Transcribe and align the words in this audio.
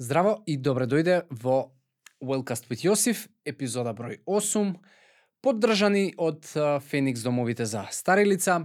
Здраво 0.00 0.38
и 0.48 0.56
добре 0.56 0.86
дојде 0.88 1.26
во 1.28 1.74
Wellcast 2.24 2.70
with 2.72 2.86
Јосиф, 2.86 3.26
епизода 3.44 3.92
број 3.92 4.22
8, 4.24 4.70
поддржани 5.44 6.14
од 6.16 6.48
Феникс 6.88 7.20
домовите 7.20 7.66
за 7.68 7.82
стари 7.92 8.24
лица. 8.24 8.62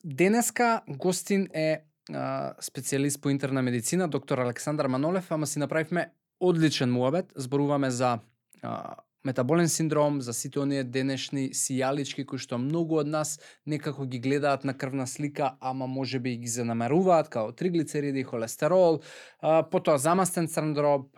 Денеска 0.00 0.80
гостин 0.88 1.50
е 1.52 1.84
специјалист 2.08 3.20
по 3.20 3.28
интерна 3.28 3.60
медицина, 3.62 4.08
доктор 4.08 4.40
Александар 4.40 4.88
Манолев, 4.88 5.28
ама 5.32 5.46
си 5.46 5.60
направивме 5.60 6.14
одличен 6.40 6.92
муабет, 6.92 7.32
зборуваме 7.36 7.90
за 7.90 8.18
а, 8.62 8.96
метаболен 9.24 9.68
синдром, 9.68 10.20
за 10.20 10.32
сите 10.32 10.60
оние 10.60 10.84
денешни 10.84 11.50
сијалички 11.54 12.24
кои 12.24 12.38
што 12.38 12.58
многу 12.58 13.00
од 13.00 13.10
нас 13.10 13.38
некако 13.66 14.06
ги 14.06 14.18
гледаат 14.18 14.64
на 14.64 14.74
крвна 14.74 15.06
слика, 15.06 15.56
ама 15.60 15.86
може 15.86 16.18
би 16.18 16.36
ги 16.36 16.48
занамеруваат 16.48 17.28
као 17.28 17.52
триглицериди, 17.52 18.22
холестерол, 18.22 19.00
потоа 19.40 19.98
замастен 19.98 20.48
синдром 20.48 21.08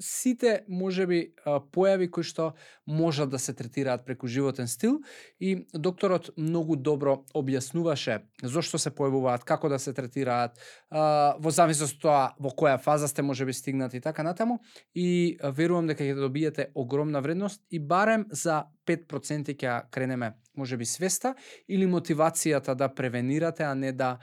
сите 0.00 0.64
можеби 0.68 1.34
појави 1.44 2.10
кои 2.10 2.24
што 2.24 2.52
можат 2.86 3.30
да 3.30 3.38
се 3.38 3.54
третираат 3.54 4.04
преку 4.06 4.26
животен 4.26 4.68
стил 4.68 5.00
и 5.40 5.66
докторот 5.74 6.30
многу 6.36 6.76
добро 6.76 7.24
објаснуваше 7.34 8.20
зошто 8.42 8.78
се 8.78 8.90
појавуваат, 8.90 9.44
како 9.44 9.68
да 9.68 9.78
се 9.78 9.92
третираат, 9.94 10.58
во 10.90 11.50
зависност 11.50 11.98
од 11.98 12.02
тоа 12.02 12.22
во 12.38 12.50
која 12.50 12.78
фаза 12.78 13.08
сте 13.08 13.22
можеби 13.22 13.52
стигнати 13.52 13.96
и 13.96 14.00
така 14.00 14.22
натаму. 14.22 14.60
И 14.94 15.38
верувам 15.56 15.86
дека 15.86 16.04
ќе 16.04 16.14
добиете 16.18 16.70
огромна 16.74 17.20
вредност 17.20 17.62
и 17.70 17.78
барем 17.78 18.26
за 18.30 18.64
5% 18.86 19.54
ќе 19.54 19.90
кренеме 19.90 20.34
можеби 20.56 20.84
свеста 20.84 21.34
или 21.68 21.86
мотивацијата 21.86 22.74
да 22.74 22.88
превенирате, 22.88 23.64
а 23.64 23.74
не 23.74 23.92
да 23.92 24.18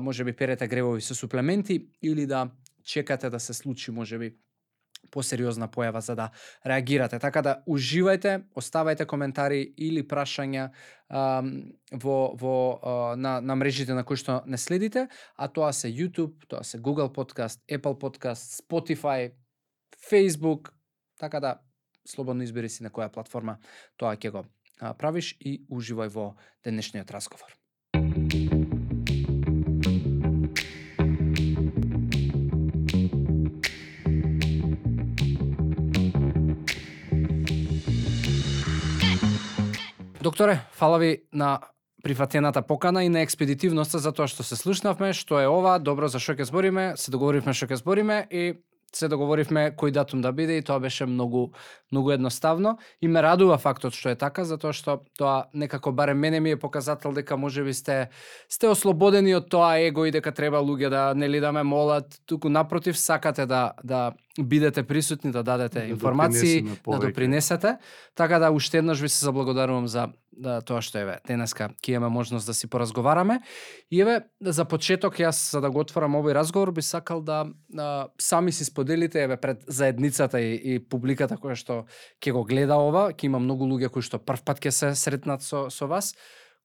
можеби 0.00 0.32
перете 0.32 0.68
гревови 0.68 1.00
со 1.00 1.14
суплементи 1.14 1.88
или 2.02 2.26
да 2.26 2.50
чекате 2.84 3.30
да 3.30 3.40
се 3.40 3.54
случи 3.54 3.90
можеби 3.90 4.36
посериозна 5.14 5.68
појава 5.70 6.02
за 6.02 6.16
да 6.18 6.28
реагирате. 6.66 7.20
Така 7.22 7.42
да 7.42 7.54
уживајте, 7.70 8.42
оставајте 8.58 9.06
коментари 9.06 9.62
или 9.78 10.02
прашања 10.02 10.70
во, 12.02 12.18
во 12.40 12.56
на, 13.16 13.38
на 13.40 13.56
мрежите 13.56 13.94
на 13.94 14.04
кои 14.04 14.18
што 14.18 14.42
не 14.50 14.58
следите, 14.58 15.06
а 15.36 15.48
тоа 15.48 15.72
се 15.72 15.92
YouTube, 15.92 16.48
тоа 16.50 16.64
се 16.66 16.82
Google 16.82 17.12
Podcast, 17.14 17.62
Apple 17.70 17.98
Podcast, 18.00 18.58
Spotify, 18.64 19.32
Facebook, 20.10 20.72
така 21.18 21.40
да 21.40 21.58
слободно 22.04 22.42
избери 22.42 22.68
си 22.68 22.82
на 22.82 22.90
која 22.90 23.12
платформа 23.12 23.58
тоа 23.96 24.16
ќе 24.16 24.34
го 24.34 24.46
правиш 24.98 25.36
и 25.40 25.60
уживај 25.70 26.10
во 26.12 26.32
денешниот 26.64 27.10
разговор. 27.14 27.63
Докторе, 40.24 40.60
фала 40.72 40.98
ви 40.98 41.22
на 41.32 41.60
прифатената 42.02 42.62
покана 42.62 43.04
и 43.04 43.08
на 43.08 43.20
експедитивноста 43.20 43.98
за 44.00 44.08
тоа 44.12 44.24
што 44.24 44.40
се 44.40 44.56
слушнавме, 44.56 45.10
што 45.12 45.36
е 45.36 45.50
ова, 45.52 45.76
добро 45.76 46.08
за 46.08 46.16
што 46.16 46.32
ќе 46.32 46.48
збориме, 46.48 46.84
се 46.96 47.12
договоривме 47.12 47.52
што 47.52 47.68
ќе 47.68 47.76
збориме 47.82 48.16
и 48.32 48.56
се 48.96 49.08
договоривме 49.08 49.72
кој 49.76 49.92
датум 49.92 50.22
да 50.22 50.32
биде 50.32 50.58
и 50.58 50.62
тоа 50.62 50.80
беше 50.80 51.06
многу 51.06 51.50
многу 51.92 52.10
едноставно. 52.10 52.78
И 53.02 53.08
ме 53.08 53.22
радува 53.22 53.58
фактот 53.58 53.94
што 53.94 54.10
е 54.14 54.18
така 54.18 54.44
затоа 54.44 54.72
што 54.72 55.02
тоа 55.18 55.46
некако 55.54 55.92
барем 55.92 56.18
мене 56.18 56.40
ми 56.40 56.50
е 56.50 56.56
показател 56.56 57.12
дека 57.12 57.36
можеби 57.36 57.74
сте 57.74 58.10
сте 58.48 58.68
ослободени 58.68 59.34
од 59.34 59.50
тоа 59.50 59.78
его 59.78 60.06
и 60.06 60.10
дека 60.10 60.32
треба 60.32 60.58
луѓе 60.58 60.90
да 60.90 61.14
нели 61.14 61.40
да 61.40 61.52
ме 61.52 61.62
молат, 61.62 62.18
туку 62.26 62.48
напротив 62.48 62.98
сакате 62.98 63.46
да 63.46 63.72
да 63.84 64.12
бидете 64.40 64.82
присутни 64.82 65.30
да 65.30 65.42
дадете 65.42 65.80
да 65.80 65.86
информации, 65.86 66.62
да 66.62 66.98
допринесете. 66.98 67.76
Така 68.14 68.38
да 68.38 68.50
уште 68.50 68.78
еднаш 68.78 69.00
ви 69.00 69.08
се 69.08 69.24
заблагодарувам 69.24 69.86
за 69.86 70.08
да, 70.36 70.60
тоа 70.60 70.82
што 70.84 71.00
еве 71.00 71.18
денеска 71.28 71.70
ќе 71.82 71.96
имаме 71.96 72.12
можност 72.14 72.46
да 72.46 72.54
си 72.54 72.68
поразговараме. 72.70 73.40
И 73.90 74.00
еве 74.00 74.20
за 74.40 74.64
почеток 74.64 75.18
јас 75.20 75.38
за 75.52 75.60
да 75.64 75.70
го 75.70 75.80
отворам 75.84 76.18
овој 76.18 76.34
разговор 76.34 76.72
би 76.72 76.82
сакал 76.82 77.22
да 77.22 77.46
а, 77.78 78.08
сами 78.20 78.52
си 78.52 78.64
споделите 78.64 79.22
еве 79.22 79.36
пред 79.36 79.64
заедницата 79.68 80.40
и, 80.40 80.54
и 80.54 80.78
публиката 80.78 81.36
која 81.36 81.56
што 81.58 81.84
ќе 82.20 82.32
го 82.32 82.44
гледа 82.44 82.78
ова, 82.78 83.10
ќе 83.12 83.30
има 83.30 83.38
многу 83.38 83.68
луѓе 83.68 83.90
кои 83.94 84.02
што 84.02 84.18
првпат 84.18 84.60
ќе 84.60 84.70
се 84.70 84.94
сретнат 84.94 85.42
со 85.42 85.68
со 85.70 85.86
вас. 85.86 86.14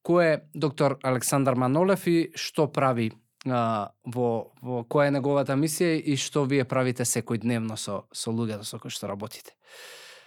Кој 0.06 0.24
е 0.24 0.40
доктор 0.54 0.98
Александар 1.02 1.54
Манолев 1.54 2.06
и 2.08 2.30
што 2.34 2.70
прави 2.72 3.10
а, 3.46 3.90
во, 4.04 4.52
во 4.62 4.84
која 4.84 5.08
е 5.08 5.16
неговата 5.16 5.56
мисија 5.56 5.96
и 5.96 6.16
што 6.16 6.44
вие 6.44 6.64
правите 6.64 7.04
секој 7.04 7.40
дневно 7.40 7.76
со, 7.76 8.04
со 8.12 8.32
луѓето 8.32 8.64
со 8.64 8.78
кои 8.78 8.90
што 8.92 9.08
работите. 9.08 9.56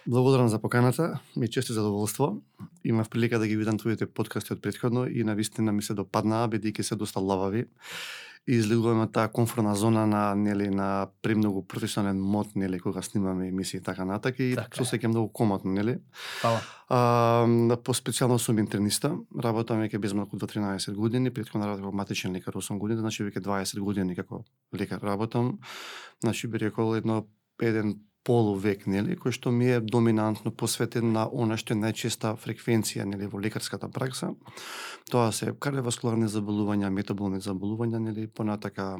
Благодарам 0.06 0.48
за 0.48 0.58
поканата, 0.58 1.18
ми 1.36 1.48
често 1.48 1.72
задоволство. 1.72 2.42
Имав 2.84 3.08
прилика 3.08 3.38
да 3.38 3.46
ги 3.46 3.56
видам 3.56 3.78
твоите 3.78 4.06
подкасти 4.06 4.52
од 4.52 4.60
предходно 4.62 5.06
и 5.08 5.24
на 5.24 5.34
вистина 5.34 5.72
ми 5.72 5.82
се 5.82 5.96
допаднаа 5.96 6.48
бидејќи 6.52 6.82
се 6.82 6.96
доста 6.96 7.20
лавави. 7.24 7.64
И 8.44 8.58
излегуваме 8.60 9.08
таа 9.08 9.32
комфортна 9.32 9.72
зона 9.74 10.04
на 10.06 10.34
нели 10.34 10.68
на 10.68 11.08
премногу 11.22 11.62
професионален 11.64 12.20
мод 12.20 12.52
нели 12.54 12.80
кога 12.80 13.02
снимаме 13.02 13.48
емисии 13.48 13.80
така 13.80 14.04
натака 14.04 14.42
и 14.42 14.54
така 14.54 14.76
се 14.76 14.84
осеќам 14.84 15.16
многу 15.16 15.32
комотно 15.32 15.72
нели. 15.72 15.96
Фала. 16.42 16.60
А, 16.88 17.48
по 17.80 17.96
специјално 17.96 18.36
сум 18.38 18.60
интерниста, 18.60 19.16
работам 19.32 19.80
веќе 19.80 20.12
малку 20.12 20.36
до 20.36 20.46
13 20.46 20.92
години, 20.92 21.32
претходно 21.32 21.66
работев 21.66 21.84
како 21.84 21.96
матичен 21.96 22.36
лекар 22.36 22.52
8 22.52 22.78
години, 22.78 23.00
значи 23.00 23.24
веќе 23.24 23.40
20 23.40 23.80
години 23.80 24.16
како 24.16 24.44
лекар 24.76 25.00
работам. 25.00 25.58
Значи 26.20 26.46
би 26.46 26.60
рекол 26.60 26.96
едно 26.96 27.24
еден 27.62 27.96
полувек, 28.24 28.86
нели, 28.86 29.18
кој 29.20 29.34
што 29.36 29.52
ми 29.52 29.68
е 29.76 29.80
доминантно 29.80 30.50
посветен 30.50 31.12
на 31.12 31.26
она 31.28 31.58
што 31.60 31.74
е 31.74 31.80
најчеста 31.82 32.34
фреквенција, 32.40 33.04
нели, 33.04 33.28
во 33.28 33.40
лекарската 33.40 33.88
пракса. 33.92 34.32
Тоа 35.12 35.32
се 35.32 35.52
кардиоваскуларни 35.52 36.30
заболувања, 36.32 36.90
метаболни 36.90 37.42
заболувања, 37.44 38.00
нели, 38.00 38.26
понатака 38.26 38.96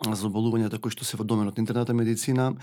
заболувањата 0.00 0.80
кои 0.80 0.92
што 0.94 1.04
се 1.04 1.18
во 1.20 1.24
доменот 1.28 1.58
на 1.58 1.60
интерната 1.60 1.92
медицина 1.94 2.54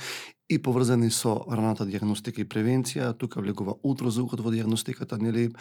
и 0.50 0.58
поврзани 0.58 1.12
со 1.12 1.36
раната 1.46 1.86
диагностика 1.86 2.42
и 2.42 2.50
превенција, 2.50 3.14
тука 3.18 3.42
влегува 3.42 3.78
ултразвукот 3.84 4.42
во 4.42 4.52
диагностиката, 4.52 5.18
нели, 5.22 5.52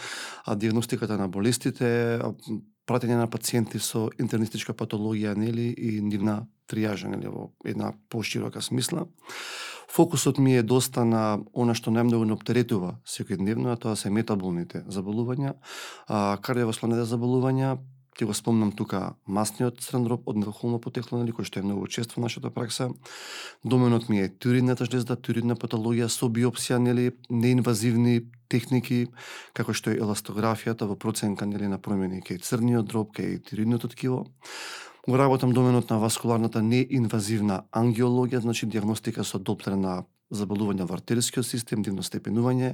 а 0.47 0.56
диагностиката 0.56 1.19
на 1.19 1.28
болестите, 1.28 2.22
пратење 2.87 3.19
на 3.21 3.28
пациенти 3.28 3.78
со 3.78 4.09
интернистичка 4.19 4.72
патологија, 4.72 5.37
нели, 5.37 5.75
и 5.76 6.00
нивна 6.00 6.47
тријажа, 6.71 7.10
нели, 7.12 7.28
во 7.28 7.50
една 7.65 7.93
поширока 8.09 8.62
смисла. 8.62 9.06
Фокусот 9.96 10.38
ми 10.38 10.56
е 10.56 10.62
доста 10.62 11.06
на 11.08 11.38
она 11.56 11.72
што 11.72 11.88
најмногу 11.88 12.26
да 12.26 12.28
не 12.28 12.34
оптеретува 12.36 12.98
секојдневно, 13.08 13.70
а 13.72 13.80
тоа 13.80 13.94
се 13.96 14.10
метаболните 14.12 14.82
заболувања, 14.92 15.54
а, 16.04 16.36
кардиоваскуларните 16.44 17.06
заболувања, 17.08 17.78
ќе 18.12 18.28
го 18.28 18.36
спомнам 18.36 18.74
тука 18.76 19.14
масниот 19.24 19.80
дроб 20.04 20.28
од 20.28 20.36
нервохолно 20.36 20.82
потекло, 20.84 21.22
нали, 21.22 21.32
кој 21.32 21.48
што 21.48 21.60
е 21.60 21.64
многу 21.64 21.88
често 21.88 22.20
во 22.20 22.26
нашата 22.28 22.50
пракса. 22.50 22.90
Доменот 23.64 24.10
ми 24.10 24.20
е 24.20 24.28
тюридната 24.28 24.84
жлезда, 24.84 25.16
тюридна 25.16 25.56
патологија 25.56 26.12
со 26.12 26.28
биопсија, 26.28 26.76
нели, 26.76 27.16
неинвазивни 27.30 28.20
техники, 28.52 29.06
како 29.56 29.72
што 29.72 29.96
е 29.96 30.00
еластографијата 30.00 30.84
во 30.84 30.96
проценка 30.96 31.48
нели, 31.48 31.72
на 31.72 31.80
промени 31.80 32.20
кај 32.20 32.44
црниот 32.44 32.84
дроб, 32.84 33.16
кај 33.16 33.40
тюридното 33.48 33.88
ткиво 33.88 34.26
Го 35.09 35.19
работам 35.19 35.53
доменот 35.53 35.91
на 35.91 36.00
васкуларната 36.03 36.59
неинвазивна 36.67 37.61
ангиологија, 37.71 38.41
значи 38.43 38.67
диагностика 38.67 39.22
со 39.22 39.39
доплер 39.39 39.77
на 39.78 40.00
заболувања 40.34 40.83
во 40.83 40.97
артерискиот 40.99 41.47
систем, 41.47 41.84
дивно 41.87 42.03
степенување, 42.03 42.72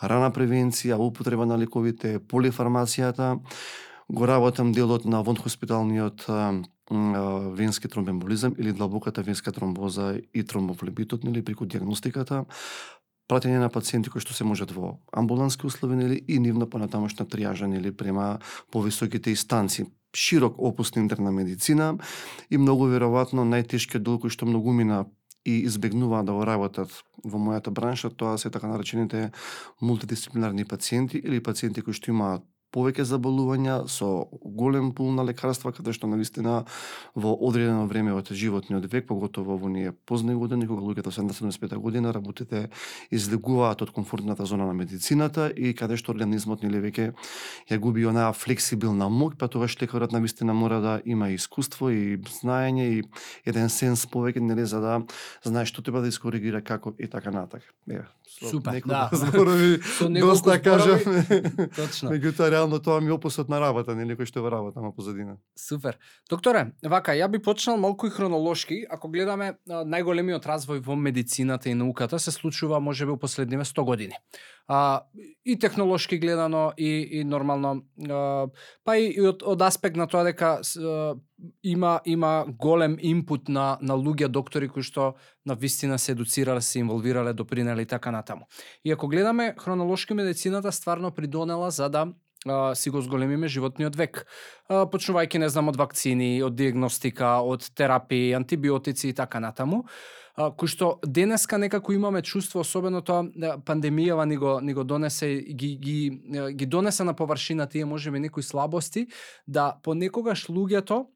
рана 0.00 0.30
превенција, 0.32 0.96
употреба 0.96 1.44
на 1.44 1.58
лековите, 1.60 2.22
полифармацијата. 2.24 3.36
Го 4.08 4.24
работам 4.24 4.72
делот 4.72 5.04
на 5.04 5.20
вонхоспиталниот 5.20 6.24
венски 7.52 7.88
тромбемболизам 7.88 8.56
или 8.58 8.72
длабоката 8.72 9.22
венска 9.22 9.52
тромбоза 9.52 10.16
и 10.34 10.44
тромбофлебитот, 10.44 11.24
нели, 11.24 11.44
преку 11.44 11.66
диагностиката, 11.66 12.44
пратење 13.28 13.58
на 13.60 13.70
пациенти 13.72 14.10
кои 14.12 14.20
што 14.20 14.36
се 14.36 14.44
можат 14.44 14.72
во 14.76 14.98
амбулански 15.12 15.66
услови 15.66 15.96
нели 15.96 16.20
и 16.28 16.38
нивно 16.38 16.68
понатамошна 16.70 17.26
тријажа 17.26 17.66
нели 17.70 17.92
према 17.92 18.38
повисоките 18.70 19.30
инстанци 19.30 19.86
широк 20.14 20.58
опус 20.58 20.94
на 20.94 21.02
интерна 21.02 21.32
медицина 21.32 21.94
и 22.50 22.58
многу 22.58 22.88
веројатно 22.92 23.46
најтешкиот 23.48 24.04
дел 24.04 24.20
кој 24.22 24.30
што 24.30 24.46
многу 24.46 24.72
мина 24.72 25.04
и 25.44 25.64
избегнува 25.64 26.22
да 26.24 26.32
го 26.32 26.44
работат 26.48 26.88
во 27.24 27.38
мојата 27.38 27.70
бранша, 27.70 28.10
тоа 28.10 28.38
се 28.38 28.50
така 28.50 28.68
наречените 28.68 29.30
мултидисциплинарни 29.80 30.64
пациенти 30.64 31.18
или 31.18 31.42
пациенти 31.42 31.82
кои 31.84 31.92
што 31.92 32.12
имаат 32.12 32.44
повеќе 32.74 33.06
заболувања, 33.06 33.84
со 33.88 34.26
голем 34.42 34.90
пул 34.96 35.12
на 35.14 35.24
лекарства, 35.26 35.72
каде 35.72 35.94
што 35.94 36.10
навистина 36.10 36.64
во 37.14 37.34
одредено 37.34 37.86
време 37.86 38.14
од 38.16 38.32
животниот 38.34 38.88
век, 38.90 39.06
поготово 39.06 39.58
во 39.60 39.70
ние 39.70 39.92
позни 39.92 40.34
години, 40.34 40.66
кога 40.66 40.82
луѓето 40.82 41.12
75 41.14 41.78
година 41.78 42.12
работите 42.12 42.68
излегуваат 43.14 43.82
од 43.82 43.94
комфортната 43.94 44.46
зона 44.46 44.66
на 44.66 44.74
медицината 44.74 45.50
и 45.50 45.74
каде 45.74 45.96
што 46.00 46.12
организмот 46.14 46.64
нели 46.66 46.82
веќе 46.82 47.12
ја 47.70 47.78
губи 47.78 48.06
онаа 48.10 48.32
флексибилна 48.34 49.08
мок, 49.08 49.38
па 49.38 49.48
тогаш 49.48 49.78
лекарот 49.80 50.12
навистина 50.12 50.54
мора 50.54 50.80
да 50.80 50.98
има 51.04 51.30
искуство 51.30 51.90
и 51.90 52.18
знаење 52.40 52.88
и 52.98 53.02
еден 53.46 53.70
сенс 53.70 54.06
повеќе 54.10 54.42
нели 54.42 54.66
за 54.66 54.80
да 54.80 55.00
знае 55.44 55.66
што 55.70 55.82
треба 55.82 56.02
да 56.02 56.10
искоригира 56.10 56.62
како 56.62 56.94
и 56.98 57.08
така 57.10 57.30
натака. 57.30 57.66
Е, 57.90 58.02
со 58.40 58.48
Супер, 58.48 58.82
да. 58.86 59.10
зборови 59.12 59.82
со 59.82 60.08
доста 60.08 60.58
кажам. 60.62 60.98
Точно. 61.76 62.10
Меѓутоа 62.10 62.50
реално 62.50 62.80
тоа 62.80 63.00
ми 63.00 63.12
опусот 63.12 63.48
на 63.48 63.60
работа, 63.60 63.94
нели 63.94 64.16
кој 64.16 64.28
што 64.28 64.42
во 64.42 64.50
работа 64.50 64.80
на 64.80 64.92
позадина. 64.92 65.36
Супер. 65.54 65.98
Докторе, 66.30 66.72
вака, 66.82 67.12
ја 67.12 67.28
би 67.28 67.38
почнал 67.38 67.76
малку 67.76 68.06
и 68.06 68.10
хронолошки, 68.10 68.84
ако 68.88 69.08
гледаме 69.08 69.58
најголемиот 69.68 70.46
развој 70.48 70.80
во 70.80 70.96
медицината 70.96 71.68
и 71.68 71.74
науката 71.74 72.18
се 72.18 72.32
случува 72.32 72.80
можеби 72.80 73.12
во 73.12 73.18
последниве 73.20 73.64
100 73.64 73.84
години 73.84 74.16
а, 74.68 75.02
и 75.44 75.58
технолошки 75.58 76.18
гледано 76.18 76.72
и, 76.78 77.08
и 77.12 77.24
нормално 77.24 77.82
а, 78.10 78.46
па 78.84 78.96
и, 78.96 79.12
и 79.12 79.20
од, 79.20 79.42
од 79.42 79.62
аспект 79.62 79.96
на 79.96 80.06
тоа 80.08 80.24
дека 80.24 80.60
а, 80.60 81.14
има 81.62 82.00
има 82.04 82.46
голем 82.48 82.96
импут 83.00 83.48
на 83.48 83.78
на 83.82 83.94
луѓе 83.94 84.28
доктори 84.28 84.68
кои 84.68 84.82
што 84.82 85.14
на 85.46 85.54
вистина 85.54 85.98
се 85.98 86.12
едуцирале, 86.12 86.60
се 86.60 86.78
инволвирале, 86.78 87.32
допринеле 87.32 87.82
и 87.82 87.86
така 87.86 88.10
натаму. 88.10 88.48
И 88.84 88.92
ако 88.92 89.08
гледаме 89.08 89.54
хронолошки 89.58 90.14
медицината 90.14 90.72
стварно 90.72 91.10
придонела 91.10 91.70
за 91.70 91.88
да 91.88 92.08
а, 92.48 92.74
си 92.74 92.90
го 92.90 93.00
зголемиме 93.00 93.48
животниот 93.48 93.96
век. 93.96 94.26
А, 94.68 94.84
почнувајќи 94.88 95.38
не 95.38 95.48
знам 95.48 95.68
од 95.68 95.76
вакцини, 95.76 96.42
од 96.42 96.56
диагностика, 96.56 97.40
од 97.44 97.68
терапии, 97.74 98.32
антибиотици 98.32 99.08
и 99.08 99.14
така 99.14 99.40
натаму 99.40 99.84
кој 100.34 100.68
што 100.68 100.86
денеска 101.06 101.58
некако 101.58 101.92
имаме 101.94 102.22
чувство, 102.22 102.60
особено 102.60 103.02
тоа 103.06 103.22
да, 103.34 103.54
пандемијава 103.58 104.26
ни 104.26 104.36
го, 104.36 104.58
ни 104.60 104.74
го 104.74 104.84
донесе 104.84 105.36
ги, 105.54 105.76
ги, 105.76 105.98
ги 106.52 106.66
донесе 106.66 107.04
на 107.04 107.14
површина 107.14 107.66
тие 107.66 107.84
можеби 107.84 108.18
некои 108.18 108.42
слабости, 108.42 109.06
да 109.46 109.78
понекогаш 109.82 110.48
луѓето 110.48 111.06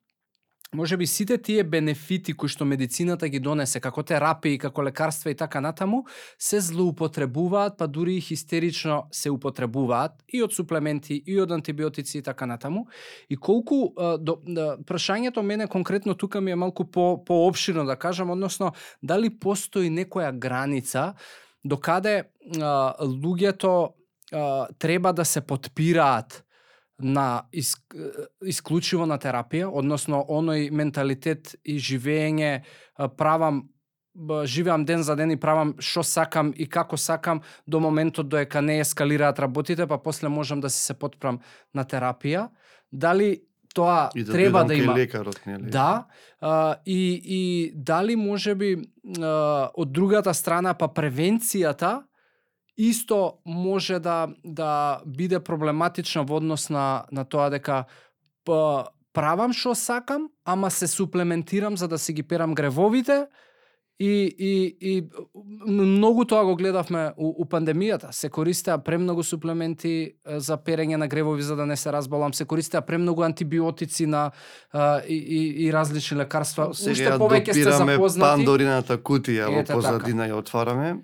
може 0.75 0.97
би 0.97 1.06
сите 1.06 1.38
тие 1.38 1.65
бенефити 1.65 2.32
кои 2.37 2.49
што 2.49 2.67
медицината 2.69 3.29
ги 3.29 3.41
донесе, 3.41 3.81
како 3.81 4.03
терапии, 4.03 4.59
како 4.61 4.82
лекарства 4.85 5.31
и 5.32 5.37
така 5.37 5.61
натаму, 5.65 6.05
се 6.38 6.61
злоупотребуваат, 6.61 7.79
па 7.79 7.88
дури 7.88 8.19
и 8.19 8.20
хистерично 8.20 9.06
се 9.12 9.31
употребуваат 9.32 10.12
и 10.29 10.43
од 10.44 10.53
суплементи, 10.53 11.23
и 11.26 11.38
од 11.41 11.53
антибиотици 11.53 12.19
и 12.19 12.23
така 12.23 12.47
натаму. 12.47 12.87
И 13.31 13.37
колку 13.37 13.94
до, 13.97 14.38
до, 14.44 14.76
прашањето 14.85 15.43
мене 15.43 15.67
конкретно 15.67 16.15
тука 16.15 16.41
ми 16.41 16.50
е 16.50 16.56
малку 16.56 16.85
по 16.85 17.25
поопширно 17.25 17.85
да 17.85 17.97
кажам, 17.97 18.31
односно 18.31 18.73
дали 19.03 19.31
постои 19.31 19.88
некоја 19.88 20.32
граница 20.32 21.14
до 21.64 21.76
каде 21.76 22.29
луѓето 22.44 23.93
а, 24.32 24.69
треба 24.79 25.12
да 25.12 25.25
се 25.25 25.41
подпираат 25.41 26.44
на 26.99 27.47
ис, 27.53 27.75
исклучиво 28.43 29.06
на 29.06 29.19
терапија, 29.23 29.71
односно 29.71 30.25
оној 30.29 30.71
менталитет 30.71 31.55
и 31.65 31.79
живење 31.79 32.62
правам 33.17 33.69
живеам 34.45 34.85
ден 34.85 35.03
за 35.03 35.15
ден 35.17 35.31
и 35.31 35.37
правам 35.37 35.75
што 35.79 36.03
сакам 36.03 36.53
и 36.56 36.67
како 36.67 36.97
сакам 36.97 37.41
до 37.67 37.81
моментот 37.81 38.29
доека 38.29 38.61
не 38.61 38.81
ескалираат 38.81 39.39
работите, 39.39 39.87
па 39.87 39.99
после 39.99 40.29
можам 40.29 40.61
да 40.61 40.71
си 40.71 40.83
се 40.83 40.95
подпрам 40.95 41.39
на 41.75 41.85
терапија. 41.85 42.49
Дали 42.93 43.43
тоа 43.75 44.11
и 44.15 44.25
да 44.25 44.33
треба 44.33 44.65
да 44.65 44.75
има 44.75 44.95
лекарот, 44.95 45.41
нели? 45.47 45.71
Да, 45.71 46.06
а, 46.41 46.77
и 46.87 47.21
и 47.25 47.73
дали 47.75 48.17
можеби 48.17 48.77
од 49.75 49.93
другата 49.93 50.35
страна 50.35 50.75
па 50.75 50.89
превенцијата 50.89 52.03
исто 52.78 53.32
може 53.46 53.98
да 53.98 54.28
да 54.44 55.00
биде 55.06 55.40
проблематична 55.40 56.25
во 56.25 56.36
однос 56.36 56.70
на 56.70 57.04
на 57.12 57.25
тоа 57.25 57.50
дека 57.50 57.84
правам 59.12 59.52
што 59.52 59.75
сакам, 59.75 60.30
ама 60.44 60.70
се 60.70 60.86
суплементирам 60.86 61.76
за 61.76 61.88
да 61.88 61.98
си 61.98 62.12
ги 62.12 62.22
перам 62.22 62.54
гревовите 62.54 63.26
и 63.98 64.34
и 64.38 64.76
и 64.80 65.08
многу 65.66 66.25
тоа 66.25 66.44
го 66.44 66.54
гледавме 66.56 67.12
у, 67.16 67.42
у 67.42 67.44
пандемијата. 67.44 68.12
Се 68.12 68.28
користеа 68.30 68.78
премногу 68.78 69.22
суплементи 69.26 70.14
за 70.25 70.56
перење 70.56 70.96
на 70.96 71.08
гревови 71.08 71.42
за 71.42 71.56
да 71.56 71.66
не 71.66 71.76
се 71.76 71.92
разболам, 71.92 72.34
се 72.34 72.44
користеа 72.44 72.80
премногу 72.80 73.22
антибиотици 73.22 74.06
на 74.06 74.30
а, 74.72 75.00
и, 75.02 75.19
и, 75.19 75.66
и 75.66 75.72
различни 75.72 76.19
лекарства. 76.19 76.70
Сега 76.75 77.19
повеќе 77.19 77.50
сте 77.50 77.75
запознати. 77.75 78.38
Пандорината 78.38 78.98
кутија 79.02 79.50
во 79.50 79.66
позадина 79.66 80.28
така. 80.28 80.32
ја 80.32 80.38
отвараме. 80.38 80.94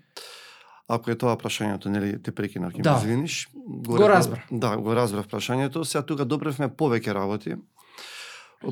Ако 0.88 1.10
е 1.10 1.16
тоа 1.16 1.38
прашањето, 1.40 1.88
нели 1.88 2.19
те 2.22 2.32
прекинав, 2.32 2.75
ќе 2.75 2.82
да. 2.84 2.92
ме 2.92 2.98
извиниш. 2.98 3.48
Го, 3.54 3.96
го 3.96 4.08
разбрав. 4.08 4.44
Да, 4.50 4.76
го 4.76 4.94
разбрав 4.94 5.28
прашањето. 5.28 5.84
Сега 5.84 6.04
тука 6.04 6.26
допревме 6.28 6.69
повеќе 6.69 7.14
работи. 7.16 7.56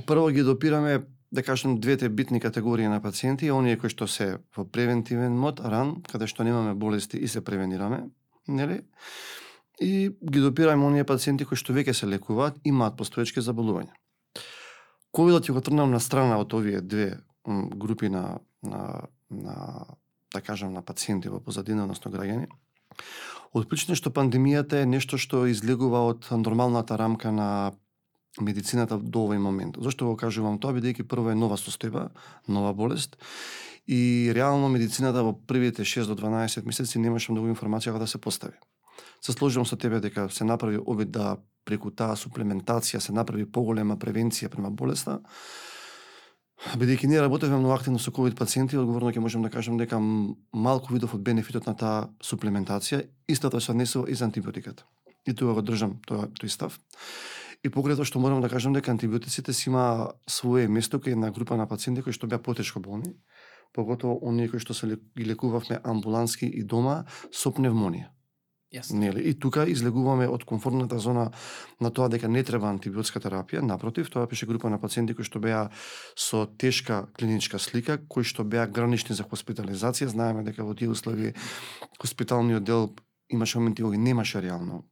Прво 0.06 0.29
ги 0.29 0.43
допираме 0.44 1.00
да 1.32 1.43
кажем 1.43 1.81
двете 1.81 2.09
битни 2.09 2.41
категории 2.41 2.87
на 2.87 3.00
пациенти, 3.00 3.50
оние 3.50 3.79
кои 3.81 3.88
што 3.88 4.05
се 4.05 4.37
во 4.56 4.67
превентивен 4.69 5.32
мод, 5.32 5.61
ран, 5.64 6.03
каде 6.05 6.29
што 6.29 6.44
немаме 6.44 6.75
болести 6.76 7.17
и 7.17 7.29
се 7.29 7.41
превенираме, 7.41 8.05
нели? 8.49 8.82
И 9.81 10.12
ги 10.12 10.41
допираме 10.41 10.85
оние 10.85 11.09
пациенти 11.09 11.49
кои 11.49 11.56
што 11.56 11.73
веќе 11.73 11.97
се 11.97 12.06
лекуваат, 12.06 12.61
имаат 12.69 13.00
постоечки 13.00 13.41
заболувања. 13.41 13.97
Ковидот 15.12 15.49
ќе 15.49 15.56
го 15.56 15.64
трнам 15.64 15.91
на 15.91 16.00
страна 16.00 16.37
од 16.41 16.53
овие 16.53 16.85
две 16.85 17.17
групи 17.49 18.12
на, 18.12 18.38
на, 18.62 19.09
на 19.31 19.56
да 20.32 20.40
кажам, 20.40 20.73
на 20.73 20.82
пациенти 20.82 21.29
во 21.29 21.40
позадина, 21.40 21.84
односно 21.84 22.11
граѓани. 22.12 22.49
Од 23.52 23.69
причина 23.69 23.96
што 23.99 24.11
пандемијата 24.11 24.82
е 24.82 24.88
нешто 24.88 25.19
што 25.20 25.44
излегува 25.50 26.06
од 26.08 26.29
нормалната 26.31 26.96
рамка 26.96 27.32
на 27.32 27.73
медицината 28.40 28.96
до 28.96 29.26
овој 29.26 29.38
момент. 29.38 29.76
Зошто 29.76 30.08
го 30.08 30.17
кажувам 30.17 30.58
тоа? 30.58 30.73
Бидејќи 30.73 31.05
прво 31.08 31.32
е 31.32 31.37
нова 31.37 31.58
состојба, 31.61 32.08
нова 32.49 32.73
болест, 32.73 33.19
и 33.87 34.32
реално 34.34 34.70
медицината 34.73 35.23
во 35.23 35.34
првите 35.37 35.84
6 35.84 36.08
до 36.08 36.17
12 36.17 36.64
месеци 36.64 36.99
немаше 36.99 37.32
многу 37.32 37.52
информација 37.52 37.99
да 37.99 38.06
се 38.06 38.19
постави. 38.19 38.56
Се 39.20 39.32
сложувам 39.32 39.67
со 39.67 39.76
тебе 39.76 40.00
дека 40.00 40.31
се 40.31 40.44
направи 40.44 40.78
обид 40.78 41.11
да 41.11 41.37
преку 41.64 41.90
таа 41.90 42.17
суплементација 42.17 42.99
се 43.00 43.12
направи 43.12 43.44
поголема 43.44 43.96
превенција 43.96 44.49
према 44.49 44.70
болеста, 44.70 45.20
Бидејќи 46.62 47.09
ние 47.11 47.20
работевме 47.20 47.56
многу 47.59 47.75
активно 47.75 47.99
со 47.99 48.12
ковид 48.14 48.37
пациенти, 48.38 48.79
одговорно 48.79 49.11
ќе 49.11 49.20
можам 49.20 49.43
да 49.43 49.50
кажам 49.50 49.81
дека 49.81 49.99
малку 49.99 50.94
видов 50.94 51.14
од 51.17 51.23
бенефитот 51.26 51.67
на 51.67 51.75
таа 51.75 52.05
суплементација, 52.23 53.03
истото 53.29 53.61
се 53.61 53.73
однесува 53.75 54.06
и 54.11 54.14
за 54.14 54.29
антибиотиката. 54.31 54.87
И 55.26 55.35
тоа 55.35 55.56
го 55.59 55.62
држам 55.67 55.99
тој, 56.06 56.31
тој 56.38 56.55
став. 56.55 56.79
И 57.67 57.69
покрај 57.69 57.99
тоа 57.99 58.06
што 58.06 58.23
морам 58.23 58.41
да 58.41 58.49
кажам 58.49 58.79
дека 58.79 58.94
антибиотиците 58.94 59.53
си 59.53 59.70
има 59.70 60.14
свое 60.31 60.69
место 60.69 61.03
кај 61.03 61.19
една 61.19 61.32
група 61.35 61.59
на 61.59 61.67
пациенти 61.67 62.03
кои 62.03 62.14
што 62.14 62.31
беа 62.31 62.38
потешко 62.38 62.79
болни, 62.79 63.11
поготово 63.75 64.20
оние 64.23 64.49
кои 64.49 64.62
што 64.62 64.75
се 64.75 64.87
ги 65.19 65.26
лекувавме 65.26 65.83
амбулански 65.83 66.47
и 66.47 66.62
дома 66.62 67.04
со 67.33 67.50
пневмонија. 67.50 68.14
Yes. 68.73 68.93
Нели? 68.93 69.21
И 69.29 69.35
тука 69.35 69.67
излегуваме 69.69 70.25
од 70.29 70.45
комфортната 70.49 70.99
зона 70.99 71.31
на 71.81 71.91
тоа 71.93 72.09
дека 72.09 72.29
не 72.29 72.41
треба 72.41 72.71
антибиотска 72.73 73.21
терапија, 73.21 73.61
напротив, 73.61 74.09
тоа 74.09 74.25
беше 74.26 74.49
група 74.49 74.71
на 74.73 74.79
пациенти 74.81 75.12
кои 75.12 75.29
што 75.29 75.43
беа 75.45 75.69
со 76.17 76.47
тешка 76.47 77.05
клиничка 77.12 77.61
слика, 77.61 77.99
кои 78.09 78.25
што 78.25 78.49
беа 78.49 78.64
гранични 78.64 79.12
за 79.12 79.29
хоспитализација. 79.29 80.09
Знаеме 80.09 80.41
дека 80.49 80.64
во 80.64 80.73
тие 80.73 80.88
услови 80.88 81.35
хоспиталниот 82.00 82.64
дел 82.64 82.95
имаше 83.29 83.59
моменти 83.59 83.83
кога 83.83 83.99
немаше 83.99 84.41
реално 84.41 84.85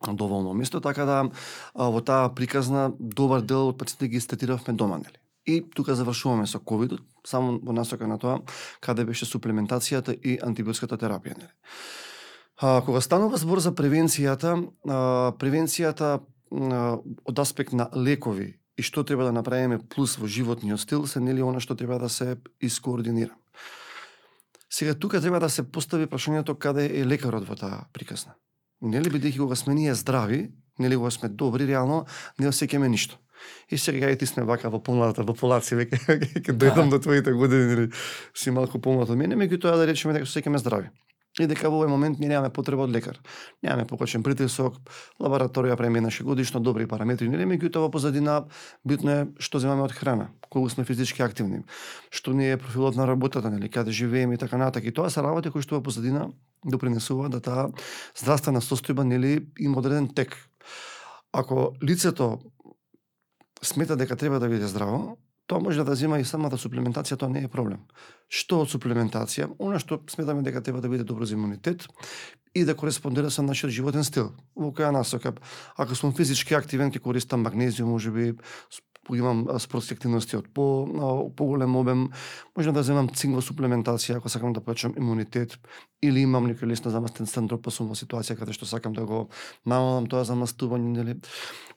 доволно 0.00 0.54
место, 0.54 0.80
така 0.80 1.04
да 1.04 1.28
во 1.74 2.00
таа 2.00 2.32
приказна 2.34 2.88
добар 2.96 3.44
дел 3.44 3.68
од 3.68 3.76
пациентите 3.76 4.08
ги 4.08 4.20
стетиравме 4.20 4.72
дома, 4.72 4.96
нели? 4.96 5.20
И 5.44 5.60
тука 5.60 5.94
завршуваме 5.94 6.46
со 6.46 6.58
ковидот, 6.58 7.04
само 7.26 7.60
во 7.60 7.72
насока 7.72 8.06
на 8.08 8.16
тоа 8.16 8.40
каде 8.80 9.04
беше 9.04 9.28
суплементацијата 9.28 10.16
и 10.16 10.38
антибиотската 10.40 10.96
терапија, 10.96 11.36
нели? 11.36 11.52
А, 12.60 12.82
кога 12.84 13.00
станува 13.00 13.38
збор 13.40 13.62
за 13.64 13.72
превенцијата, 13.72 14.52
а, 14.84 15.32
превенцијата 15.40 16.20
а, 16.20 16.20
од 17.00 17.38
аспект 17.40 17.72
на 17.72 17.88
лекови 17.96 18.60
и 18.76 18.84
што 18.84 19.04
треба 19.04 19.24
да 19.24 19.32
направиме 19.32 19.80
плюс 19.80 20.18
во 20.20 20.28
животниот 20.28 20.80
стил, 20.80 21.06
се 21.06 21.24
нели 21.24 21.40
она 21.40 21.60
што 21.60 21.74
треба 21.74 21.98
да 21.98 22.08
се 22.12 22.36
искоординира. 22.60 23.32
Сега 24.70 24.94
тука 24.94 25.20
треба 25.20 25.40
да 25.40 25.48
се 25.48 25.64
постави 25.64 26.06
прашањето 26.06 26.54
каде 26.58 26.84
е 27.00 27.04
лекарот 27.04 27.48
во 27.48 27.56
таа 27.56 27.88
приказна. 27.92 28.36
Нели 28.80 29.08
бидејќи 29.08 29.40
кога 29.40 29.56
сме 29.56 29.74
ние 29.74 29.94
здрави, 29.94 30.52
нели 30.78 30.96
кога 30.96 31.10
сме 31.10 31.28
добри, 31.28 31.66
реално 31.66 32.04
не 32.38 32.48
осеќаме 32.48 32.88
ништо. 32.88 33.16
И 33.68 33.78
сега 33.78 34.16
ти 34.16 34.26
сме 34.26 34.44
вака 34.44 34.68
во 34.68 34.82
помладата 34.84 35.24
популација, 35.24 35.80
веќе 35.80 36.44
ќе 36.44 36.52
дојдам 36.52 36.92
да. 36.92 36.96
до 36.96 36.98
твоите 37.00 37.32
години, 37.32 37.72
нели 37.72 37.88
си 38.34 38.52
малку 38.52 38.78
помлад 38.78 39.10
од 39.10 39.16
мене, 39.16 39.36
меѓутоа 39.36 39.80
да 39.80 39.86
речеме 39.88 40.14
дека 40.14 40.26
се 40.26 40.42
здрави 40.58 40.92
и 41.38 41.46
дека 41.46 41.70
во 41.70 41.78
овој 41.78 41.90
момент 41.90 42.18
ние 42.18 42.28
немаме 42.28 42.50
потреба 42.50 42.84
од 42.88 42.90
лекар. 42.90 43.20
Немаме 43.62 43.86
покачен 43.86 44.24
притисок, 44.26 44.80
лабораторија 45.22 45.76
преминаше 45.78 46.24
годишно 46.26 46.60
добри 46.60 46.88
параметри, 46.90 47.28
не 47.28 47.46
меѓутоа 47.46 47.86
во 47.86 47.90
позадина 47.90 48.48
битно 48.84 49.10
е 49.10 49.26
што 49.38 49.62
земаме 49.62 49.86
од 49.86 49.94
храна, 49.94 50.30
колку 50.48 50.68
сме 50.74 50.84
физички 50.84 51.22
активни, 51.22 51.62
што 52.10 52.34
ни 52.34 52.50
е 52.50 52.58
профилот 52.58 52.98
на 52.98 53.06
работата, 53.06 53.50
нели, 53.50 53.70
каде 53.70 53.92
живееме 53.92 54.34
и 54.34 54.38
така 54.38 54.58
натаму. 54.58 54.86
И 54.86 54.92
тоа 54.92 55.10
се 55.10 55.22
работи 55.22 55.50
кои 55.50 55.62
што 55.62 55.78
во 55.78 55.82
позадина 55.82 56.30
допринесува 56.64 57.28
да 57.30 57.40
таа 57.40 57.70
здравствена 58.18 58.60
состојба 58.60 59.06
нели 59.06 59.46
има 59.58 59.78
одреден 59.78 60.08
тек. 60.08 60.34
Ако 61.32 61.74
лицето 61.82 62.40
смета 63.62 63.96
дека 63.96 64.16
треба 64.16 64.40
да 64.40 64.48
биде 64.48 64.66
здраво, 64.66 65.18
тоа 65.50 65.58
може 65.58 65.82
да 65.84 65.96
зема 65.98 66.20
и 66.22 66.24
самата 66.24 66.54
суплементација, 66.54 67.18
тоа 67.18 67.28
не 67.28 67.42
е 67.42 67.50
проблем. 67.50 67.82
Што 68.30 68.60
од 68.62 68.70
суплементација? 68.70 69.48
Она 69.58 69.80
што 69.82 69.98
сметаме 70.06 70.46
дека 70.46 70.62
треба 70.62 70.78
да 70.78 70.88
биде 70.88 71.02
добро 71.04 71.26
за 71.26 71.34
имунитет 71.34 71.88
и 72.54 72.62
да 72.64 72.76
кореспондира 72.78 73.30
со 73.30 73.42
нашиот 73.42 73.74
животен 73.74 74.06
стил. 74.06 74.30
Во 74.54 74.70
која 74.70 74.92
насока? 74.94 75.34
Ако 75.76 75.98
сум 75.98 76.14
физички 76.14 76.54
активен, 76.54 76.94
ќе 76.94 77.02
користам 77.02 77.42
магнезиум, 77.42 77.90
можеби 77.90 78.36
имам 79.16 79.46
спортски 79.58 79.94
активности 79.94 80.36
од 80.36 80.48
по 80.54 80.86
поголем 81.36 81.76
обем, 81.76 82.08
можам 82.56 82.74
да 82.74 82.82
земам 82.82 83.08
цинк 83.08 83.38
во 83.38 83.42
суплементација 83.44 84.18
ако 84.18 84.28
сакам 84.28 84.52
да 84.52 84.60
појачам 84.60 84.96
имунитет 84.98 85.58
или 86.02 86.22
имам 86.24 86.46
некој 86.48 86.70
лесно 86.70 86.90
замастен 86.90 87.26
синдром, 87.26 87.60
па 87.60 87.70
сум 87.70 87.90
во 87.90 87.96
ситуација 87.98 88.38
каде 88.38 88.54
што 88.56 88.66
сакам 88.66 88.94
да 88.96 89.04
го 89.04 89.28
намалам 89.68 90.06
тоа 90.08 90.24
замастување, 90.24 90.92
нели. 90.96 91.16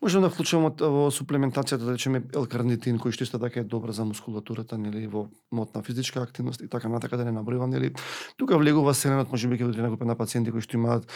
Можам 0.01 0.23
да 0.23 0.29
вклучувам 0.31 0.71
во 0.79 1.09
суплементацијата 1.11 1.83
да 1.83 1.95
речеме 1.97 2.23
елкарнитин 2.33 2.99
кој 3.03 3.15
што 3.15 3.27
исто 3.27 3.39
така 3.39 3.59
е 3.59 3.67
добра 3.67 3.91
за 3.91 4.05
мускулатурата, 4.07 4.77
нели, 4.77 5.07
во 5.07 5.27
мотна 5.51 5.83
физичка 5.83 6.21
активност 6.23 6.61
и 6.61 6.67
така 6.67 6.87
натака 6.87 7.17
да 7.17 7.25
не 7.25 7.35
набројувам, 7.35 7.71
нели. 7.75 7.93
Тука 8.37 8.57
влегува 8.57 8.93
селенот, 8.93 9.31
можеби 9.31 9.59
ќе 9.59 9.67
одредена 9.67 9.91
група 9.91 10.05
на 10.05 10.15
пациенти 10.15 10.51
кои 10.51 10.63
што 10.63 10.79
имаат 10.79 11.07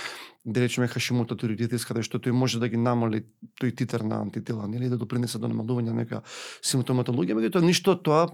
да 0.43 0.62
речеме 0.63 0.88
хашимото 0.88 1.36
тиридитис 1.36 1.86
каде 1.86 2.03
што 2.03 2.19
тој 2.19 2.36
може 2.36 2.59
да 2.59 2.67
ги 2.67 2.79
намали 2.79 3.24
тој 3.62 3.75
титар 3.75 4.03
на 4.03 4.21
антитела, 4.24 4.67
нели, 4.67 4.89
да 4.89 4.97
допринесе 5.00 5.39
до 5.39 5.47
намалување 5.51 5.91
на 5.91 6.06
нека 6.07 6.23
симптоматологија, 6.63 7.35
меѓутоа 7.35 7.65
ништо 7.65 7.97
тоа 7.99 8.29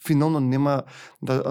финално 0.00 0.40
нема 0.40 0.82
да 1.20 1.42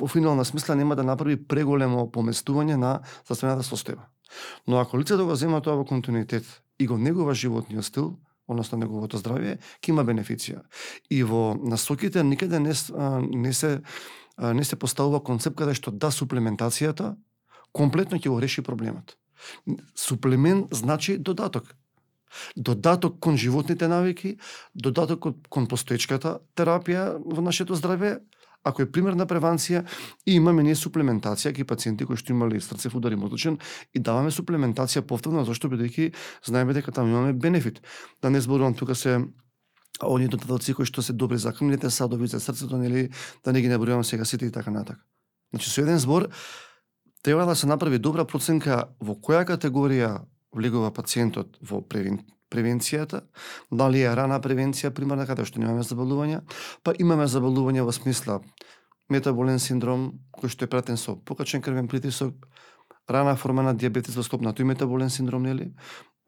во 0.00 0.08
финална 0.08 0.44
смисла 0.44 0.74
нема 0.74 0.96
да 0.96 1.04
направи 1.04 1.36
преголемо 1.36 2.08
поместување 2.08 2.80
на 2.80 3.00
здравствената 3.26 3.68
состојба. 3.68 4.08
Но 4.66 4.80
ако 4.80 4.98
лицето 4.98 5.26
го 5.26 5.36
зема 5.36 5.60
тоа 5.60 5.76
во 5.76 5.84
континуитет 5.84 6.48
и 6.80 6.86
го 6.86 6.96
негува 6.98 7.34
животниот 7.34 7.84
стил, 7.84 8.16
односно 8.48 8.78
неговото 8.78 9.20
здравје, 9.20 9.58
ќе 9.84 9.92
има 9.92 10.04
бенефиција. 10.04 10.64
И 11.10 11.22
во 11.22 11.52
насоките 11.54 12.24
никаде 12.24 12.58
не, 12.58 12.72
не 13.30 13.52
се 13.52 13.80
не 14.38 14.64
се 14.64 14.76
поставува 14.76 15.20
концепт 15.20 15.56
каде 15.56 15.74
што 15.76 15.92
да 15.92 16.08
суплементацијата 16.10 17.12
комплетно 17.72 18.18
ќе 18.18 18.32
го 18.32 18.40
реши 18.40 18.62
проблемот. 18.64 19.16
Суплемент 19.94 20.72
значи 20.72 21.18
додаток 21.18 21.74
додаток 22.56 23.20
кон 23.20 23.36
животните 23.36 23.88
навики, 23.88 24.36
додаток 24.74 25.26
кон 25.48 25.66
постоечката 25.66 26.38
терапија 26.56 27.16
во 27.24 27.42
нашето 27.42 27.74
здраве, 27.74 28.18
ако 28.64 28.82
е 28.82 28.90
пример 28.90 29.16
на 29.18 29.26
превенција 29.26 29.82
и 30.26 30.36
имаме 30.38 30.62
ние 30.62 30.78
суплементација 30.78 31.52
кај 31.56 31.66
пациенти 31.66 32.06
кои 32.06 32.16
што 32.16 32.32
имале 32.32 32.60
срцев 32.60 32.94
удар 32.94 33.12
и 33.12 33.18
мозочен 33.18 33.58
и 33.94 33.98
даваме 33.98 34.30
суплементација 34.30 35.02
повторно 35.02 35.44
зашто 35.44 35.68
бидејќи 35.72 36.12
знаеме 36.46 36.74
дека 36.74 36.92
таму 36.92 37.10
имаме 37.10 37.32
бенефит. 37.32 37.82
Да 38.22 38.30
не 38.30 38.40
зборувам 38.40 38.74
тука 38.74 38.94
се 38.94 39.18
оние 40.02 40.28
додатоци 40.28 40.74
кои 40.74 40.86
што 40.86 41.02
се 41.02 41.12
добри 41.12 41.38
за 41.38 41.52
крвните 41.52 41.90
садови, 41.90 42.26
за 42.26 42.40
срцето, 42.40 42.78
нели, 42.78 43.10
да 43.44 43.52
не 43.52 43.60
ги 43.60 43.68
набројувам 43.68 44.02
сега 44.02 44.24
сите 44.24 44.46
и 44.46 44.52
така 44.52 44.70
натака. 44.70 45.02
Значи 45.52 45.70
со 45.70 45.82
еден 45.82 45.98
збор 45.98 46.28
треба 47.22 47.46
да 47.46 47.56
се 47.56 47.66
направи 47.66 47.98
добра 47.98 48.24
проценка 48.24 48.94
во 49.00 49.14
која 49.14 49.44
категорија 49.46 50.22
влегува 50.52 50.92
пациентот 50.92 51.58
во 51.60 51.80
превен, 51.80 52.20
превенцијата, 52.52 53.22
дали 53.70 54.04
е 54.04 54.14
рана 54.14 54.38
превенција 54.44 54.92
примарна 54.94 55.26
каде 55.26 55.46
што 55.48 55.60
немаме 55.62 55.84
заболувања, 55.86 56.42
па 56.84 56.94
имаме 56.98 57.26
заболувања 57.26 57.86
во 57.86 57.94
смисла 57.96 58.40
метаболен 59.12 59.58
синдром 59.60 60.12
кој 60.36 60.52
што 60.52 60.66
е 60.66 60.72
пратен 60.72 61.00
со 61.00 61.16
покачен 61.16 61.62
крвен 61.62 61.88
притисок, 61.88 62.46
рана 63.08 63.36
форма 63.36 63.62
на 63.62 63.74
диабетес 63.74 64.16
во 64.16 64.24
склоп 64.24 64.44
на 64.44 64.52
тој 64.52 64.68
метаболен 64.72 65.10
синдром, 65.10 65.42
нели? 65.42 65.72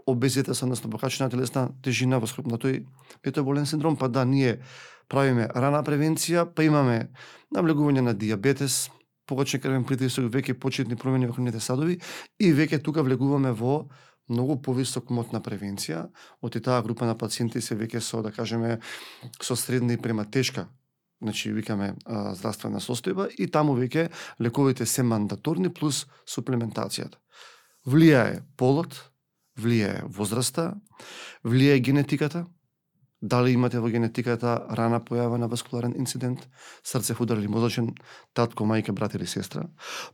Обезитет, 0.06 0.56
односно 0.62 0.90
покачена 0.90 1.30
телесна 1.30 1.70
тежина 1.82 2.18
во 2.20 2.26
склоп 2.26 2.50
на 2.50 2.58
тој 2.60 2.84
метаболен 3.24 3.66
синдром, 3.66 3.96
па 3.96 4.08
да, 4.08 4.24
ние 4.24 4.60
правиме 5.08 5.48
рана 5.54 5.82
превенција, 5.84 6.44
па 6.44 6.64
имаме 6.64 7.08
навлегување 7.54 8.04
на 8.04 8.14
диабетес, 8.14 8.90
покачен 9.26 9.60
крвен 9.60 9.84
притисок, 9.88 10.28
веќе 10.32 10.58
почетни 10.60 10.96
промени 10.96 11.26
во 11.26 11.36
крвните 11.36 11.60
садови 11.60 12.00
и 12.38 12.52
веќе 12.52 12.82
тука 12.84 13.02
влегуваме 13.02 13.52
во 13.56 13.86
многу 14.28 14.56
повисок 14.62 15.10
мот 15.10 15.32
на 15.32 15.40
превенција, 15.40 16.08
од 16.40 16.56
таа 16.62 16.82
група 16.82 17.06
на 17.06 17.16
пациенти 17.18 17.60
се 17.60 17.76
веќе 17.76 18.00
со, 18.00 18.22
да 18.22 18.32
кажеме, 18.32 18.78
со 19.40 19.56
средна 19.56 19.94
и 19.94 20.00
према 20.00 20.24
тешка 20.24 20.68
значи 21.24 21.52
викаме 21.52 21.94
а, 22.04 22.34
здравствена 22.34 22.80
состојба 22.84 23.30
и 23.38 23.48
таму 23.48 23.76
веќе 23.78 24.10
лековите 24.40 24.86
се 24.86 25.02
мандаторни 25.02 25.70
плюс 25.72 26.04
суплементацијата. 26.28 27.16
Влијае 27.88 28.42
полот, 28.56 28.96
влијае 29.60 30.04
возраста, 30.04 30.74
влијае 31.44 31.80
генетиката, 31.80 32.44
дали 33.24 33.54
имате 33.56 33.80
во 33.80 33.88
генетиката 33.88 34.66
рана 34.76 35.00
појава 35.00 35.38
на 35.40 35.48
васкуларен 35.48 35.94
инцидент, 35.96 36.44
срце 36.84 37.16
удар 37.20 37.38
или 37.40 37.48
мозочен, 37.48 37.94
татко, 38.34 38.64
мајка, 38.64 38.92
брат 38.92 39.14
или 39.14 39.26
сестра, 39.26 39.64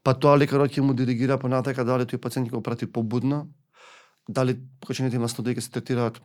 па 0.02 0.14
тоа 0.14 0.36
лекарот 0.38 0.70
ќе 0.70 0.82
му 0.82 0.94
диригира 0.94 1.38
понатака 1.38 1.84
дали 1.84 2.06
тој 2.06 2.22
пациент 2.22 2.48
ќе 2.48 2.54
го 2.54 2.62
прати 2.62 2.86
побудно, 2.86 3.48
дали 4.28 4.58
покачените 4.80 5.18
маслоди 5.18 5.54
ќе 5.54 5.64
се 5.64 5.72
третираат 5.74 6.20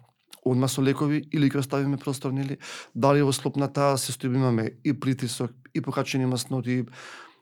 одма 0.45 0.67
со 0.67 0.81
лекови 0.81 1.23
или 1.33 1.49
ќе 1.49 1.63
оставиме 1.63 1.97
простор 1.97 2.33
нели? 2.33 2.57
Дали 2.95 3.21
во 3.25 3.33
склоп 3.33 3.57
на 3.57 3.67
таа 3.67 3.97
состојба 3.97 4.35
имаме 4.41 4.69
и 4.83 4.93
притисок 4.93 5.51
и 5.73 5.81
покачени 5.81 6.25
масноти 6.29 6.83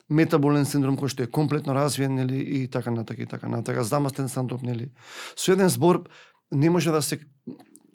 метаболен 0.09 0.65
синдром 0.65 0.97
кој 0.97 1.11
што 1.11 1.23
е 1.23 1.31
комплетно 1.31 1.75
развиен 1.75 2.15
нели? 2.15 2.39
И 2.39 2.67
така 2.67 2.91
натака 2.91 3.21
и 3.21 3.27
така 3.27 3.49
натака 3.49 3.83
замастен 3.83 4.29
синдром 4.29 4.63
нели? 4.63 4.91
Со 5.35 5.53
еден 5.53 5.69
збор 5.69 6.03
не 6.51 6.69
може 6.69 6.91
да 6.91 7.01
се 7.01 7.19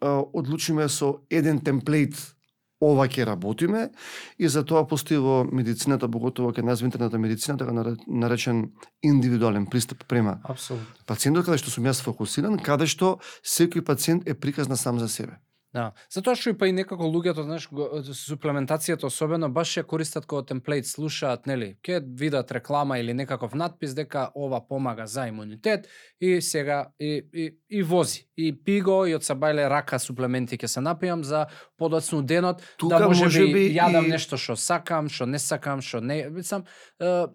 а, 0.00 0.22
одлучиме 0.32 0.88
со 0.88 1.20
еден 1.30 1.60
темплейт 1.60 2.16
ова 2.80 3.08
ќе 3.08 3.26
работиме 3.26 3.88
и 4.38 4.48
за 4.48 4.62
тоа 4.64 4.86
постои 4.86 5.18
во 5.18 5.42
медицината, 5.44 6.08
поготово 6.08 6.52
ке 6.52 6.62
нас 6.62 6.80
интернетна 6.80 7.18
медицина, 7.18 7.58
така 7.58 7.72
наречен 8.06 8.70
индивидуален 9.02 9.66
пристап 9.66 10.04
према 10.08 10.38
Апсолутно. 10.44 10.86
пациентот 11.06 11.46
каде 11.46 11.58
што 11.58 11.70
сум 11.70 11.84
јас 11.84 12.02
фокусиран, 12.02 12.58
каде 12.58 12.86
што 12.86 13.18
секој 13.42 13.82
пациент 13.82 14.28
е 14.28 14.34
приказна 14.34 14.76
сам 14.76 14.98
за 14.98 15.08
себе. 15.08 15.38
Да. 15.74 15.90
Затоа 16.08 16.32
што 16.32 16.54
и 16.54 16.56
па 16.56 16.70
и 16.70 16.72
некако 16.72 17.04
луѓето, 17.04 17.44
знаеш, 17.44 17.66
суплементацијата 18.16 19.04
особено 19.04 19.50
баш 19.52 19.74
ја 19.76 19.82
користат 19.84 20.24
како 20.24 20.40
темплейт, 20.48 20.88
слушаат, 20.88 21.44
нели, 21.46 21.74
ќе 21.84 22.00
видат 22.16 22.52
реклама 22.56 22.96
или 22.98 23.12
некаков 23.12 23.52
надпис 23.52 23.92
дека 23.94 24.30
ова 24.34 24.62
помага 24.64 25.04
за 25.06 25.26
имунитет 25.28 25.88
и 26.20 26.40
сега 26.40 26.88
и 26.98 27.20
и, 27.32 27.50
и 27.68 27.82
вози. 27.82 28.24
И 28.36 28.52
пиго 28.52 29.04
и 29.06 29.14
од 29.14 29.26
сабајле 29.28 29.68
рака 29.68 29.98
суплементи 30.00 30.56
ќе 30.56 30.72
се 30.72 30.80
напијам 30.80 31.20
за 31.22 31.46
подоцну 31.76 32.22
денот 32.22 32.64
Тука 32.78 32.98
да 32.98 33.08
може, 33.08 33.24
може 33.24 33.44
би, 33.44 33.52
би 33.52 33.68
јадам 33.76 34.08
и- 34.08 34.16
нешто 34.16 34.40
што 34.40 34.56
сакам, 34.56 35.12
што 35.12 35.26
не 35.26 35.38
сакам, 35.38 35.82
што 35.84 36.00
не, 36.00 36.22
сам 36.42 36.64
е, 36.98 37.28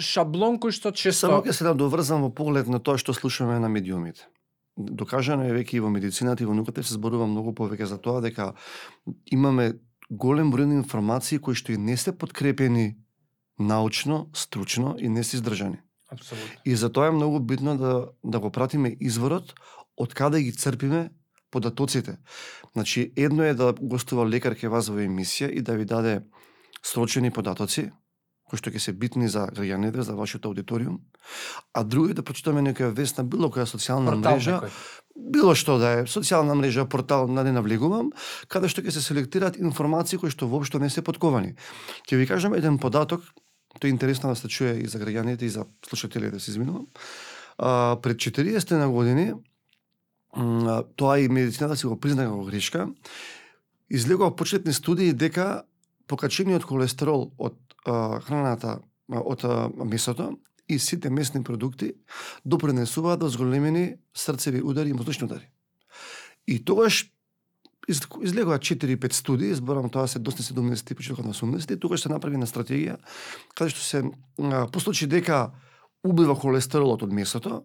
шаблон 0.00 0.56
кој 0.56 0.72
што 0.72 0.96
често 0.96 1.28
Само 1.28 1.44
ќе 1.44 1.52
се 1.52 1.64
надоврзам 1.68 2.24
во 2.24 2.32
поглед 2.32 2.72
на 2.72 2.80
тоа 2.80 2.96
што 2.96 3.12
слушаме 3.12 3.60
на 3.60 3.68
медиумите. 3.68 4.24
Докажано 4.80 5.44
е 5.48 5.54
веќе 5.54 5.76
и 5.76 5.84
во 5.84 5.90
медицината 5.90 6.42
и 6.42 6.48
во 6.48 6.54
науката 6.56 6.82
се 6.82 6.96
зборува 6.96 7.26
многу 7.26 7.52
повеќе 7.56 7.88
за 7.90 7.98
тоа 7.98 8.22
дека 8.24 8.54
имаме 9.26 9.74
голем 10.10 10.50
број 10.52 10.66
на 10.70 10.80
информации 10.80 11.38
кои 11.38 11.54
што 11.54 11.72
и 11.72 11.78
не 11.78 11.96
се 11.96 12.16
подкрепени 12.16 12.96
научно, 13.58 14.30
стручно 14.34 14.96
и 14.98 15.08
не 15.08 15.24
се 15.24 15.36
издржани. 15.36 15.80
Апсолутно. 16.10 16.62
И 16.64 16.76
затоа 16.76 17.08
е 17.08 17.14
многу 17.14 17.40
битно 17.40 17.76
да 17.78 18.08
да 18.24 18.40
го 18.40 18.50
пратиме 18.50 18.96
изворот 19.00 19.54
од 19.96 20.14
каде 20.14 20.42
ги 20.42 20.52
црпиме 20.52 21.10
податоците. 21.50 22.18
Значи, 22.72 23.12
едно 23.16 23.42
е 23.42 23.54
да 23.54 23.74
гостува 23.80 24.26
лекар 24.26 24.54
ке 24.54 24.68
вас 24.68 24.88
во 24.88 25.02
емисија 25.02 25.50
и 25.50 25.62
да 25.62 25.76
ви 25.76 25.84
даде 25.84 26.22
срочени 26.82 27.30
податоци, 27.30 27.90
кои 28.50 28.58
што 28.58 28.72
ќе 28.74 28.82
се 28.82 28.92
битни 28.92 29.28
за 29.30 29.46
граѓаните, 29.54 30.02
за 30.02 30.16
вашиот 30.18 30.48
аудиториум, 30.50 30.98
а 31.72 31.84
друго 31.86 32.10
е 32.10 32.16
да 32.18 32.24
прочитаме 32.26 32.64
некоја 32.66 32.90
вест 32.90 33.20
на 33.20 33.24
било 33.24 33.46
која 33.46 33.68
социјална 33.70 34.16
Портал 34.16 34.40
мрежа, 34.40 34.56
некој. 34.58 34.72
било 35.36 35.54
што 35.54 35.78
да 35.78 35.92
е, 36.00 36.06
социјална 36.10 36.56
мрежа, 36.58 36.84
портал, 36.90 37.28
на 37.30 37.44
не 37.46 37.54
навлегувам, 37.54 38.10
каде 38.50 38.68
што 38.72 38.82
ќе 38.82 38.96
се 38.96 39.04
селектираат 39.04 39.60
информации 39.62 40.18
кои 40.18 40.34
што 40.34 40.50
воопшто 40.50 40.82
не 40.82 40.90
се 40.90 41.06
подковани. 41.06 41.54
Ќе 42.10 42.18
ви 42.18 42.26
кажам 42.26 42.58
еден 42.58 42.80
податок, 42.82 43.22
тој 43.78 43.86
е 43.86 43.94
интересно 43.94 44.34
да 44.34 44.36
се 44.36 44.50
чуе 44.50 44.74
и 44.82 44.90
за 44.90 44.98
граѓаните 44.98 45.46
и 45.46 45.54
за 45.54 45.66
слушателите, 45.86 46.34
да 46.34 46.40
се 46.42 46.50
изминувам. 46.50 46.90
А, 47.58 47.96
пред 48.02 48.18
40 48.18 48.74
на 48.78 48.90
години, 48.90 49.32
тоа 50.96 51.18
и 51.18 51.28
медицината 51.28 51.76
си 51.76 51.86
го 51.86 52.00
призна 52.00 52.26
како 52.26 52.44
грешка, 52.44 52.88
излегува 53.90 54.34
почетни 54.36 54.72
студии 54.72 55.12
дека 55.12 55.62
покачениот 56.06 56.66
холестерол 56.66 57.30
од 57.38 57.54
а, 57.86 58.20
храната, 58.20 58.80
од 59.10 59.44
месото 59.84 60.38
и 60.68 60.78
сите 60.78 61.10
месни 61.10 61.42
продукти 61.42 61.92
допренесуваат 62.44 63.20
до 63.20 63.28
зголемени 63.28 63.96
срцеви 64.14 64.62
удари 64.62 64.90
и 64.90 64.92
мозочни 64.92 65.24
удари. 65.24 65.48
И 66.46 66.64
тогаш 66.64 67.10
излегоа 68.22 68.58
4-5 68.58 69.12
студии, 69.12 69.54
зборам 69.54 69.90
тоа 69.90 70.06
се 70.08 70.18
доста 70.18 70.42
70-ти, 70.42 70.94
почетокот 70.94 71.24
на 71.24 71.34
80-ти, 71.34 71.80
тогаш 71.80 72.02
се 72.02 72.08
направи 72.08 72.36
на 72.36 72.46
стратегија 72.46 72.98
каде 73.54 73.74
што 73.74 73.82
се 73.82 74.04
а, 74.06 74.66
послучи 74.70 75.10
дека 75.10 75.50
убива 76.06 76.34
холестеролот 76.34 77.02
од 77.02 77.12
месото 77.12 77.64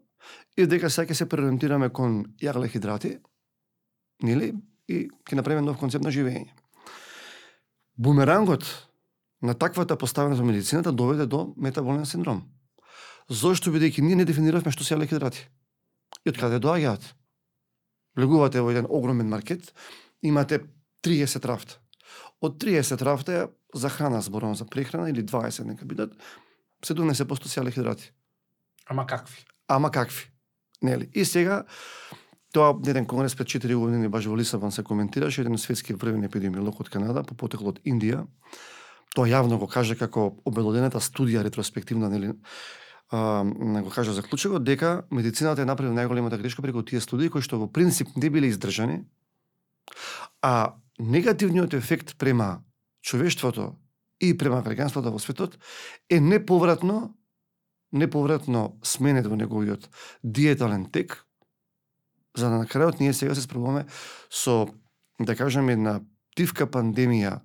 и 0.57 0.65
дека 0.65 0.89
сега 0.89 1.13
ќе 1.13 1.21
се 1.21 1.29
преориентираме 1.29 1.89
кон 1.93 2.23
јаглехидрати, 2.41 3.19
нели? 4.23 4.53
И 4.89 5.07
ќе 5.09 5.37
направиме 5.37 5.65
нов 5.65 5.77
концепт 5.77 6.05
на 6.05 6.13
живење. 6.13 6.53
Бумерангот 7.97 8.65
на 9.45 9.53
таквата 9.53 9.97
поставеност 9.97 10.41
во 10.41 10.47
медицината 10.47 10.91
доведе 10.91 11.25
до 11.25 11.53
метаболен 11.57 12.05
синдром. 12.05 12.43
Зошто 13.29 13.71
бидејќи 13.73 14.01
ние 14.01 14.15
не 14.15 14.25
дефиниравме 14.25 14.71
што 14.71 14.83
се 14.83 14.95
јаглехидрати? 14.95 15.45
И 16.25 16.29
од 16.29 16.37
каде 16.37 16.59
доаѓаат? 16.61 17.01
Влегувате 18.15 18.61
во 18.61 18.71
еден 18.71 18.87
огромен 18.89 19.29
маркет, 19.29 19.73
имате 20.21 20.61
30 21.05 21.45
рафта. 21.45 21.79
Од 22.41 22.59
30 22.61 23.01
рафта 23.01 23.49
за 23.73 23.89
храна 23.89 24.21
зборувам 24.21 24.55
за 24.55 24.65
прехрана 24.65 25.09
или 25.09 25.23
20 25.23 25.65
нека 25.65 25.85
бидат 25.85 26.13
70% 26.85 27.47
се 27.47 27.59
јаглехидрати. 27.59 28.11
Ама 28.85 29.07
какви? 29.07 29.45
Ама 29.67 29.91
какви? 29.91 30.29
Нели? 30.81 31.09
И 31.13 31.25
сега 31.25 31.63
тоа 32.53 32.75
еден 32.87 33.05
конгрес 33.05 33.35
пред 33.35 33.47
4 33.47 33.75
години 33.75 34.07
баш 34.07 34.25
во 34.25 34.37
Лисабон 34.37 34.71
се 34.71 34.83
коментираше 34.83 35.41
еден 35.41 35.57
светски 35.57 35.93
врвен 35.93 36.23
епидемиолог 36.23 36.79
од 36.79 36.89
Канада 36.89 37.23
по 37.23 37.35
потекло 37.35 37.73
од 37.73 37.81
Индија. 37.83 38.23
Тоа 39.15 39.29
јавно 39.31 39.57
го 39.59 39.67
каже 39.71 39.95
како 39.95 40.33
обелодената 40.45 40.99
студија 40.99 41.43
ретроспективна 41.45 42.09
нели? 42.11 42.33
А, 43.13 43.43
го 43.45 43.89
кажа 43.89 44.13
заклучокот 44.13 44.63
дека 44.63 45.05
медицината 45.11 45.61
е 45.61 45.69
направила 45.69 45.95
најголемата 45.95 46.39
грешка 46.41 46.61
преку 46.65 46.83
тие 46.83 46.99
студии 46.99 47.29
кои 47.29 47.41
што 47.45 47.61
во 47.61 47.69
принцип 47.71 48.11
не 48.17 48.29
биле 48.29 48.49
издржани, 48.51 49.05
а 50.41 50.75
негативниот 50.99 51.73
ефект 51.73 52.17
према 52.17 52.65
човештвото 53.01 53.75
и 54.19 54.33
према 54.37 54.63
граѓанството 54.65 55.13
во 55.13 55.19
светот 55.19 55.59
е 56.09 56.19
неповратно 56.19 57.15
неповратно 57.95 58.79
сменет 58.83 59.27
во 59.27 59.37
неговиот 59.39 59.87
диетален 60.23 60.89
тек, 60.91 61.23
за 62.35 62.49
да 62.49 62.59
на 62.59 62.67
крајот 62.67 62.99
ние 62.99 63.13
сега 63.13 63.35
се 63.35 63.45
справуваме 63.45 63.85
со, 64.29 64.67
да 65.19 65.35
кажеме, 65.35 65.73
една 65.73 66.01
тивка 66.35 66.67
пандемија 66.67 67.39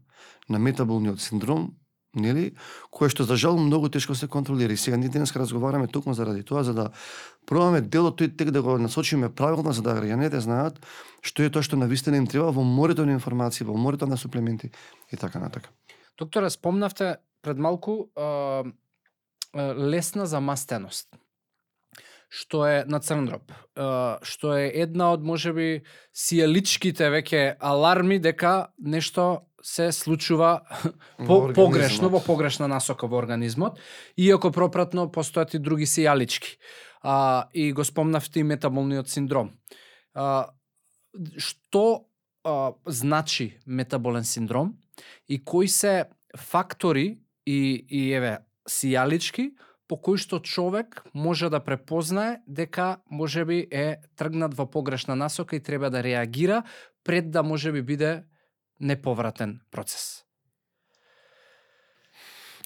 на 0.51 0.59
метаболниот 0.59 1.21
синдром, 1.21 1.71
нели, 2.15 2.55
кое 2.91 3.09
што 3.09 3.25
за 3.25 3.37
жал 3.37 3.59
многу 3.59 3.89
тешко 3.89 4.15
се 4.15 4.29
контролира. 4.29 4.73
И 4.73 4.77
сега 4.77 4.97
ние 4.97 5.09
денеска 5.09 5.39
разговараме 5.39 5.87
токму 5.87 6.15
заради 6.15 6.43
тоа 6.43 6.65
за 6.65 6.75
да 6.75 6.91
пробаме 7.47 7.81
делот 7.81 8.21
тој 8.21 8.37
тек 8.37 8.51
да 8.51 8.63
го 8.63 8.79
насочиме 8.79 9.31
правилно 9.31 9.73
за 9.73 9.83
да 9.83 9.95
граѓаните 9.95 10.39
знаат 10.43 10.83
што 11.23 11.43
е 11.43 11.51
тоа 11.51 11.63
што 11.63 11.77
навистина 11.77 12.17
им 12.17 12.27
треба 12.27 12.51
во 12.51 12.65
морето 12.65 13.07
на 13.07 13.13
информации, 13.13 13.67
во 13.67 13.75
морето 13.75 14.07
на 14.07 14.17
суплементи 14.17 14.71
и 15.13 15.17
така 15.17 15.39
натака. 15.39 15.71
Доктора 16.19 16.51
спомнавте 16.51 17.17
пред 17.43 17.59
малку 17.59 18.11
а, 18.17 18.65
а, 19.55 19.75
лесна 19.75 20.27
замастеност 20.27 21.09
што 22.31 22.63
е 22.63 22.85
на 22.87 23.01
Црндроп, 23.03 23.51
што 24.23 24.53
е 24.55 24.71
една 24.85 25.11
од 25.17 25.25
можеби 25.27 25.83
сијаличките 26.15 27.11
веќе 27.11 27.57
аларми 27.59 28.21
дека 28.23 28.71
нешто 28.79 29.50
се 29.63 29.93
случува 29.93 30.61
по, 31.27 31.53
погрешно 31.55 32.09
во 32.09 32.21
погрешна 32.21 32.69
насока 32.69 33.07
во 33.07 33.19
организмот, 33.21 33.79
иако 34.17 34.51
пропратно 34.53 35.09
постојат 35.09 35.57
и 35.57 35.63
други 35.63 35.87
сијалички. 35.87 36.57
А, 37.03 37.49
и 37.53 37.73
го 37.73 37.85
спомнавте 37.85 38.41
и 38.41 38.45
метаболниот 38.45 39.09
синдром. 39.09 39.55
А, 40.15 40.53
што 41.37 42.11
а, 42.45 42.73
значи 42.87 43.59
метаболен 43.67 44.25
синдром 44.25 44.77
и 45.29 45.45
кои 45.45 45.69
се 45.69 46.05
фактори 46.37 47.21
и, 47.47 47.87
и 47.89 48.13
еве 48.13 48.39
сијалички 48.69 49.51
по 49.89 49.97
кои 49.97 50.21
што 50.23 50.39
човек 50.39 51.03
може 51.15 51.51
да 51.51 51.59
препознае 51.65 52.41
дека 52.47 53.01
можеби 53.11 53.67
е 53.71 53.99
тргнат 54.17 54.55
во 54.55 54.69
погрешна 54.71 55.17
насока 55.17 55.57
и 55.57 55.63
треба 55.63 55.91
да 55.91 56.03
реагира 56.03 56.63
пред 57.05 57.31
да 57.31 57.43
можеби 57.43 57.83
биде 57.83 58.25
неповратен 58.81 59.61
процес. 59.71 60.25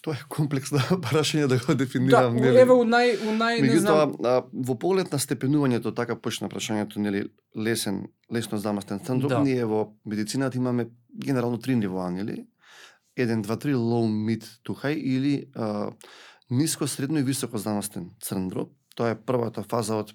Тоа 0.02 0.14
е 0.14 0.25
комплексно 0.28 0.78
прашање 1.00 1.47
да 1.47 1.56
го 1.56 1.66
Да, 1.66 1.75
дефинирам. 1.76 2.37
у- 2.37 2.40
нели? 2.40 2.59
еве 2.59 2.73
у 2.73 2.85
нај 2.85 3.23
у 3.23 3.33
нај 3.33 3.61
не 3.62 3.79
знам. 3.79 4.12
Меѓутоа, 4.12 4.27
а, 4.29 4.42
во 4.53 4.74
поглед 4.77 5.12
на 5.12 5.18
степенувањето, 5.18 5.94
така 5.94 6.16
почна 6.16 6.48
прашањето, 6.48 6.98
нели, 6.98 7.22
лесен, 7.57 8.03
лесно 8.31 8.59
замастен 8.59 9.00
синдром, 9.00 9.29
Да. 9.31 9.40
ние 9.40 9.64
во 9.64 9.96
медицината 10.05 10.59
имаме 10.59 10.87
генерално 11.11 11.59
три 11.59 11.74
нивоа, 11.74 12.11
нели? 12.11 12.44
1, 13.16 13.40
2, 13.40 13.57
3, 13.57 13.72
low, 13.74 14.05
mid 14.05 14.44
to 14.61 14.74
high 14.74 14.92
или 14.94 15.46
а, 15.55 15.90
ниско, 16.50 16.87
средно 16.87 17.18
и 17.18 17.22
високо 17.22 17.59
замастен 17.59 18.11
црн 18.20 18.48
дроб. 18.48 18.72
Тоа 18.94 19.11
е 19.11 19.16
првата 19.16 19.62
фаза 19.62 19.94
од 19.96 20.12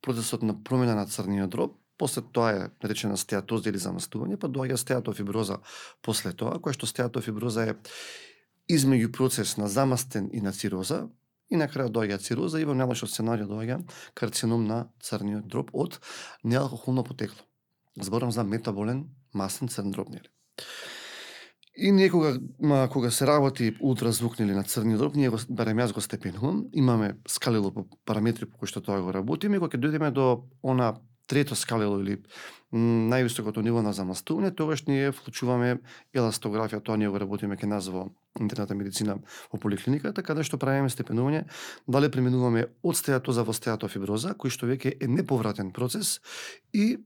процесот 0.00 0.42
на 0.42 0.54
промена 0.54 0.94
на 0.94 1.06
црниот 1.06 1.50
дроб. 1.50 1.74
После 1.98 2.22
тоа 2.22 2.52
е 2.52 2.70
наречена 2.82 3.16
стеатоза 3.16 3.70
или 3.70 3.78
замастување, 3.78 4.38
па 4.40 4.48
доаѓа 4.50 4.76
стеатофиброза 4.80 5.60
после 6.02 6.32
тоа, 6.32 6.58
која 6.58 6.74
што 6.74 6.90
стеатофиброза 6.90 7.68
е 7.70 7.76
измеѓу 8.70 9.12
процес 9.12 9.56
на 9.56 9.68
замастен 9.68 10.30
и 10.32 10.40
на 10.40 10.52
цироза, 10.52 11.04
и 11.50 11.56
на 11.60 11.68
крај 11.68 11.92
доаѓа 11.92 12.18
цироза 12.22 12.60
и 12.60 12.66
во 12.66 12.74
најлошиот 12.76 13.12
сценарио 13.12 13.46
доаѓа 13.48 13.82
карцином 14.18 14.64
на 14.66 14.88
црниот 15.04 15.46
дроб 15.46 15.70
од 15.72 16.00
неалкохолно 16.42 17.04
потекло. 17.04 17.44
Зборам 18.00 18.32
за 18.32 18.44
метаболен 18.44 19.06
масен 19.32 19.68
црн 19.68 19.92
дроб, 19.92 20.08
нели? 20.08 20.28
И 21.76 21.90
ние 21.92 22.10
кога, 22.10 22.38
ма, 22.60 22.88
кога 22.92 23.10
се 23.10 23.26
работи 23.26 23.76
ултразвук 23.80 24.38
нели, 24.38 24.54
на 24.54 24.64
црниот 24.64 24.98
дроб, 24.98 25.16
ние 25.16 25.30
го, 25.30 25.38
барем 25.48 25.78
јас 25.78 25.92
го 25.92 26.00
степенувам, 26.00 26.64
имаме 26.72 27.16
скалило 27.28 27.72
по 27.74 27.86
параметри 28.04 28.46
по 28.46 28.58
кои 28.58 28.70
што 28.70 28.80
тоа 28.80 29.02
го 29.02 29.12
работиме, 29.12 29.56
и 29.56 29.62
кога 29.62 29.74
ќе 29.74 29.82
дојдеме 29.82 30.10
до 30.14 30.46
она 30.62 30.94
трето 31.26 31.56
скалило 31.56 32.00
или 32.00 32.18
највисокото 32.74 33.62
ниво 33.62 33.82
на 33.82 33.92
замастување, 33.94 34.50
тогаш 34.56 34.82
ние 34.88 35.12
вклучуваме 35.14 35.76
еластографија, 36.14 36.82
тоа 36.82 36.98
ние 36.98 37.08
го 37.08 37.20
работиме 37.22 37.56
ке 37.56 37.68
нас 37.70 37.86
во 37.88 38.08
интерната 38.40 38.74
медицина 38.74 39.20
во 39.52 39.60
поликлиниката, 39.62 40.22
каде 40.26 40.42
што 40.42 40.58
правиме 40.58 40.90
степенување, 40.90 41.44
дали 41.86 42.10
преминуваме 42.10 42.66
од 42.82 42.98
стеатоза 42.98 43.44
во 43.46 43.54
стеатофиброза, 43.54 44.34
кој 44.34 44.50
што 44.50 44.66
веќе 44.66 44.96
е 44.98 45.08
неповратен 45.08 45.70
процес 45.72 46.18
и 46.72 46.96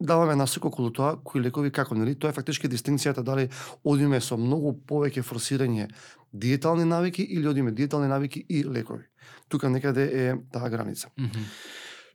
даваме 0.00 0.36
насок 0.38 0.70
околу 0.70 0.92
тоа 0.94 1.16
кои 1.24 1.42
лекови 1.42 1.72
како, 1.74 1.98
нели? 1.98 2.14
Тоа 2.14 2.30
е 2.30 2.36
фактички 2.36 2.70
дистинцијата 2.70 3.24
дали 3.26 3.48
одиме 3.82 4.20
со 4.20 4.38
многу 4.38 4.76
повеќе 4.86 5.26
форсирање 5.26 5.88
диетални 6.32 6.84
навики 6.84 7.22
или 7.22 7.48
одиме 7.48 7.72
диетални 7.72 8.08
навики 8.08 8.44
и 8.48 8.62
лекови. 8.64 9.10
Тука 9.48 9.68
некаде 9.68 10.06
е 10.06 10.36
таа 10.52 10.70
граница. 10.70 11.10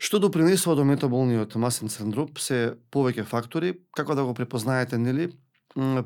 Што 0.03 0.19
допринесува 0.19 0.75
до 0.75 0.83
метаболниот 0.83 1.55
масен 1.55 1.87
синдром 1.87 2.33
се 2.35 2.75
повеќе 2.91 3.23
фактори, 3.23 3.77
како 3.95 4.17
да 4.19 4.25
го 4.27 4.33
препознаете, 4.35 4.97
нели? 4.99 5.29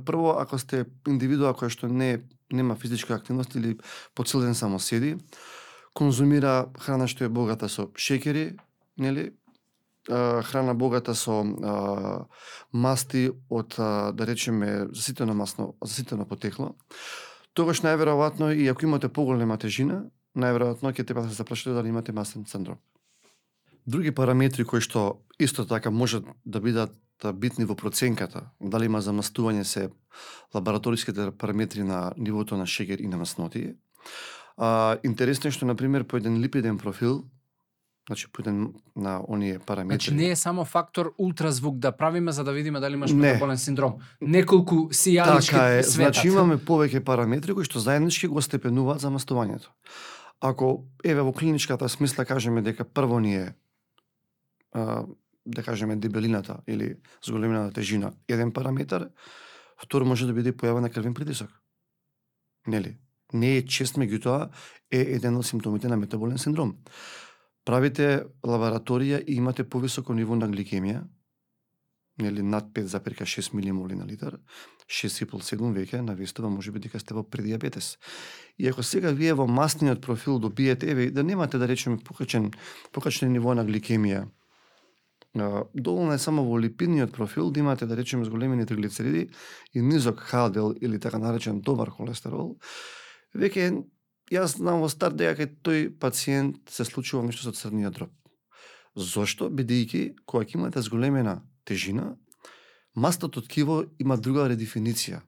Прво, 0.06 0.36
ако 0.38 0.60
сте 0.62 0.84
индивидуа 1.10 1.56
која 1.58 1.74
што 1.74 1.90
не 1.90 2.22
нема 2.54 2.76
физичка 2.78 3.16
активност 3.16 3.56
или 3.56 3.74
по 4.14 4.24
цел 4.24 4.42
ден 4.46 4.54
само 4.56 4.80
седи, 4.80 5.18
конзумира 5.98 6.70
храна 6.80 7.08
што 7.10 7.26
е 7.26 7.34
богата 7.34 7.70
со 7.74 7.88
шеќери, 7.98 8.60
нели? 9.02 9.32
Храна 10.08 10.76
богата 10.78 11.16
со 11.18 11.42
а, 11.42 11.74
масти 12.72 13.32
од, 13.50 13.76
а, 13.82 14.12
да 14.14 14.28
речеме, 14.30 14.88
заситено 14.94 15.34
масно, 15.34 15.74
заситено 15.82 16.30
потекло, 16.30 16.76
тогаш 17.54 17.82
најверојатно 17.82 18.54
и 18.54 18.70
ако 18.70 18.86
имате 18.86 19.10
поголема 19.10 19.58
тежина, 19.58 20.06
најверојатно 20.38 20.94
ќе 20.94 21.04
треба 21.04 21.26
да 21.26 21.34
се 21.34 21.42
запрашате 21.42 21.74
дали 21.76 21.90
имате 21.90 22.14
масен 22.14 22.46
синдром. 22.46 22.78
Други 23.88 24.12
параметри 24.12 24.66
кои 24.66 24.82
што 24.84 25.24
исто 25.40 25.66
така 25.66 25.92
можат 25.92 26.26
да 26.46 26.60
бидат 26.60 26.92
битни 27.34 27.66
во 27.66 27.76
проценката, 27.76 28.50
дали 28.62 28.86
има 28.86 29.02
замастување 29.02 29.64
се 29.64 29.90
лабораториските 30.54 31.32
параметри 31.32 31.84
на 31.84 32.12
нивото 32.18 32.58
на 32.58 32.66
шеќер 32.66 33.02
и 33.02 33.08
на 33.08 33.18
масноти. 33.18 33.76
А, 34.58 34.98
интересно 35.04 35.48
е 35.48 35.52
што, 35.52 35.66
например, 35.66 36.04
по 36.04 36.18
еден 36.18 36.38
липиден 36.42 36.78
профил, 36.78 37.24
значи 38.08 38.28
по 38.32 38.42
еден 38.42 38.74
на 38.96 39.22
оние 39.28 39.60
параметри... 39.60 39.96
Значи 39.96 40.14
не 40.16 40.30
е 40.30 40.36
само 40.36 40.66
фактор 40.66 41.14
ултразвук 41.18 41.78
да 41.78 41.92
правиме 41.92 42.32
за 42.32 42.44
да 42.44 42.52
видиме 42.52 42.80
дали 42.80 42.94
имаш 42.94 43.12
метаболен 43.12 43.58
синдром. 43.58 43.94
Неколку 44.22 44.90
сијалички 44.92 45.52
Така 45.52 45.68
е, 45.68 45.84
светат. 45.84 46.14
значи 46.14 46.28
имаме 46.28 46.58
повеќе 46.58 47.04
параметри 47.04 47.54
кои 47.54 47.64
што 47.64 47.80
заеднички 47.80 48.28
го 48.28 48.42
степенуваат 48.42 49.02
замастувањето. 49.02 49.72
Ако 50.42 50.84
еве 51.04 51.22
во 51.22 51.32
клиничката 51.34 51.90
смисла 51.90 52.26
кажеме 52.26 52.62
дека 52.62 52.84
прво 52.84 53.20
ни 53.20 53.36
е 53.36 53.56
а, 54.78 55.06
да 55.46 55.64
кажеме 55.64 55.96
дебелината 55.96 56.60
или 56.68 56.96
зголемината 57.26 57.74
тежина 57.74 58.14
еден 58.28 58.54
параметар, 58.54 59.10
втор 59.82 60.06
може 60.06 60.30
да 60.30 60.34
биде 60.38 60.54
појава 60.54 60.86
на 60.86 60.90
крвен 60.94 61.14
притисок. 61.18 61.50
Нели? 62.68 62.98
не 63.34 63.58
е 63.58 63.66
чест, 63.66 63.98
меѓутоа 63.98 64.50
е 64.92 65.02
еден 65.18 65.36
од 65.38 65.46
симптомите 65.46 65.90
на 65.92 65.98
метаболен 65.98 66.40
синдром. 66.40 66.78
Правите 67.68 68.24
лабораторија 68.48 69.20
и 69.26 69.36
имате 69.36 69.68
повисоко 69.68 70.14
ниво 70.16 70.36
на 70.36 70.48
гликемија, 70.48 71.04
нели 72.22 72.42
над 72.42 72.72
5,6 72.74 73.54
милимоли 73.54 73.96
на 73.96 74.06
литар, 74.08 74.40
6,7 74.88 75.74
веќе 75.76 76.02
навестува 76.02 76.50
може 76.50 76.72
би 76.72 76.80
дека 76.80 77.00
сте 77.00 77.14
во 77.14 77.24
предиабетес. 77.24 77.98
И 78.58 78.68
ако 78.68 78.84
сега 78.84 79.12
вие 79.12 79.34
во 79.34 79.48
масниот 79.48 80.02
профил 80.02 80.40
добиете 80.40 80.92
еве 80.92 81.12
да 81.12 81.24
немате 81.24 81.58
да 81.58 81.68
речеме 81.68 81.98
покачен 81.98 82.52
покачен 82.94 83.32
ниво 83.32 83.54
на 83.54 83.66
гликемија, 83.66 84.30
доволно 85.74 86.14
е 86.14 86.18
само 86.18 86.44
во 86.44 86.60
липидниот 86.60 87.14
профил 87.14 87.52
да 87.52 87.60
имате 87.60 87.86
да 87.86 87.98
речеме 87.98 88.26
зголемени 88.26 88.66
триглицериди 88.66 89.30
и 89.74 89.82
низок 89.82 90.20
ХДЛ 90.20 90.72
или 90.82 91.00
така 91.00 91.18
наречен 91.18 91.62
добар 91.62 91.90
холестерол, 91.90 92.58
веќе 93.36 93.84
јас 94.32 94.58
знам 94.58 94.82
во 94.82 94.90
старт 94.90 95.16
дека 95.16 95.42
кај 95.42 95.50
тој 95.64 95.82
пациент 96.00 96.70
се 96.70 96.86
случува 96.86 97.24
нешто 97.24 97.48
со 97.48 97.52
црниот 97.52 97.94
дроб. 97.94 98.12
Зошто? 98.96 99.50
Бидејќи 99.50 100.26
кога 100.26 100.46
ќе 100.46 100.58
имате 100.58 100.82
зголемена 100.82 101.42
тежина, 101.66 102.16
мастото 102.96 103.42
ткиво 103.42 103.84
има 104.00 104.18
друга 104.18 104.48
редефиниција. 104.50 105.22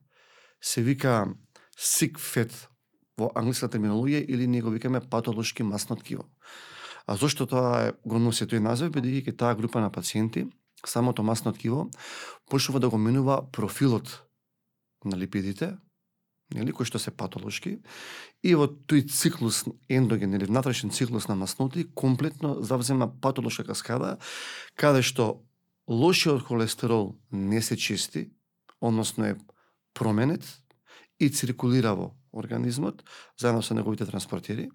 Се 0.60 0.82
вика 0.82 1.30
sick 1.78 2.18
fat 2.18 2.50
во 3.16 3.30
англиска 3.36 3.68
терминологија 3.68 4.24
или 4.26 4.46
ние 4.46 4.62
го 4.62 4.70
викаме 4.70 5.00
патолошки 5.00 5.62
масно 5.62 5.96
ткиво. 5.96 6.26
А 7.10 7.16
зошто 7.18 7.42
тоа 7.50 7.90
е, 7.90 7.92
го 8.06 8.20
носи 8.22 8.46
тој 8.46 8.62
назив? 8.62 8.92
Бидејќи 8.94 9.34
таа 9.34 9.56
група 9.58 9.82
на 9.82 9.90
пациенти, 9.90 10.44
самото 10.86 11.24
масно 11.26 11.50
ткиво, 11.50 11.88
почнува 12.46 12.78
да 12.78 12.88
го 12.88 12.98
менува 13.02 13.42
профилот 13.50 14.22
на 15.04 15.18
липидите, 15.18 15.74
нели, 16.54 16.70
кои 16.70 16.86
што 16.86 17.02
се 17.02 17.10
патолошки, 17.10 17.80
и 18.46 18.54
во 18.54 18.68
тој 18.70 19.08
циклус 19.10 19.64
ендоген 19.90 20.38
или 20.38 20.46
внатрешен 20.46 20.94
циклус 20.94 21.26
на 21.26 21.34
масноти, 21.34 21.88
комплетно 21.94 22.62
завзема 22.62 23.10
патолошка 23.10 23.66
каскада, 23.66 24.18
каде 24.78 25.02
што 25.02 25.42
лошиот 25.90 26.46
холестерол 26.46 27.16
не 27.34 27.58
се 27.58 27.74
чисти, 27.76 28.30
односно 28.80 29.34
е 29.34 29.38
променет 29.98 30.46
и 31.18 31.28
циркулира 31.28 31.98
во 31.98 32.14
организмот, 32.30 33.02
заедно 33.34 33.62
со 33.62 33.74
неговите 33.74 34.06
транспортери. 34.06 34.70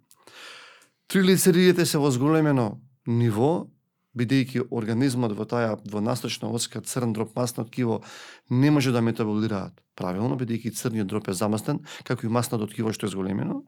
Триглицеридите 1.08 1.86
се 1.86 2.02
во 2.02 2.10
зголемено 2.12 2.82
ниво, 3.08 3.68
бидејќи 4.16 4.68
организмот 4.72 5.36
во 5.38 5.46
таа 5.46 5.76
во 5.92 6.02
насточна 6.02 6.50
оска 6.50 6.82
црн 6.82 7.14
дроп 7.14 7.36
масно 7.36 7.66
ткиво 7.68 8.02
не 8.50 8.72
може 8.72 8.92
да 8.96 9.02
метаболираат 9.02 9.76
правилно, 9.96 10.38
бидејќи 10.40 10.74
црниот 10.76 11.08
дроп 11.08 11.30
е 11.30 11.38
замастен, 11.38 11.80
како 12.04 12.26
и 12.26 12.32
масното 12.32 12.68
ткиво 12.72 12.94
што 12.96 13.08
е 13.08 13.14
зголемено. 13.14 13.64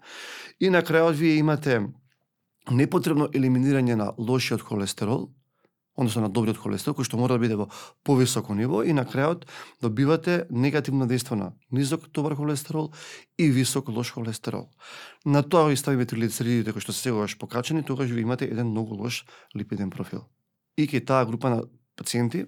И 0.59 0.69
на 0.69 0.81
крајот 0.81 1.15
вие 1.19 1.37
имате 1.39 1.81
непотребно 2.71 3.29
елиминирање 3.33 3.95
на 3.95 4.11
лошиот 4.17 4.61
холестерол, 4.61 5.29
односно 5.97 6.21
на 6.21 6.29
добриот 6.29 6.57
холестерол, 6.61 6.95
кој 6.95 7.09
што 7.09 7.17
мора 7.17 7.35
да 7.35 7.41
биде 7.41 7.57
во 7.57 7.67
повисоко 8.05 8.55
ниво 8.55 8.83
и 8.85 8.93
на 8.93 9.03
крајот 9.03 9.47
добивате 9.81 10.45
негативно 10.49 11.09
дејство 11.09 11.35
на 11.35 11.53
низок 11.71 12.07
добар 12.13 12.37
холестерол 12.37 12.93
и 13.37 13.49
висок 13.49 13.89
лош 13.89 14.13
холестерол. 14.13 14.69
На 15.25 15.43
тоа 15.43 15.73
и 15.73 15.77
ставиме 15.77 16.05
триглицеридите 16.05 16.71
кои 16.71 16.81
што 16.81 16.93
се 16.93 17.09
сегогаш 17.09 17.37
покачени, 17.37 17.83
тогаш 17.83 18.13
ви 18.13 18.21
имате 18.21 18.45
еден 18.45 18.69
многу 18.69 18.95
лош 18.95 19.25
липиден 19.55 19.89
профил. 19.89 20.29
И 20.77 20.87
ке 20.87 21.01
таа 21.01 21.25
група 21.25 21.49
на 21.49 21.63
пациенти, 21.97 22.45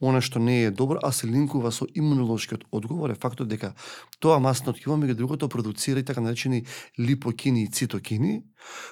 она 0.00 0.20
што 0.20 0.42
не 0.42 0.64
е 0.66 0.70
добро, 0.70 0.98
а 1.02 1.12
се 1.12 1.26
линкува 1.26 1.70
со 1.72 1.86
имунолошкиот 1.86 2.66
одговор 2.72 3.10
е 3.10 3.18
фактот 3.18 3.48
дека 3.48 3.74
тоа 4.18 4.38
масно 4.42 4.74
ткиво 4.74 4.98
меѓу 4.98 5.14
другото 5.14 5.48
продуцира 5.48 6.00
и 6.00 6.04
така 6.04 6.20
наречени 6.20 6.66
липокини 6.98 7.62
и 7.62 7.70
цитокини, 7.70 8.42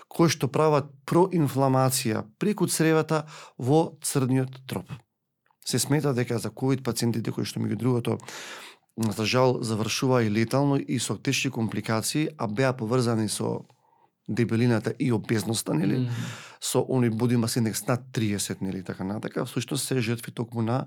кои 0.09 0.31
што 0.31 0.49
прават 0.49 0.89
проинфламација 1.07 2.25
преку 2.39 2.71
цревата 2.71 3.27
во 3.59 3.99
црниот 4.03 4.63
троп. 4.67 4.93
Се 5.67 5.79
смета 5.79 6.15
дека 6.15 6.39
за 6.39 6.51
ковид 6.51 6.85
пациентите 6.87 7.33
кои 7.33 7.45
што 7.45 7.61
меѓу 7.61 7.77
другото 7.77 8.19
за 8.97 9.27
жал 9.27 9.63
завршува 9.63 10.23
и 10.23 10.31
летално 10.31 10.79
и 10.79 10.99
со 10.99 11.19
тешки 11.19 11.51
компликации, 11.51 12.31
а 12.39 12.47
беа 12.47 12.73
поврзани 12.73 13.29
со 13.29 13.67
дебелината 14.29 14.95
и 14.99 15.13
обезноста, 15.13 15.75
нели, 15.75 15.97
mm 15.97 16.07
-hmm 16.07 16.46
со 16.61 16.85
они 16.89 17.09
body 17.09 17.37
mass 17.37 17.57
index 17.61 17.89
над 17.89 18.01
30, 18.13 18.61
нели, 18.61 18.83
така 18.83 19.05
натака, 19.05 19.45
всушност 19.45 19.87
се 19.87 20.01
жртви 20.01 20.33
токму 20.33 20.63
на 20.63 20.87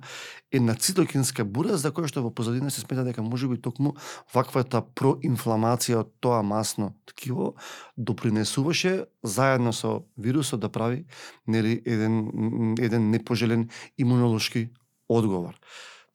една 0.51 0.75
цитокинска 0.75 1.45
бура, 1.45 1.77
за 1.77 1.91
која 1.91 2.07
што 2.07 2.23
во 2.23 2.31
позадина 2.31 2.71
се 2.71 2.81
смета 2.81 3.03
дека 3.03 3.23
можеби 3.23 3.57
токму 3.57 3.95
ваквата 4.33 4.81
проинфламација 4.81 6.03
од 6.03 6.11
тоа 6.19 6.41
масно 6.43 6.93
ткиво 7.05 7.55
допринесуваше 7.97 9.05
заедно 9.23 9.73
со 9.73 10.05
вирусот 10.17 10.59
да 10.59 10.69
прави 10.69 11.05
нели 11.47 11.81
еден 11.85 12.75
еден 12.79 13.09
непожелен 13.09 13.69
имунолошки 13.97 14.69
одговор. 15.09 15.55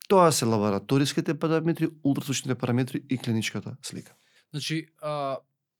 Тоа 0.07 0.31
се 0.31 0.45
лабораториските 0.45 1.33
параметри, 1.39 1.89
ултразвучните 2.03 2.55
параметри 2.55 3.01
и 3.09 3.17
клиничката 3.17 3.77
слика. 3.81 4.13
Значи, 4.53 4.87
а, 5.01 5.37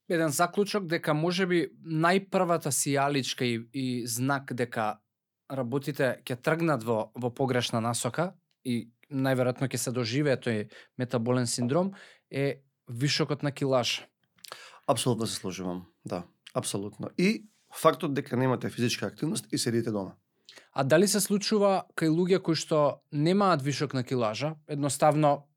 еден 0.10 0.30
заклучок 0.30 0.88
дека 0.88 1.14
можеби 1.14 1.68
најпрвата 1.86 2.72
сијаличка 2.72 3.46
и, 3.46 3.62
и 3.74 3.86
знак 4.08 4.54
дека 4.54 5.00
работите 5.50 6.20
ќе 6.26 6.38
тргнат 6.42 6.84
во, 6.84 7.12
во 7.16 7.32
погрешна 7.34 7.82
насока 7.82 8.34
и 8.66 8.92
најверојатно 9.10 9.70
ќе 9.70 9.82
се 9.82 9.94
доживее 9.94 10.38
тој 10.42 10.68
метаболен 10.98 11.48
синдром 11.48 11.94
е 12.30 12.62
вишокот 12.88 13.44
на 13.44 13.52
килаж. 13.52 14.06
Апсолутно 14.88 15.28
се 15.28 15.36
сложувам, 15.36 15.86
да, 16.06 16.24
апсолутно. 16.54 17.10
И 17.18 17.48
фактот 17.74 18.14
дека 18.14 18.38
немате 18.38 18.70
физичка 18.70 19.06
активност 19.06 19.46
и 19.52 19.58
седите 19.58 19.92
дома. 19.92 20.16
А 20.72 20.84
дали 20.84 21.08
се 21.08 21.20
случува 21.20 21.86
кај 21.98 22.10
луѓе 22.14 22.42
кои 22.42 22.56
што 22.56 23.02
немаат 23.12 23.62
вишок 23.62 23.94
на 23.94 24.04
килажа, 24.04 24.56
едноставно 24.68 25.48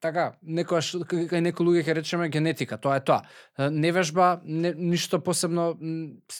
така, 0.00 0.32
некојаш 0.42 0.92
кај 1.08 1.42
некои 1.42 1.66
луѓе 1.66 1.84
ќе 1.86 1.96
речеме 1.98 2.28
генетика, 2.32 2.78
тоа 2.78 2.98
е 2.98 3.04
тоа. 3.04 3.22
Невежба, 3.70 4.40
не, 4.44 4.72
ништо 4.74 5.20
посебно 5.24 5.74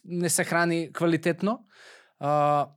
не 0.04 0.30
се 0.30 0.44
храни 0.44 0.88
квалитетно. 0.92 1.58
А, 2.18 2.70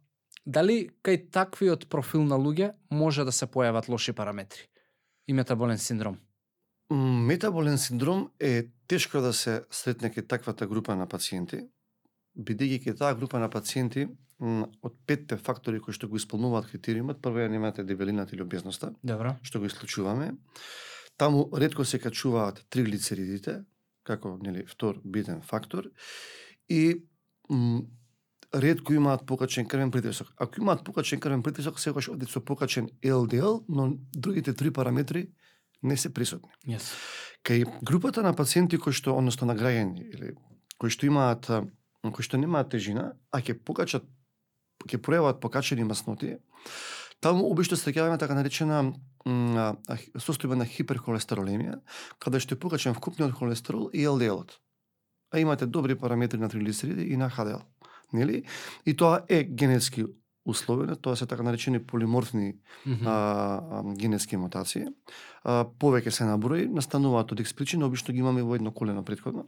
дали 0.46 0.90
кај 1.04 1.30
таквиот 1.32 1.88
профил 1.90 2.24
на 2.26 2.40
луѓе 2.42 2.74
може 2.90 3.26
да 3.26 3.32
се 3.32 3.46
појават 3.46 3.90
лоши 3.90 4.14
параметри 4.14 4.68
и 5.28 5.34
метаболен 5.34 5.78
синдром? 5.78 6.18
Метаболен 6.92 7.78
синдром 7.78 8.32
е 8.40 8.72
тешко 8.88 9.22
да 9.22 9.34
се 9.34 9.62
сретне 9.72 10.12
кај 10.12 10.28
таквата 10.28 10.68
група 10.68 10.96
на 10.96 11.08
пациенти, 11.08 11.68
бидејќи 12.36 12.84
кај 12.88 12.98
таа 12.98 13.16
група 13.16 13.40
на 13.40 13.50
пациенти 13.50 14.10
од 14.42 14.94
петте 15.06 15.38
фактори 15.38 15.80
кои 15.80 15.94
што 15.94 16.10
го 16.10 16.18
исполнуваат 16.18 16.70
критериумот, 16.72 17.22
прво 17.22 17.44
ја 17.44 17.50
немате 17.52 17.84
дебелината 17.86 18.36
или 18.36 18.42
обезноста, 18.42 18.94
Добро. 19.04 19.36
што 19.44 19.60
го 19.60 19.70
исклучуваме. 19.70 20.34
Таму 21.18 21.50
ретко 21.54 21.86
се 21.86 22.00
качуваат 22.00 22.66
триглицеридите, 22.70 23.62
како 24.04 24.40
нели 24.42 24.66
втор 24.66 24.98
битен 25.06 25.42
фактор 25.46 25.92
и 26.70 27.04
м, 27.50 27.84
ретко 28.54 28.94
имаат 28.94 29.26
покачен 29.28 29.68
крвен 29.68 29.92
притисок. 29.92 30.34
Ако 30.38 30.62
имаат 30.62 30.84
покачен 30.84 31.20
крвен 31.20 31.44
притисок, 31.44 31.80
секогаш 31.80 32.10
одит 32.10 32.30
со 32.30 32.42
покачен 32.42 32.90
LDL, 33.04 33.64
но 33.70 33.94
другите 34.14 34.54
три 34.54 34.72
параметри 34.72 35.30
не 35.84 35.98
се 35.98 36.14
присутни. 36.14 36.50
Yes. 36.68 36.94
Кај 37.44 37.66
групата 37.84 38.24
на 38.24 38.34
пациенти 38.34 38.78
кои 38.78 38.94
што, 38.94 39.14
односно 39.18 39.48
на 39.48 39.56
граѓани, 39.56 40.02
или 40.02 40.34
кои 40.78 40.90
што 40.90 41.06
имаат 41.06 41.46
кои 42.02 42.24
што 42.26 42.38
немаат 42.38 42.72
тежина, 42.74 43.14
а 43.30 43.42
ќе 43.42 43.54
покачат 43.54 44.04
ќе 44.88 45.02
пројават 45.02 45.42
покачени 45.42 45.84
масноти, 45.84 46.38
таму 47.22 47.46
обично 47.50 47.78
се 47.78 47.90
среќаваме 47.90 48.20
така 48.20 48.36
наречена 48.38 48.94
состојба 49.26 50.58
на 50.58 50.66
хиперхолестеролемија, 50.66 51.80
каде 52.20 52.42
што 52.42 52.56
е 52.56 52.62
покачен 52.62 52.98
вкупниот 52.98 53.36
холестерол 53.38 53.92
и 53.94 54.08
ЛДЛ-от. 54.08 54.58
А 55.32 55.40
имате 55.40 55.66
добри 55.66 55.96
параметри 55.96 56.40
на 56.40 56.50
триглицериди 56.50 57.14
и 57.14 57.18
на 57.18 57.30
ХДЛ. 57.30 57.62
Нели? 58.14 58.44
И 58.86 58.94
тоа 58.98 59.22
е 59.30 59.44
генетски 59.44 60.06
условено, 60.46 60.96
тоа 60.96 61.16
се 61.16 61.26
така 61.26 61.44
наречени 61.44 61.80
полиморфни 61.80 62.54
mm 62.88 62.98
-hmm. 62.98 63.08
а, 63.08 63.62
а, 63.72 63.96
генетски 63.96 64.38
мутации. 64.38 64.86
А, 65.44 65.66
повеќе 65.80 66.10
се 66.10 66.26
наброи, 66.26 66.68
настануваат 66.68 67.32
од 67.32 67.40
екс 67.40 67.54
обично 67.84 68.14
ги 68.14 68.20
имаме 68.20 68.44
во 68.44 68.56
едно 68.56 68.72
колено 68.72 69.04
предходно. 69.04 69.46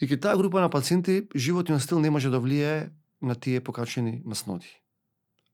И 0.00 0.08
ке 0.08 0.20
таа 0.20 0.36
група 0.36 0.60
на 0.60 0.68
пациенти, 0.68 1.28
животниот 1.36 1.82
стил 1.82 2.00
не 2.00 2.10
може 2.10 2.30
да 2.30 2.40
влијае 2.40 2.90
на 3.20 3.34
тие 3.34 3.60
покачени 3.60 4.22
масноти. 4.24 4.80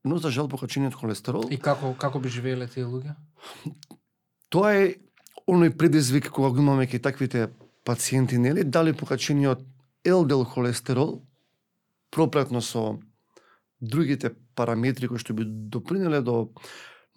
Но 0.03 0.17
за 0.17 0.31
жал 0.31 0.47
покачениот 0.47 0.93
холестерол... 0.93 1.47
И 1.51 1.57
како 1.57 1.93
како 1.99 2.19
би 2.19 2.29
живееле 2.29 2.67
тие 2.67 2.85
луѓе? 2.85 3.15
Тоа 4.49 4.73
е 4.73 4.95
оној 5.47 5.75
предизвик 5.75 6.29
кога 6.31 6.53
го 6.55 6.63
имаме 6.63 6.87
кај 6.87 7.01
таквите 7.03 7.49
пациенти, 7.83 8.37
нели, 8.37 8.63
дали 8.63 8.93
покачениот 8.93 9.63
LDL 10.05 10.45
холестерол 10.45 11.21
пропратно 12.11 12.61
со 12.61 12.99
другите 13.81 14.33
параметри 14.55 15.07
кои 15.07 15.19
што 15.19 15.33
би 15.33 15.43
допринеле 15.45 16.21
до 16.21 16.53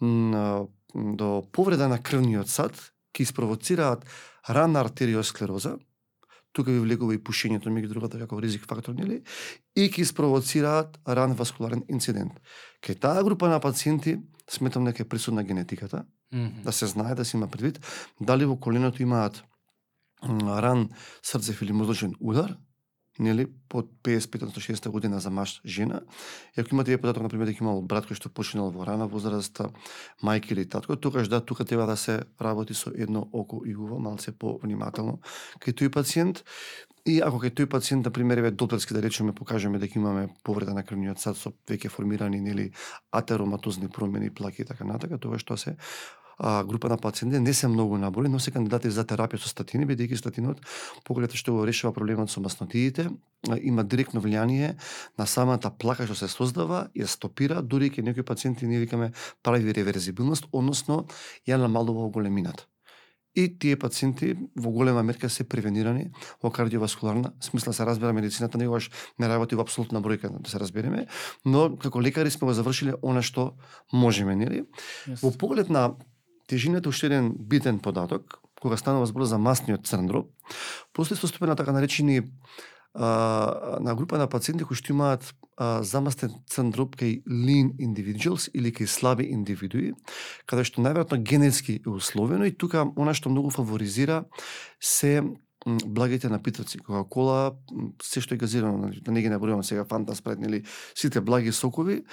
до 0.01 1.29
повреда 1.53 1.87
на 1.87 2.01
крвниот 2.01 2.49
сад, 2.49 2.75
ќе 3.15 3.23
испровоцираат 3.23 4.03
рана 4.49 4.81
артериосклероза, 4.81 5.77
тука 6.53 6.71
ви 6.71 6.79
влегува 6.79 7.13
и 7.15 7.23
пушењето 7.23 7.71
меѓу 7.71 7.87
другата 7.87 8.19
како 8.19 8.41
ризик 8.41 8.65
фактор, 8.67 8.93
нели? 8.93 9.21
И 9.75 9.87
ќе 9.89 10.03
спровоцираат 10.03 10.97
ран 11.07 11.33
васкуларен 11.33 11.83
инцидент. 11.89 12.39
Кај 12.83 12.99
таа 12.99 13.23
група 13.23 13.49
на 13.49 13.59
пациенти 13.59 14.17
сметам 14.49 14.85
дека 14.85 15.03
е 15.03 15.09
присутна 15.09 15.43
генетиката, 15.43 16.05
Мгм. 16.33 16.63
да 16.63 16.71
се 16.71 16.87
знае 16.87 17.15
да 17.15 17.25
се 17.25 17.37
има 17.37 17.47
предвид 17.47 17.79
дали 18.21 18.45
во 18.45 18.55
коленото 18.55 19.03
имаат 19.03 19.43
ран 20.23 20.89
срцев 21.23 21.61
или 21.61 21.71
мозочен 21.71 22.13
удар, 22.19 22.57
нели, 23.19 23.47
под 23.69 23.89
55-60 24.03 24.89
година 24.89 25.19
за 25.19 25.29
маж 25.29 25.61
жена. 25.65 26.01
И 26.57 26.61
ако 26.61 26.75
имате 26.75 26.91
вие 26.91 26.97
податок, 26.97 27.23
например, 27.23 27.45
да 27.45 27.51
дека 27.51 27.63
имал 27.63 27.81
брат 27.81 28.07
кој 28.07 28.15
што 28.19 28.29
починал 28.29 28.71
во 28.71 28.85
рана 28.87 29.07
возраст, 29.07 29.61
мајка 30.23 30.51
или 30.51 30.65
татко, 30.65 30.95
тогаш 30.95 31.27
да, 31.27 31.41
тука 31.41 31.65
треба 31.65 31.85
да 31.85 31.97
се 31.97 32.23
работи 32.41 32.73
со 32.73 32.91
едно 32.95 33.27
око 33.31 33.63
и 33.65 33.75
уво, 33.75 33.99
малце 33.99 34.31
повнимателно 34.31 35.19
кај 35.59 35.73
тој 35.73 35.89
пациент. 35.89 36.43
И 37.05 37.19
ако 37.19 37.41
кај 37.41 37.55
тој 37.55 37.65
пациент, 37.65 38.05
например, 38.05 38.37
еве 38.37 38.51
доплерски 38.51 38.93
да 38.93 39.01
речеме, 39.01 39.33
покажеме 39.33 39.79
дека 39.79 39.99
имаме 39.99 40.29
повреда 40.43 40.73
на 40.73 40.83
крвниот 40.83 41.19
сад 41.19 41.37
со 41.37 41.53
веќе 41.67 41.89
формирани 41.89 42.41
нели 42.41 42.71
атероматозни 43.11 43.89
промени, 43.89 44.29
плаки 44.29 44.61
и 44.61 44.65
така 44.65 44.85
натака, 44.85 45.17
тоа 45.17 45.39
што 45.39 45.57
се 45.57 45.77
а, 46.37 46.63
група 46.63 46.89
на 46.89 46.97
пациенти 46.97 47.39
не 47.39 47.53
се 47.53 47.67
многу 47.67 47.97
наброи, 47.97 48.29
но 48.29 48.39
се 48.39 48.51
кандидати 48.51 48.89
за 48.89 49.05
терапија 49.05 49.41
со 49.41 49.49
статини, 49.49 49.85
бидејќи 49.85 50.17
статинот 50.17 50.61
погледате 51.03 51.37
што 51.37 51.53
го 51.53 51.65
решава 51.65 51.93
проблемот 51.93 52.31
со 52.31 52.41
маснотиите, 52.41 53.09
има 53.61 53.83
директно 53.83 54.21
влијание 54.21 54.75
на 55.17 55.25
самата 55.25 55.71
плака 55.77 56.05
што 56.05 56.15
се 56.15 56.27
создава, 56.27 56.87
ја 56.95 57.07
стопира, 57.07 57.61
дури 57.61 57.91
кај 57.91 58.11
некои 58.11 58.23
пациенти 58.23 58.67
ние 58.67 58.79
викаме 58.79 59.11
прави 59.43 59.73
реверзибилност, 59.73 60.47
односно 60.51 61.05
ја 61.47 61.57
намалува 61.57 62.09
големината. 62.09 62.67
И 63.35 63.47
тие 63.47 63.77
пациенти 63.79 64.35
во 64.59 64.71
голема 64.75 65.03
мерка 65.07 65.29
се 65.31 65.45
превенирани 65.47 66.09
во 66.43 66.51
кардиоваскуларна 66.51 67.31
смисла 67.39 67.73
се 67.73 67.85
разбира 67.85 68.13
медицината 68.13 68.57
никогаш 68.57 68.89
не 69.19 69.27
работи 69.27 69.55
во 69.55 69.63
апсолутна 69.63 70.01
бројка 70.03 70.27
да 70.27 70.49
се 70.49 70.59
разбереме, 70.59 71.07
но 71.45 71.77
како 71.77 72.01
лекари 72.01 72.31
сме 72.31 72.49
го 72.49 72.53
завршиле 72.53 72.97
она 73.01 73.23
што 73.23 73.55
можеме, 73.93 74.35
нели? 74.35 74.65
Јас. 75.07 75.23
Во 75.23 75.31
поглед 75.31 75.71
на 75.71 75.95
тежината 76.51 76.89
уште 76.89 77.07
еден 77.07 77.31
битен 77.39 77.79
податок, 77.79 78.41
кога 78.61 78.77
станува 78.77 79.07
збор 79.07 79.23
за 79.23 79.39
масниот 79.39 79.87
црн 79.87 80.07
дроб, 80.07 80.27
после 80.93 81.15
состапена 81.15 81.55
така 81.55 81.71
наречени 81.71 82.21
а, 82.93 83.77
на 83.79 83.95
група 83.95 84.17
на 84.17 84.27
пациенти 84.27 84.67
кои 84.67 84.75
што 84.75 84.91
имаат 84.91 85.23
а, 85.55 85.79
замастен 85.87 86.35
црн 86.51 86.73
дроб 86.75 86.97
кај 86.99 87.23
lean 87.23 87.71
individuals 87.79 88.49
или 88.51 88.73
кај 88.75 88.91
слаби 88.91 89.29
индивидуи, 89.31 89.95
каде 90.45 90.67
што 90.67 90.83
најверојатно 90.83 91.23
генетски 91.23 91.79
е 91.79 91.89
условено 91.89 92.43
и 92.43 92.51
тука 92.51 92.83
она 92.83 93.15
што 93.15 93.31
многу 93.31 93.55
фаворизира 93.55 94.25
се 94.79 95.23
благите 95.65 96.29
напитоци, 96.29 96.79
Кока-кола, 96.79 97.51
м, 97.71 97.91
се 98.03 98.21
што 98.21 98.33
е 98.33 98.37
газирано, 98.37 98.77
нали, 98.77 99.01
да 99.01 99.11
не 99.11 99.21
ги 99.21 99.29
набројувам 99.29 99.61
сега 99.61 99.85
Фанта, 99.85 100.15
Спрайт, 100.15 100.39
нели, 100.39 100.63
сите 100.95 101.21
благи 101.21 101.51
сокови, 101.51 102.03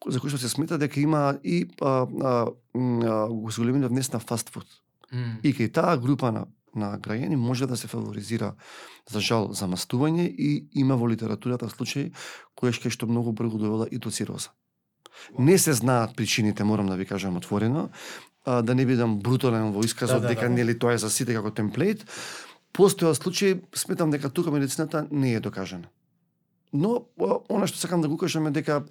ко- 0.00 0.10
за 0.10 0.20
кои 0.20 0.30
што 0.30 0.38
се 0.38 0.48
смета 0.48 0.78
дека 0.78 1.00
има 1.00 1.38
и 1.44 1.68
а, 1.80 2.06
а, 2.22 2.46
м, 2.74 3.00
а, 3.02 3.28
зголемина 3.50 3.88
внес 3.88 4.12
на 4.12 4.18
фастфуд. 4.20 4.66
Мм. 5.12 5.38
И 5.42 5.54
кај 5.54 5.72
таа 5.72 5.96
група 5.96 6.32
на 6.32 6.46
на 6.74 6.98
граѓани 6.98 7.34
може 7.36 7.66
да 7.66 7.76
се 7.76 7.86
фаворизира 7.86 8.54
за 9.06 9.20
жал 9.20 9.48
замастување 9.54 10.26
и 10.26 10.66
има 10.74 10.96
во 10.96 11.06
литературата 11.06 11.68
случаи 11.70 12.10
кои 12.58 12.72
што 12.74 12.90
што 12.90 13.06
многу 13.06 13.30
брзо 13.32 13.58
довела 13.58 13.86
и 13.86 13.98
до 13.98 14.10
цироза. 14.10 14.50
Не 15.38 15.58
се 15.58 15.72
знаат 15.72 16.16
причините, 16.16 16.64
морам 16.64 16.86
да 16.86 16.96
ви 16.96 17.06
кажам 17.06 17.36
отворено, 17.36 17.90
а, 18.44 18.62
да 18.62 18.74
не 18.74 18.86
бидам 18.86 19.20
брутален 19.22 19.70
во 19.70 19.84
исказот 19.84 20.22
Да, 20.22 20.28
да, 20.28 20.28
дека 20.34 20.48
да. 20.48 20.54
нели 20.54 20.74
тоа 20.78 20.94
е 20.94 20.98
за 20.98 21.10
сите 21.10 21.34
како 21.34 21.50
темплейт 21.54 22.02
постоја 22.74 23.14
случаи, 23.14 23.60
сметам 23.74 24.10
дека 24.10 24.30
тука 24.30 24.50
медицината 24.50 25.06
не 25.10 25.34
е 25.34 25.40
докажана. 25.40 25.88
Но 26.74 27.06
она 27.48 27.68
што 27.70 27.78
сакам 27.78 28.02
да 28.02 28.08
го 28.10 28.18
кажам 28.18 28.48
е 28.50 28.50
дека 28.50 28.82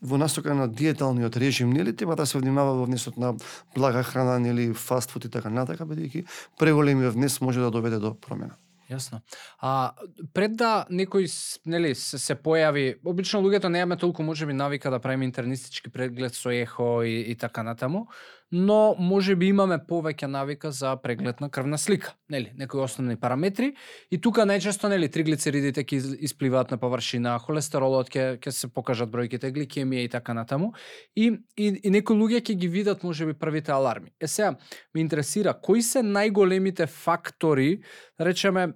во 0.00 0.18
насока 0.18 0.54
на 0.54 0.68
диеталниот 0.70 1.36
режим 1.36 1.72
нели 1.74 1.92
треба 1.92 2.14
да 2.16 2.26
се 2.26 2.38
внимава 2.38 2.76
во 2.78 2.84
внесот 2.86 3.18
на 3.18 3.34
блага 3.74 4.02
храна 4.06 4.38
нели 4.38 4.70
фастфуд 4.72 5.26
и 5.26 5.30
така 5.30 5.50
натака 5.50 5.82
бидејќи 5.82 6.22
преголемиот 6.58 7.18
внес 7.18 7.40
може 7.40 7.60
да 7.60 7.70
доведе 7.70 7.98
до 7.98 8.14
промена. 8.14 8.54
Јасно. 8.92 9.22
А 9.58 9.94
пред 10.34 10.54
да 10.60 10.86
некој 10.90 11.26
нели 11.66 11.94
се, 11.98 12.18
се 12.18 12.36
појави, 12.38 13.00
обично 13.04 13.40
луѓето 13.42 13.72
немаме 13.72 13.98
толку 13.98 14.22
можеби 14.22 14.52
навика 14.52 14.90
да 14.90 15.00
правиме 15.00 15.24
интернистички 15.24 15.90
преглед 15.90 16.34
со 16.38 16.50
ехо 16.50 17.02
и, 17.02 17.32
и 17.32 17.34
така 17.34 17.62
натаму, 17.62 18.06
но 18.52 18.94
можеби 18.98 19.48
имаме 19.48 19.78
повеќе 19.88 20.28
навика 20.28 20.70
за 20.70 20.92
преглед 21.00 21.40
на 21.40 21.48
крвна 21.50 21.78
слика, 21.78 22.12
нели, 22.28 22.52
некои 22.56 22.82
основни 22.84 23.16
параметри 23.16 23.72
и 24.10 24.20
тука 24.20 24.44
најчесто 24.44 24.90
нели 24.92 25.08
триглицеридите 25.08 25.84
ќе 25.84 26.18
испливаат 26.20 26.70
на 26.70 26.78
површина, 26.78 27.38
холестеролот 27.40 28.12
ќе 28.12 28.36
ќе 28.44 28.52
се 28.52 28.68
покажат 28.68 29.08
бројките, 29.08 29.48
гликемија 29.56 30.04
и 30.04 30.12
така 30.12 30.36
натаму. 30.36 30.72
И 31.16 31.32
и, 31.56 31.66
и 31.82 31.90
некои 31.90 32.16
луѓе 32.16 32.42
ќе 32.44 32.58
ги 32.60 32.68
видат 32.68 33.02
можеби 33.02 33.32
првите 33.32 33.72
аларми. 33.72 34.12
Е 34.20 34.28
сега 34.28 34.52
ме 34.94 35.00
интересира 35.00 35.54
кои 35.54 35.82
се 35.82 36.04
најголемите 36.04 36.86
фактори 36.86 37.80
да 38.18 38.28
речеме, 38.28 38.74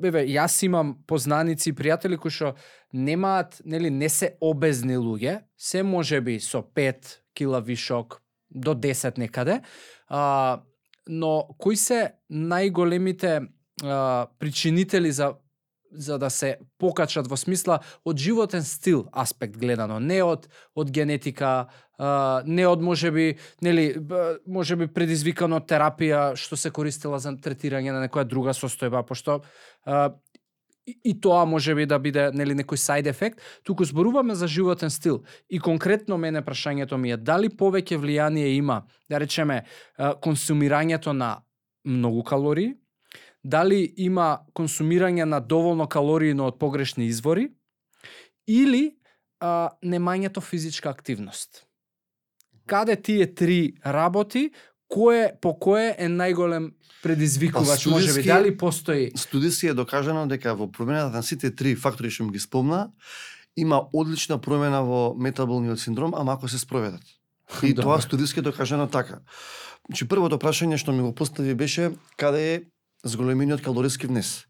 беве 0.00 0.24
јас 0.30 0.62
имам 0.64 0.94
познаници 1.06 1.70
и 1.70 1.74
пријатели 1.74 2.18
кои 2.18 2.30
што 2.30 2.54
немаат, 2.92 3.58
нели, 3.64 3.90
не 3.90 4.08
се 4.08 4.36
обезни 4.40 4.96
луѓе, 4.96 5.40
се 5.56 5.82
можеби 5.82 6.38
со 6.40 6.62
5 6.62 7.16
кила 7.34 7.60
вишок 7.60 8.20
до 8.50 8.74
10 8.74 9.18
некаде, 9.18 9.60
а, 10.08 10.62
но 11.08 11.48
кои 11.58 11.76
се 11.76 12.14
најголемите 12.30 13.46
а, 13.82 14.26
причинители 14.38 15.12
за 15.12 15.34
за 15.92 16.18
да 16.18 16.30
се 16.30 16.56
покачат 16.78 17.26
во 17.26 17.36
смисла 17.36 17.80
од 18.06 18.18
животен 18.18 18.62
стил 18.62 19.08
аспект 19.12 19.58
гледано, 19.58 19.98
не 19.98 20.22
од 20.22 20.46
од 20.74 20.90
генетика, 20.90 21.66
а, 21.98 22.42
не 22.46 22.66
од 22.66 22.82
можеби, 22.82 23.38
нели, 23.62 23.98
можеби 24.46 24.86
предизвикано 24.86 25.60
терапија 25.60 26.36
што 26.38 26.56
се 26.56 26.70
користела 26.70 27.18
за 27.18 27.34
третирање 27.34 27.92
на 27.92 28.04
некоја 28.06 28.24
друга 28.24 28.54
состојба, 28.54 29.02
пошто 29.06 29.40
а, 29.84 30.14
и, 30.90 31.10
и 31.10 31.20
тоа 31.20 31.44
може 31.44 31.74
би 31.74 31.86
да 31.86 31.98
биде 31.98 32.30
нели 32.34 32.54
некој 32.54 32.78
side 32.78 33.08
ефект, 33.08 33.40
туку 33.64 33.84
зборуваме 33.84 34.34
за 34.34 34.48
животен 34.48 34.90
стил. 34.90 35.22
И 35.50 35.58
конкретно 35.58 36.18
мене 36.18 36.42
прашањето 36.42 36.96
ми 36.96 37.12
е 37.12 37.16
дали 37.16 37.48
повеќе 37.48 37.98
влијание 37.98 38.56
има, 38.56 38.82
да 39.10 39.20
речеме, 39.20 39.64
консумирањето 39.98 41.12
на 41.12 41.42
многу 41.84 42.22
калории, 42.22 42.74
дали 43.44 43.94
има 43.96 44.40
консумирање 44.54 45.24
на 45.24 45.40
доволно 45.40 45.88
калории 45.88 46.34
но 46.34 46.46
од 46.46 46.58
погрешни 46.58 47.06
извори 47.06 47.48
или 48.48 48.96
а, 49.40 49.70
немањето 49.82 50.40
физичка 50.40 50.90
активност. 50.90 51.64
Каде 52.66 52.96
тие 52.96 53.34
три 53.34 53.74
работи, 53.86 54.50
кое 54.90 55.32
по 55.40 55.54
кое 55.54 55.94
е 55.98 56.08
најголем 56.10 56.72
предизвикувач, 57.02 57.84
Па, 57.84 57.90
можеби 57.90 58.22
дали 58.26 58.56
постои 58.56 59.10
Студиски 59.16 59.70
е 59.70 59.74
докажано 59.74 60.26
дека 60.28 60.54
во 60.54 60.68
промената 60.68 61.16
на 61.16 61.22
сите 61.22 61.54
три 61.54 61.76
фактори 61.76 62.10
што 62.10 62.26
ми 62.26 62.34
ги 62.34 62.42
спомна, 62.42 62.90
има 63.56 63.86
одлична 63.92 64.38
промена 64.38 64.82
во 64.84 65.14
метаболниот 65.14 65.80
синдром, 65.80 66.14
ама 66.14 66.34
ако 66.34 66.48
се 66.48 66.58
спроведат. 66.58 67.02
И 67.62 67.74
Добро. 67.74 67.82
тоа 67.82 68.00
студиски 68.00 68.40
е 68.40 68.42
докажано 68.42 68.88
така. 68.88 69.20
Значи 69.88 70.08
првото 70.08 70.38
прашање 70.38 70.76
што 70.76 70.92
ми 70.92 71.02
го 71.06 71.14
постави 71.14 71.54
беше 71.54 71.94
каде 72.16 72.42
е 72.54 72.62
зголемениот 73.04 73.62
калориски 73.62 74.06
внес. 74.06 74.44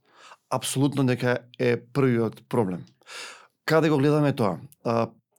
Апсолутно 0.50 1.06
дека 1.06 1.38
е 1.58 1.76
првиот 1.76 2.48
проблем. 2.48 2.82
Каде 3.64 3.88
го 3.90 3.98
гледаме 3.98 4.32
тоа? 4.32 4.58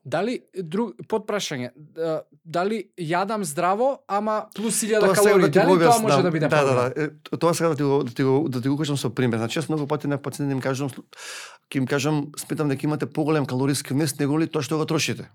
Дали 0.04 0.40
друг 0.58 0.96
подпрашање, 1.06 1.68
а, 1.94 2.22
дали 2.44 2.80
јадам 2.98 3.44
здраво, 3.46 4.02
ама 4.10 4.48
плюс 4.54 4.80
1000 4.82 4.98
Тоа 4.98 5.14
сега 5.14 5.30
калории, 5.30 5.50
да 5.50 5.62
дали 5.62 5.78
тоа 5.78 5.98
може 6.02 6.22
да 6.22 6.30
биде 6.30 6.48
да, 6.48 6.64
да, 6.64 6.74
да, 6.74 7.02
Е, 7.04 7.10
Тоа 7.38 7.54
сега 7.54 7.68
да 7.68 7.76
ти 7.76 7.82
го 7.82 8.02
да 8.02 8.14
ти 8.14 8.22
го 8.22 8.48
да 8.48 8.62
ти 8.62 8.68
го 8.68 8.76
кажам 8.78 8.96
со 8.96 9.10
пример. 9.14 9.38
Значи 9.38 9.60
јас 9.60 9.68
многу 9.68 9.86
пати 9.86 10.10
на 10.10 10.18
пациенти 10.18 10.52
им 10.52 10.60
кажам 10.60 10.90
ќе 10.90 11.76
им 11.76 11.86
кажам 11.86 12.32
сметам 12.36 12.68
дека 12.68 12.86
имате 12.86 13.06
поголем 13.06 13.46
калориски 13.46 13.94
внес 13.94 14.18
него 14.18 14.38
ли 14.38 14.50
тоа 14.50 14.62
што 14.62 14.78
го 14.78 14.86
трошите. 14.86 15.30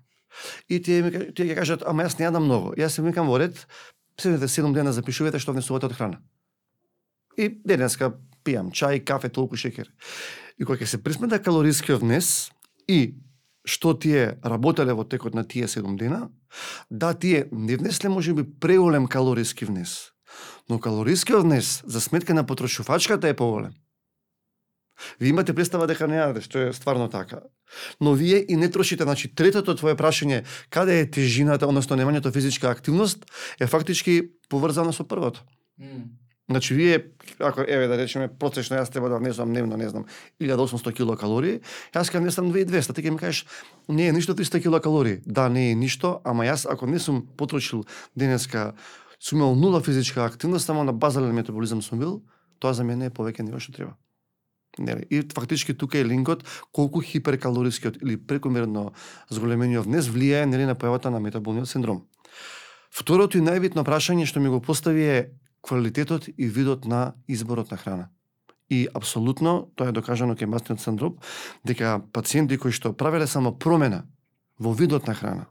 И 0.68 0.82
тие 0.82 1.02
ми 1.02 1.10
тие 1.32 1.48
ќе 1.48 1.56
кажат 1.56 1.82
ама 1.86 2.04
јас 2.04 2.18
не 2.20 2.28
јадам 2.28 2.44
многу. 2.44 2.76
Јас 2.76 2.98
им 3.00 3.08
викам 3.08 3.26
во 3.26 3.38
ред 3.40 3.64
седнете 4.20 4.52
7 4.52 4.74
дена 4.74 4.92
запишувате 4.92 5.38
што 5.38 5.56
внесувате 5.56 5.86
од 5.86 5.96
храна. 5.96 6.20
И 7.38 7.48
денеска 7.64 8.12
пијам 8.44 8.68
чај, 8.68 9.00
кафе, 9.04 9.30
толку 9.32 9.56
шеќер. 9.56 9.88
И 10.58 10.64
кога 10.64 10.76
ќе 10.76 10.92
се 10.92 11.02
присмета 11.02 11.38
калорискиот 11.40 12.02
внес 12.02 12.50
и 12.88 13.14
што 13.68 13.92
тие 13.94 14.38
работеле 14.44 14.96
во 14.96 15.04
текот 15.04 15.36
на 15.36 15.44
тие 15.44 15.68
7 15.68 15.96
дена, 16.00 16.28
да 16.90 17.12
тие 17.14 17.48
не 17.52 17.76
внесле 17.76 18.08
можеби 18.08 18.42
преголем 18.42 19.06
калориски 19.06 19.68
внес, 19.68 20.12
но 20.68 20.80
калорискиот 20.80 21.42
внес 21.44 21.82
за 21.84 22.00
сметка 22.00 22.34
на 22.34 22.46
потрошувачката 22.46 23.28
е 23.28 23.36
поголем. 23.36 23.76
Ви 25.20 25.28
имате 25.28 25.54
представа 25.54 25.86
дека 25.86 26.08
не 26.10 26.18
јадете, 26.18 26.42
што 26.42 26.58
е 26.58 26.72
стварно 26.74 27.06
така. 27.10 27.44
Но 28.00 28.14
вие 28.18 28.42
и 28.48 28.56
не 28.56 28.70
трошите, 28.70 29.04
значи 29.04 29.30
третото 29.30 29.76
твое 29.78 29.94
прашање, 29.94 30.42
каде 30.70 31.00
е 31.00 31.10
тежината, 31.10 31.68
односно 31.68 31.96
немањето 31.96 32.32
физичка 32.34 32.70
активност, 32.70 33.22
е 33.60 33.66
фактички 33.66 34.34
поврзано 34.48 34.92
со 34.92 35.04
првото. 35.04 35.44
Mm. 35.78 36.18
Значи 36.50 36.74
вие 36.74 37.04
ако 37.38 37.60
еве 37.60 37.86
да 37.86 37.98
речеме 37.98 38.28
протечно 38.28 38.76
јас 38.76 38.92
треба 38.92 39.08
да 39.08 39.18
внесам 39.18 39.48
дневно, 39.52 39.76
не 39.76 39.88
знам, 39.88 40.06
1800 40.40 40.94
килокалории, 40.96 41.60
јас 41.92 42.08
ќе 42.08 42.22
внесам 42.24 42.48
2200, 42.52 42.94
ти 42.94 43.02
ќе 43.04 43.10
ми 43.10 43.20
кажеш 43.20 43.44
не 43.88 44.08
е 44.08 44.12
ништо 44.12 44.34
300 44.34 44.62
килокалории. 44.62 45.20
Да, 45.26 45.48
не 45.48 45.70
е 45.70 45.74
ништо, 45.74 46.20
ама 46.24 46.48
јас 46.48 46.64
ако 46.70 46.86
не 46.86 46.98
сум 46.98 47.26
потрошил 47.36 47.84
денеска 48.16 48.72
сум 49.20 49.38
имал 49.38 49.54
нула 49.54 49.80
физичка 49.80 50.24
активност, 50.24 50.66
само 50.66 50.84
на 50.84 50.92
базален 50.92 51.34
метаболизам 51.34 51.82
сум 51.82 51.98
бил, 51.98 52.22
тоа 52.58 52.72
за 52.72 52.84
мене 52.84 53.06
е 53.06 53.10
повеќе 53.10 53.42
нива 53.42 53.60
што 53.60 53.72
треба. 53.72 53.96
Нели? 54.78 55.06
И 55.10 55.22
фактички 55.34 55.74
тука 55.74 55.98
е 55.98 56.04
линкот 56.04 56.44
колку 56.72 57.00
хиперкалорискиот 57.00 57.98
или 58.02 58.16
прекомерно 58.16 58.92
зголемениот 59.30 59.86
внес 59.86 60.06
влијае 60.06 60.46
нели 60.46 60.64
на 60.64 60.76
појавата 60.78 61.10
на 61.10 61.20
метаболниот 61.20 61.68
синдром. 61.68 62.06
Второто 62.90 63.38
и 63.38 63.42
најбитно 63.42 63.84
прашање 63.84 64.26
што 64.26 64.40
ми 64.40 64.48
го 64.48 64.60
постави 64.60 65.02
е 65.02 65.18
квалитетот 65.62 66.28
и 66.28 66.46
видот 66.46 66.84
на 66.84 67.14
изборот 67.26 67.70
на 67.70 67.76
храна. 67.76 68.08
И 68.68 68.88
апсолутно, 68.94 69.68
тоа 69.76 69.88
е 69.88 69.96
докажано 69.96 70.36
кај 70.36 70.46
мастниот 70.46 70.80
синдром, 70.80 71.18
дека 71.64 72.02
пациенти 72.12 72.58
кои 72.58 72.72
што 72.72 72.92
правеле 72.92 73.26
само 73.26 73.54
промена 73.56 74.04
во 74.58 74.72
видот 74.72 75.06
на 75.06 75.14
храна, 75.14 75.46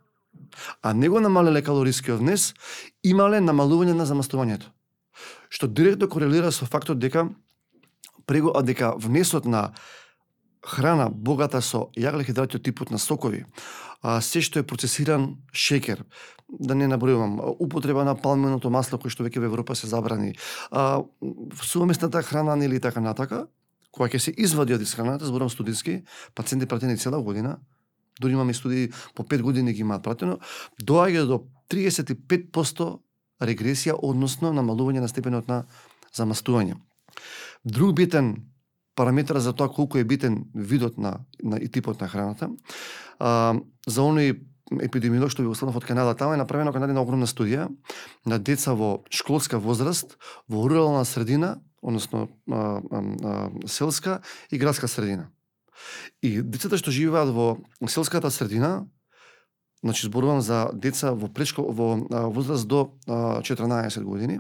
а 0.82 0.94
не 0.94 1.10
го 1.10 1.20
намалеле 1.20 1.62
калорискиот 1.62 2.20
внес, 2.20 2.54
имале 3.04 3.42
намалување 3.42 3.98
на 3.98 4.06
замастувањето. 4.06 4.70
Што 5.50 5.68
директно 5.68 6.08
корелира 6.08 6.52
со 6.52 6.66
фактот 6.66 7.00
дека 7.00 7.30
прего 8.28 8.54
дека 8.62 8.94
внесот 8.98 9.46
на 9.46 9.74
храна 10.68 11.10
богата 11.10 11.62
со 11.62 11.88
јаглехидрати 11.96 12.58
да 12.58 12.60
од 12.60 12.64
типот 12.64 12.92
на 12.92 13.00
сокови, 13.00 13.46
а, 14.02 14.20
се 14.22 14.42
што 14.42 14.60
е 14.60 14.68
процесиран 14.68 15.38
шекер, 15.54 16.04
да 16.48 16.76
не 16.76 16.88
набројувам, 16.88 17.40
употреба 17.60 18.04
на 18.04 18.16
палменото 18.16 18.70
масло 18.70 19.00
кој 19.00 19.14
што 19.14 19.24
веќе 19.24 19.40
во 19.40 19.50
Европа 19.52 19.76
се 19.76 19.88
забрани, 19.88 20.36
а, 20.72 21.04
суместната 21.64 22.22
храна 22.24 22.56
нели 22.56 22.80
така 22.80 23.02
натака, 23.02 23.48
која 23.92 24.12
ќе 24.14 24.20
се 24.20 24.36
извади 24.38 24.76
од 24.76 24.82
исхраната, 24.82 25.26
зборам 25.26 25.50
студиски, 25.50 26.04
пациенти 26.36 26.68
пратени 26.68 26.98
цела 26.98 27.22
година, 27.22 27.58
дури 28.20 28.34
имаме 28.34 28.54
студии 28.54 28.92
по 29.16 29.24
5 29.24 29.42
години 29.42 29.74
ги 29.74 29.82
имаат 29.82 30.04
пратено, 30.04 30.40
доаѓа 30.82 31.26
до 31.26 31.44
35% 31.70 33.00
регресија, 33.42 33.98
односно 34.02 34.52
намалување 34.54 35.02
на 35.02 35.08
степенот 35.08 35.48
на 35.48 35.66
замастување. 36.16 36.78
Друг 37.66 37.96
битен 37.96 38.47
Параметра 38.98 39.40
за 39.40 39.54
тоа 39.54 39.70
колку 39.70 39.98
е 40.02 40.04
битен 40.04 40.46
видот 40.56 40.98
на, 40.98 41.20
на 41.44 41.58
и 41.62 41.70
типот 41.70 42.02
на 42.02 42.08
храната, 42.10 42.50
а, 43.20 43.54
за 43.86 44.02
оној 44.02 44.34
епидемиолог 44.72 45.32
што 45.32 45.46
ви 45.46 45.52
останав 45.52 45.78
од 45.78 45.86
Канада, 45.86 46.16
тamo 46.18 46.34
е 46.34 46.42
направена 46.42 46.74
една 46.74 47.02
огромна 47.02 47.28
студија 47.28 47.70
на 48.26 48.40
деца 48.40 48.74
во 48.74 49.04
школска 49.10 49.60
возраст 49.60 50.18
во 50.50 50.68
рурална 50.68 51.06
средина, 51.06 51.62
односно 51.82 52.28
а, 52.50 52.82
а, 52.92 53.02
а, 53.24 53.68
селска 53.68 54.22
и 54.52 54.58
градска 54.58 54.88
средина. 54.88 55.30
И 56.22 56.42
децата 56.42 56.78
што 56.78 56.92
живеат 56.92 57.30
во 57.30 57.60
селската 57.88 58.32
средина, 58.32 58.88
значи 59.84 60.08
зборувам 60.08 60.42
за 60.42 60.70
деца 60.74 61.14
во 61.14 61.30
предшкол 61.30 61.72
во 61.72 61.94
а, 61.96 62.28
возраст 62.28 62.68
до 62.68 62.98
а, 63.08 63.42
14 63.42 64.04
години, 64.04 64.40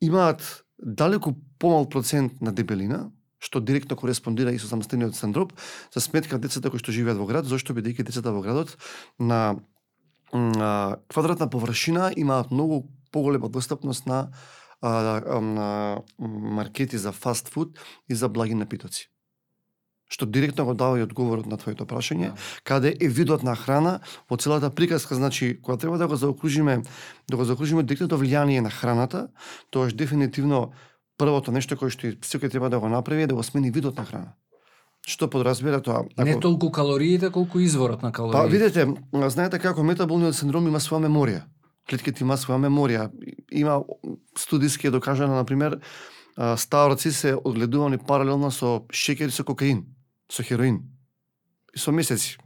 имаат 0.00 0.64
далеку 0.78 1.34
помал 1.58 1.88
процент 1.88 2.40
на 2.40 2.52
дебелина, 2.52 3.10
што 3.46 3.62
директно 3.62 3.94
кореспондира 3.96 4.50
и 4.50 4.58
со 4.58 4.66
заместениот 4.66 5.14
синдром, 5.14 5.54
за 5.94 6.02
сметка 6.02 6.38
децата 6.42 6.70
кои 6.70 6.82
што 6.82 6.90
живеат 6.90 7.20
во 7.22 7.30
град, 7.30 7.46
зашто 7.46 7.76
бидејќи 7.78 8.10
децата 8.10 8.34
во 8.34 8.42
градот 8.42 8.74
на, 9.22 9.62
на 10.34 10.98
квадратна 11.06 11.46
површина 11.46 12.10
имаат 12.16 12.50
многу 12.50 12.88
поголема 13.14 13.48
достапност 13.48 14.06
на, 14.06 14.32
а, 14.82 15.22
на 15.40 16.02
маркети 16.18 16.98
за 16.98 17.12
фаст 17.12 17.48
фуд 17.48 17.78
и 18.10 18.14
за 18.14 18.28
благи 18.28 18.58
напитоци 18.58 19.06
што 20.08 20.26
директно 20.26 20.64
го 20.64 20.74
дава 20.74 20.98
и 20.98 21.02
одговорот 21.02 21.46
на 21.50 21.58
твоето 21.58 21.86
прашање, 21.86 22.30
да. 22.30 22.42
каде 22.62 22.94
е 22.94 23.08
видот 23.10 23.42
на 23.42 23.56
храна 23.58 23.98
во 24.30 24.38
целата 24.38 24.70
приказка, 24.70 25.14
значи 25.14 25.58
кога 25.62 25.76
треба 25.76 25.98
да 25.98 26.06
го 26.06 26.16
заокружиме, 26.16 26.82
да 27.30 27.36
го 27.36 27.44
заокружиме 27.44 27.82
директното 27.82 28.18
влијание 28.18 28.62
на 28.62 28.70
храната, 28.70 29.28
тоа 29.70 29.88
е 29.88 29.90
дефинитивно 29.90 30.72
првото 31.16 31.52
нешто 31.52 31.76
кое 31.76 31.90
што 31.90 32.12
секој 32.24 32.50
треба 32.52 32.70
да 32.70 32.80
го 32.80 32.88
направи 32.88 33.22
е 33.22 33.26
да 33.26 33.34
го 33.34 33.42
смени 33.42 33.70
видот 33.70 33.96
на 33.96 34.04
храна. 34.04 34.34
Што 35.06 35.28
подразбира 35.30 35.80
тоа? 35.80 36.02
Ако... 36.16 36.26
Не 36.26 36.40
толку 36.40 36.70
калориите, 36.70 37.30
колку 37.30 37.60
изворот 37.60 38.02
на 38.02 38.12
калориите. 38.12 38.42
Па 38.42 38.50
видите, 38.50 39.30
знаете 39.30 39.58
како 39.62 39.84
метаболниот 39.86 40.34
синдром 40.34 40.66
има 40.66 40.82
своја 40.82 41.06
меморија. 41.06 41.44
Клетките 41.86 42.24
има 42.24 42.34
своја 42.34 42.58
меморија. 42.66 43.10
Има 43.54 43.84
студиски 44.36 44.86
е 44.86 44.90
докажано, 44.90 45.36
на 45.38 45.44
пример, 45.44 45.78
старци 46.56 47.12
се 47.12 47.36
одгледувани 47.44 47.98
паралелно 47.98 48.50
со 48.50 48.82
шекер 48.90 49.28
и 49.28 49.30
со 49.30 49.44
кокаин 49.44 49.86
со 50.28 50.42
хероин. 50.42 50.82
И 51.74 51.78
со 51.78 51.92
месеци. 51.92 52.38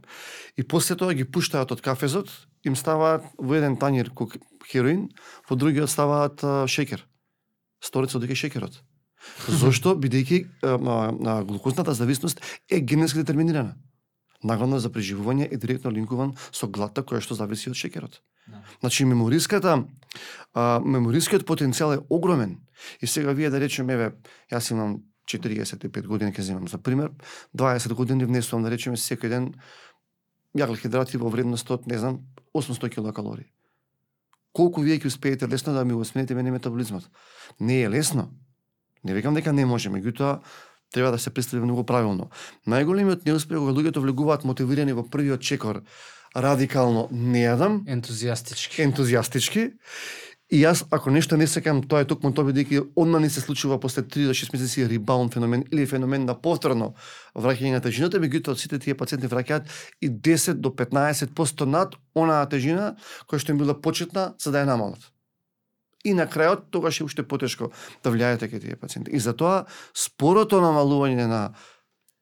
И 0.57 0.63
после 0.63 0.95
тоа 0.95 1.13
ги 1.13 1.23
пуштаат 1.23 1.71
од 1.71 1.81
кафезот, 1.81 2.29
им 2.63 2.75
ставаат 2.75 3.25
во 3.37 3.55
еден 3.55 3.77
тањер 3.79 4.11
хероин, 4.69 5.09
во 5.49 5.55
другиот 5.55 5.89
ставаат 5.89 6.43
а, 6.43 6.67
Сторица 7.81 8.17
од 8.17 8.35
шекерот. 8.35 8.81
Зошто? 9.47 9.95
Бидејќи 9.95 10.45
на 11.21 11.43
глукозната 11.43 11.93
зависност 11.93 12.41
е 12.69 12.79
генетски 12.81 13.21
детерминирана. 13.21 13.75
Нагладно 14.43 14.79
за 14.79 14.89
преживување 14.89 15.47
е 15.51 15.57
директно 15.57 15.91
линкуван 15.93 16.33
со 16.51 16.67
глата 16.67 17.03
која 17.05 17.21
што 17.21 17.37
зависи 17.37 17.69
од 17.69 17.77
шекерот. 17.77 18.21
Да. 18.47 18.63
Значи 18.81 19.05
мемориската 19.05 19.83
а, 20.53 20.79
меморискиот 20.81 21.45
потенцијал 21.45 21.93
е 21.99 22.03
огромен. 22.09 22.57
И 23.01 23.07
сега 23.07 23.31
вие 23.37 23.49
да 23.49 23.59
речеме 23.61 23.93
еве 23.93 24.11
јас 24.51 24.71
имам 24.73 25.03
45 25.29 26.07
години 26.07 26.33
ќе 26.33 26.41
земам 26.41 26.67
за 26.67 26.77
пример, 26.77 27.11
20 27.55 27.93
години 27.93 28.25
внесувам 28.25 28.65
да 28.65 28.73
речеме 28.73 28.97
секој 28.97 29.29
ден 29.29 29.53
јаглохидрати 30.57 31.21
во 31.21 31.29
вредност 31.29 31.69
од 31.71 31.87
не 31.87 31.97
знам 31.97 32.25
800 32.57 32.89
килокалории. 32.89 33.51
Колку 34.53 34.81
вие 34.81 34.99
ќе 34.99 35.07
успеете 35.07 35.47
лесно 35.47 35.73
да 35.73 35.85
ми 35.85 35.93
го 35.93 36.05
смените 36.05 36.35
мене 36.35 36.51
метаболизмот? 36.51 37.07
Не 37.59 37.81
е 37.81 37.89
лесно. 37.89 38.31
Не 39.03 39.13
викам 39.13 39.33
дека 39.33 39.53
не 39.53 39.65
може, 39.65 39.89
меѓутоа 39.89 40.41
треба 40.91 41.11
да 41.11 41.19
се 41.19 41.31
пристапи 41.33 41.63
многу 41.63 41.85
правилно. 41.87 42.29
Најголемиот 42.67 43.25
неуспех 43.25 43.57
кога 43.57 43.71
луѓето 43.71 44.03
влегуваат 44.03 44.43
мотивирани 44.43 44.93
во 44.93 45.07
првиот 45.07 45.41
чекор 45.41 45.81
радикално 46.35 47.07
не 47.11 47.45
јадам, 47.45 47.81
ентузијастички. 47.87 48.83
Ентузијастички 48.83 49.71
И 50.51 50.59
јас, 50.59 50.81
ако 50.91 51.13
нешто 51.15 51.37
не 51.39 51.45
секам, 51.47 51.79
тоа 51.87 52.03
е 52.03 52.07
токму 52.09 52.33
тоа 52.35 52.49
бидејќи 52.49 52.81
одма 52.99 53.21
не 53.23 53.29
се 53.31 53.39
случува 53.39 53.77
после 53.79 54.03
3 54.03 54.27
до 54.27 54.33
6 54.35 54.51
месеци 54.51 54.83
ребаунд 54.83 55.31
феномен 55.31 55.63
или 55.71 55.85
феномен 55.87 56.25
на 56.27 56.35
повторно 56.35 56.89
враќање 57.39 57.71
на 57.77 57.79
тежината, 57.79 58.19
меѓутоа 58.19 58.59
сите 58.59 58.79
тие 58.83 58.97
пациенти 58.99 59.31
враќаат 59.31 59.71
и 60.03 60.11
10 60.11 60.59
до 60.59 60.73
15% 60.75 61.65
над 61.71 61.95
онаа 62.15 62.49
тежина 62.51 62.97
која 63.31 63.39
што 63.39 63.55
им 63.55 63.63
била 63.63 63.77
почетна 63.79 64.33
за 64.35 64.51
да 64.51 64.65
ја 64.65 64.73
намалат. 64.73 65.07
И 66.03 66.11
на 66.13 66.27
крајот 66.27 66.67
тогаш 66.69 66.99
е 66.99 67.07
уште 67.07 67.23
потешко 67.23 67.71
да 68.03 68.11
влијаете 68.11 68.51
кај 68.51 68.59
тие 68.59 68.75
пациенти. 68.75 69.15
И 69.15 69.23
затоа 69.23 69.63
спорото 69.95 70.59
намалување 70.59 71.31
на 71.31 71.43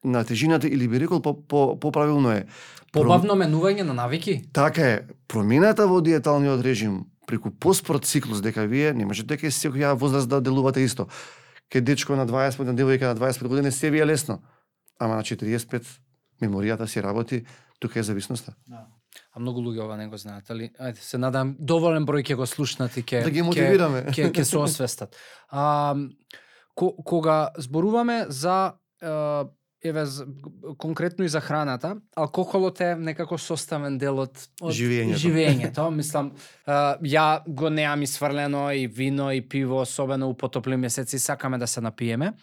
на 0.03 0.23
тежината 0.23 0.67
или 0.67 0.87
би 0.87 0.99
рекол 0.99 1.21
по, 1.21 1.33
по, 1.47 1.79
поправилно 1.79 2.31
е 2.31 2.45
побавно 2.93 3.35
менување 3.35 3.83
на 3.83 3.93
навики. 3.93 4.45
Така 4.53 4.81
е, 4.81 5.01
промената 5.27 5.87
во 5.87 5.99
диеталниот 6.01 6.61
режим 6.63 7.09
преку 7.29 7.51
поспорт 7.51 8.05
циклус 8.09 8.41
дека 8.41 8.65
вие 8.65 8.93
не 8.97 9.05
можете 9.05 9.35
дека 9.35 9.51
секоја 9.53 9.93
возраст 9.93 10.29
да 10.29 10.41
делувате 10.41 10.81
исто. 10.81 11.05
Ке 11.69 11.81
дечко 11.81 12.15
на 12.17 12.25
20 12.25 12.57
години, 12.57 12.77
девојка 12.81 13.13
на 13.13 13.15
25 13.15 13.47
години 13.47 13.71
се 13.71 13.91
ви 13.93 14.01
е 14.01 14.05
лесно. 14.05 14.41
Ама 14.99 15.15
на 15.15 15.23
45 15.23 15.85
меморијата 16.41 16.85
си 16.85 17.03
работи, 17.03 17.45
тука 17.79 17.99
е 17.99 18.03
зависноста. 18.03 18.55
Да. 18.67 18.87
А 19.33 19.39
многу 19.39 19.61
луѓе 19.61 19.85
ова 19.85 19.97
не 19.97 20.07
го 20.07 20.17
знаат, 20.17 20.49
али 20.49 20.71
ајде 20.79 21.01
се 21.05 21.17
надам 21.21 21.55
доволен 21.59 22.05
број 22.05 22.25
ќе 22.25 22.35
го 22.35 22.49
слушнат 22.49 22.97
и 22.97 23.05
ќе 23.05 23.23
да 23.23 23.29
ги 23.29 23.45
мотивираме. 23.45 24.09
Ќе 24.09 24.33
ќе 24.33 24.43
се 24.43 24.57
освестат. 24.57 25.15
А, 25.49 25.95
ко, 26.77 26.93
кога 27.05 27.49
зборуваме 27.57 28.25
за 28.29 28.77
еве 29.83 30.05
конкретно 30.77 31.25
и 31.25 31.29
за 31.29 31.41
храната, 31.41 31.95
алкохолот 32.15 32.81
е 32.81 32.95
некако 32.95 33.37
составен 33.37 33.97
дел 33.97 34.19
од, 34.19 34.35
од 34.61 34.73
живењето. 34.75 35.19
живењето. 35.23 35.89
Мислам, 35.91 36.31
ја 36.67 37.41
го 37.47 37.69
неам 37.69 38.05
сврлено 38.07 38.71
и 38.71 38.87
вино 38.87 39.31
и 39.31 39.41
пиво, 39.41 39.81
особено 39.81 40.29
у 40.29 40.33
потопли 40.33 40.77
месеци, 40.77 41.19
сакаме 41.19 41.57
да 41.57 41.67
се 41.67 41.81
напиеме. 41.81 42.33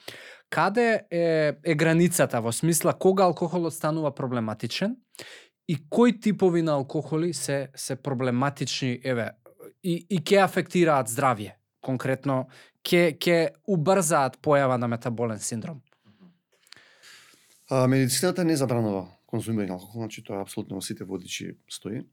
Каде 0.51 1.05
е, 1.11 1.55
е 1.65 1.75
границата 1.75 2.41
во 2.41 2.53
смисла 2.53 2.95
кога 2.95 3.25
алкохолот 3.25 3.75
станува 3.75 4.15
проблематичен 4.15 4.97
и 5.69 5.79
кои 5.91 6.21
типови 6.21 6.63
на 6.63 6.73
алкохоли 6.73 7.35
се 7.35 7.69
се 7.75 7.97
проблематични, 7.97 9.01
еве, 9.05 9.31
и, 9.83 10.07
и 10.11 10.21
ќе 10.21 10.45
афектираат 10.45 11.11
здравје? 11.11 11.59
Конкретно, 11.83 12.47
ќе 12.87 13.19
ќе 13.19 13.51
убрзаат 13.67 14.39
појава 14.43 14.79
на 14.79 14.89
метаболен 14.89 15.39
синдром? 15.39 15.83
А, 17.69 17.87
медицината 17.87 18.45
не 18.45 18.57
забранува 18.57 19.09
конзумирање 19.27 19.75
алкохол, 19.75 20.05
значи 20.05 20.23
тоа 20.23 20.45
апсолутно 20.45 20.79
во 20.79 20.85
сите 20.85 21.05
водичи 21.05 21.57
стои. 21.69 22.05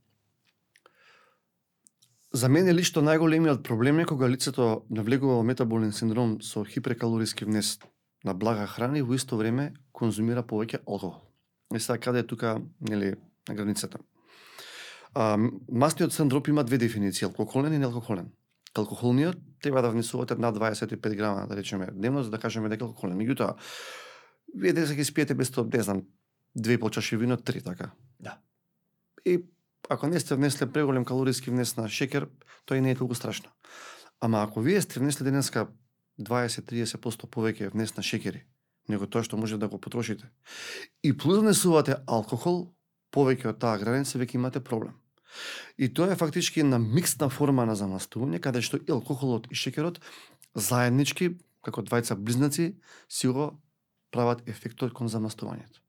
За 2.34 2.50
мене 2.50 2.74
лично 2.74 3.04
најголемиот 3.06 3.62
проблем 3.62 4.00
е 4.02 4.08
кога 4.10 4.28
лицето 4.28 4.86
навлегува 4.90 5.36
во 5.38 5.44
метаболен 5.46 5.92
синдром 5.94 6.40
со 6.42 6.64
хиперкалориски 6.66 7.46
внес 7.46 7.78
на 8.26 8.34
блага 8.34 8.66
храна 8.66 8.98
и 8.98 9.06
во 9.06 9.14
исто 9.14 9.38
време 9.38 9.74
конзумира 9.92 10.42
повеќе 10.42 10.82
алкохол. 10.88 11.22
И 11.76 11.80
сега 11.80 12.00
каде 12.00 12.20
е 12.20 12.28
тука, 12.28 12.62
нели, 12.82 13.16
на 13.48 13.56
границата? 13.56 14.00
А, 15.14 15.38
масниот 15.70 16.14
синдром 16.14 16.42
има 16.48 16.64
две 16.64 16.78
дефиниции, 16.78 17.26
алкохолен 17.26 17.74
и 17.74 17.78
неалкохолен. 17.78 18.32
Алкохолниот 18.74 19.38
треба 19.62 19.82
да 19.82 19.90
внесувате 19.90 20.36
над 20.36 20.58
25 20.58 21.16
грама, 21.16 21.48
да 21.48 21.56
речеме, 21.56 21.90
дневно, 21.94 22.24
за 22.24 22.32
да 22.32 22.40
кажеме 22.40 22.70
дека 22.70 22.86
алкохолен. 22.86 23.18
Меѓутоа, 23.18 23.54
вие 24.56 24.74
дека 24.74 24.96
ги 24.96 25.06
спиете 25.06 25.36
без 25.36 25.52
тоа, 25.52 25.68
не 25.74 25.84
знам, 25.84 26.04
две 26.56 26.78
по 26.78 26.90
чаши 26.90 27.18
вино, 27.18 27.38
три 27.38 27.62
така. 27.62 27.92
Да. 28.20 28.38
И 29.26 29.44
ако 29.90 30.08
не 30.08 30.20
сте 30.20 30.36
внесле 30.36 30.72
преголем 30.72 31.06
калориски 31.06 31.50
внес 31.50 31.78
на 31.78 31.90
шекер, 31.90 32.30
тоа 32.66 32.78
и 32.78 32.82
не 32.82 32.92
е 32.92 32.96
толку 32.96 33.16
страшно. 33.16 33.50
Ама 34.20 34.44
ако 34.44 34.62
вие 34.62 34.82
сте 34.82 35.00
внесле 35.00 35.26
денеска 35.26 35.68
20-30% 36.20 37.28
повеќе 37.28 37.72
внес 37.74 37.96
на 37.98 38.04
шекери, 38.04 38.46
него 38.90 39.08
тоа 39.08 39.24
што 39.24 39.38
може 39.38 39.58
да 39.58 39.68
го 39.68 39.80
потрошите. 39.82 40.30
И 41.04 41.18
плюс 41.18 41.40
внесувате 41.40 41.98
алкохол, 42.08 42.74
повеќе 43.12 43.54
од 43.54 43.60
таа 43.60 43.78
граница, 43.78 44.20
веќе 44.20 44.36
имате 44.36 44.64
проблем. 44.64 45.00
И 45.78 45.90
тоа 45.90 46.14
е 46.14 46.20
фактички 46.20 46.62
една 46.62 46.78
миксна 46.80 47.30
форма 47.30 47.66
на 47.66 47.76
замастување, 47.76 48.40
каде 48.40 48.62
што 48.62 48.78
и 48.78 48.92
алкохолот 48.94 49.50
и 49.52 49.58
шекерот 49.58 50.00
заеднички, 50.54 51.34
како 51.66 51.82
двајца 51.82 52.16
близнаци, 52.16 52.76
си 53.10 53.28
го 53.28 53.58
прават 54.14 54.46
ефектот 54.48 54.94
кон 54.94 55.10
замастувањето. 55.10 55.82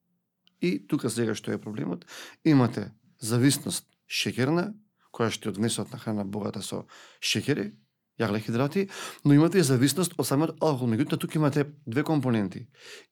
И 0.65 0.79
тука 0.89 1.11
сега 1.13 1.37
што 1.37 1.53
е 1.53 1.61
проблемот, 1.61 2.07
имате 2.45 2.91
зависност 3.21 3.87
шекерна, 4.09 4.73
која 5.13 5.31
што 5.31 5.49
е 5.49 5.55
од 5.55 5.61
внесот 5.61 5.93
на 5.93 6.01
храна 6.01 6.25
богата 6.25 6.63
со 6.65 6.85
шекери, 7.21 7.75
јаглехидрати, 8.21 8.89
но 9.25 9.35
имате 9.35 9.59
и 9.59 9.67
зависност 9.67 10.15
од 10.19 10.27
самиот 10.27 10.57
алкохол. 10.61 10.91
Меѓутоа 10.91 11.21
тука 11.21 11.39
имате 11.39 11.67
две 11.87 12.03
компоненти. 12.03 12.67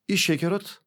И 0.07 0.17
шекерот, 0.17 0.82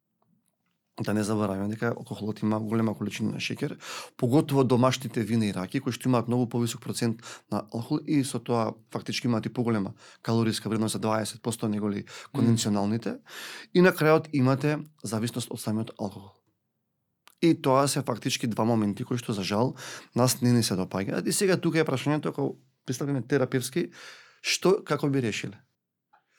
да 1.02 1.14
не 1.14 1.22
забораваме 1.22 1.68
дека 1.68 1.92
алкохолот 1.92 2.40
има 2.42 2.60
голема 2.60 2.94
количина 2.96 3.30
на 3.32 3.40
шекер, 3.40 3.76
поготово 4.16 4.64
домашните 4.64 5.20
вина 5.20 5.46
и 5.46 5.52
раки 5.52 5.80
кои 5.80 5.92
што 5.92 6.08
имаат 6.08 6.28
многу 6.28 6.48
повисок 6.48 6.80
процент 6.80 7.20
на 7.52 7.60
алкохол 7.68 8.00
и 8.06 8.24
со 8.24 8.40
тоа 8.40 8.72
фактички 8.92 9.28
имаат 9.28 9.46
и 9.46 9.52
поголема 9.52 9.92
калориска 10.22 10.68
вредност 10.68 10.92
за 10.92 11.00
20% 11.00 11.68
неголи 11.68 12.04
конвенционалните. 12.32 13.18
И 13.74 13.80
на 13.80 13.92
крајот 13.92 14.32
имате 14.32 14.78
зависност 15.04 15.50
од 15.50 15.60
самиот 15.60 15.92
алкохол. 16.00 16.32
И 17.42 17.52
тоа 17.54 17.88
се 17.88 18.02
фактички 18.02 18.46
два 18.46 18.64
моменти 18.64 19.04
кои 19.04 19.20
што 19.20 19.36
за 19.36 19.44
жал 19.44 19.76
нас 20.16 20.40
не 20.40 20.52
ни 20.52 20.62
се 20.62 20.80
допаѓаат. 20.80 21.28
И 21.28 21.32
сега 21.32 21.60
тука 21.60 21.78
е 21.78 21.84
прашањето 21.84 22.32
ако 22.32 22.56
пристапиме 22.86 23.20
терапевски, 23.20 23.92
што 24.40 24.80
како 24.80 25.12
би 25.12 25.20
решиле? 25.20 25.60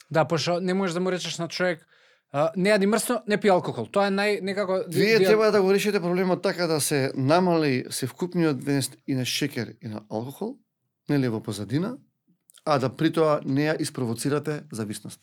Да, 0.10 0.26
пошто 0.26 0.60
не 0.62 0.74
можеш 0.74 0.94
да 0.94 1.00
му 1.00 1.12
речеш 1.12 1.38
на 1.38 1.48
човек 1.48 1.86
не 2.34 2.70
јади 2.70 2.88
мрсно, 2.88 3.22
не 3.28 3.38
пи 3.40 3.50
алкохол. 3.50 3.88
Тоа 3.92 4.10
е 4.10 4.14
нај 4.14 4.42
некако 4.44 4.82
Вие 4.92 5.20
треба 5.20 5.52
да 5.52 5.62
го 5.62 5.72
решите 5.74 6.02
проблемот 6.02 6.42
така 6.44 6.68
да 6.68 6.82
се 6.82 7.12
намали 7.16 7.86
се 7.90 8.08
вкупниот 8.08 8.64
вес 8.64 8.92
и 9.08 9.16
на 9.16 9.26
шекер 9.26 9.76
и 9.82 9.88
на 9.88 10.04
алкохол, 10.10 10.58
нели 11.10 11.28
во 11.28 11.40
позадина, 11.44 11.98
а 12.66 12.80
да 12.80 12.90
при 12.90 13.12
тоа 13.14 13.40
не 13.46 13.70
ја 13.70 13.80
испровоцирате 13.82 14.64
зависност. 14.72 15.22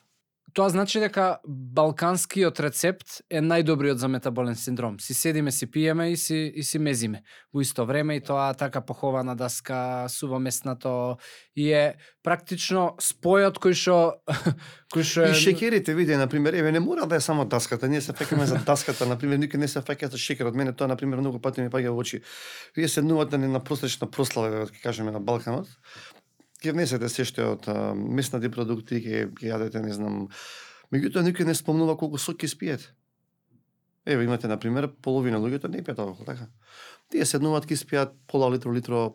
Тоа 0.55 0.69
значи 0.71 1.01
дека 1.03 1.41
балканскиот 1.51 2.61
рецепт 2.63 3.17
е 3.27 3.41
најдобриот 3.43 3.99
за 3.99 4.07
метаболен 4.07 4.55
синдром. 4.55 5.01
Си 5.03 5.15
седиме, 5.15 5.51
си 5.51 5.67
пиеме 5.67 6.13
и 6.13 6.17
си, 6.17 6.53
и 6.55 6.63
си 6.63 6.79
мезиме. 6.79 7.25
Во 7.51 7.59
исто 7.59 7.83
време 7.87 8.15
и 8.15 8.23
тоа 8.23 8.53
така 8.55 8.79
похована 8.81 9.35
даска, 9.35 10.07
сува 10.09 10.39
местнато 10.39 11.17
и 11.59 11.73
е 11.75 11.97
практично 12.23 12.95
спојот 13.03 13.59
кој 13.59 13.75
што 13.75 13.99
кој 14.95 15.03
што 15.03 15.27
И 15.27 15.35
шекерите, 15.35 15.95
види, 15.95 16.15
на 16.15 16.31
пример, 16.31 16.55
еве 16.55 16.71
не 16.71 16.79
мора 16.79 17.11
да 17.11 17.19
е 17.19 17.21
само 17.21 17.45
даската, 17.45 17.89
ние 17.89 18.01
се 18.01 18.15
фекаме 18.15 18.47
за 18.47 18.63
даската, 18.63 19.11
на 19.11 19.19
пример, 19.19 19.43
никој 19.43 19.59
не 19.59 19.69
се 19.69 19.83
феќа 19.83 20.13
за 20.15 20.23
шекер, 20.23 20.47
од 20.47 20.55
мене 20.55 20.71
тоа 20.71 20.87
на 20.87 20.95
пример 20.97 21.19
многу 21.19 21.43
пати 21.43 21.67
ми 21.67 21.71
паѓа 21.71 21.91
во 21.91 21.99
очи. 21.99 22.23
Вие 22.79 22.89
седнувате 22.89 23.43
на 23.43 23.59
просечна 23.59 24.07
прослава, 24.07 24.71
да 24.71 24.83
кажеме 24.87 25.11
на 25.11 25.19
Балканот, 25.19 25.67
ќе 26.65 26.75
внесете 26.75 27.09
се 27.13 27.27
што 27.29 27.53
од 27.55 27.69
а, 27.69 27.93
меснати 27.95 28.51
продукти, 28.53 29.01
ќе 29.05 29.29
ќе 29.37 29.51
јадете, 29.53 29.83
не 29.85 29.93
знам. 29.93 30.27
Меѓутоа 30.95 31.25
никој 31.27 31.49
не 31.49 31.57
спомнува 31.57 31.97
колку 32.01 32.21
сок 32.21 32.41
ќе 32.41 32.51
спиете. 32.51 32.93
Еве 34.07 34.25
имате 34.25 34.49
на 34.49 34.59
пример 34.61 34.91
половина 35.03 35.41
луѓето 35.41 35.71
не 35.73 35.85
пијат 35.85 36.03
алкохол, 36.03 36.27
така. 36.29 36.49
Тие 37.13 37.25
седнуваат 37.29 37.69
ќе 37.69 37.81
спијат 37.81 38.13
пола 38.29 38.51
литро 38.53 38.73
литро 38.73 39.07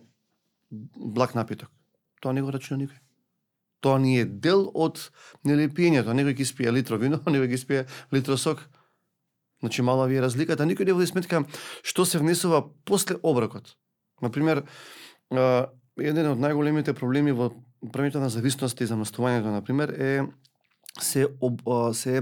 блак 0.69 1.35
напиток. 1.37 1.69
Тоа 2.21 2.33
не 2.33 2.41
го 2.41 2.51
рачуна 2.53 2.81
никој. 2.83 2.99
Тоа 3.81 3.99
не 4.01 4.19
е 4.21 4.25
дел 4.25 4.67
од 4.73 4.99
нели 5.45 5.69
пиењето. 5.69 6.13
Некој 6.13 6.41
ќе 6.41 6.49
спие 6.49 6.73
литро 6.73 6.97
вино, 7.01 7.21
некој 7.33 7.53
ќе 7.53 7.61
спие 7.61 7.85
литро 8.13 8.37
сок. 8.37 8.65
Значи 9.61 9.81
мала 9.81 10.07
ви 10.07 10.17
е 10.19 10.23
разликата. 10.25 10.65
Никој 10.65 10.89
не 10.89 10.97
води 10.97 11.09
сметка 11.11 11.45
што 11.83 12.05
се 12.05 12.19
внесува 12.19 12.65
после 12.85 13.19
оброкот. 13.23 13.75
На 14.21 14.31
пример 14.31 14.65
еден 16.01 16.31
од 16.31 16.39
најголемите 16.41 16.93
проблеми 16.93 17.31
во 17.35 17.51
правењето 17.81 18.19
на 18.19 18.29
зависност 18.29 18.81
и 18.81 18.87
замастувањето, 18.87 19.51
например, 19.53 19.93
е 19.97 20.23
се 20.99 21.27
об, 21.41 21.61
се 21.93 22.21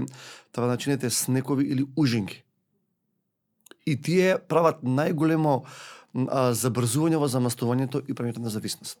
така 0.52 0.66
начините 0.66 1.10
снекови 1.10 1.64
или 1.64 1.86
ужинки. 1.96 2.44
И 3.86 3.96
тие 3.96 4.38
прават 4.38 4.82
најголемо 4.82 5.62
а, 5.62 6.52
забрзување 6.52 7.18
во 7.18 7.28
заместувањето 7.28 8.02
и 8.06 8.14
правењето 8.14 8.44
на 8.44 8.52
зависност. 8.52 8.98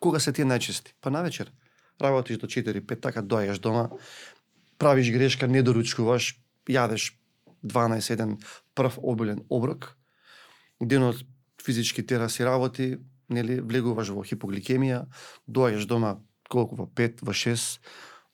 Кога 0.00 0.20
се 0.20 0.32
тие 0.32 0.48
најчести? 0.48 0.96
Па 1.00 1.10
навечер. 1.10 1.52
Работиш 2.00 2.40
до 2.42 2.48
4-5, 2.50 3.00
така 3.00 3.22
доаѓаш 3.22 3.60
дома, 3.62 3.90
правиш 4.78 5.12
грешка, 5.14 5.46
не 5.46 5.62
доручкуваш, 5.62 6.34
јадеш 6.66 7.12
12-1 7.62 8.40
прв 8.74 8.98
обилен 8.98 9.44
оброк, 9.48 9.94
денот 10.80 11.22
физички 11.62 12.02
тераси 12.06 12.44
работи, 12.44 12.98
нели, 13.28 13.60
влегуваш 13.60 14.10
во 14.14 14.24
хипогликемија, 14.24 15.04
доаѓаш 15.48 15.86
дома 15.88 16.18
колку 16.50 16.76
во 16.76 16.86
5, 16.86 17.22
во 17.24 17.32
6, 17.32 17.78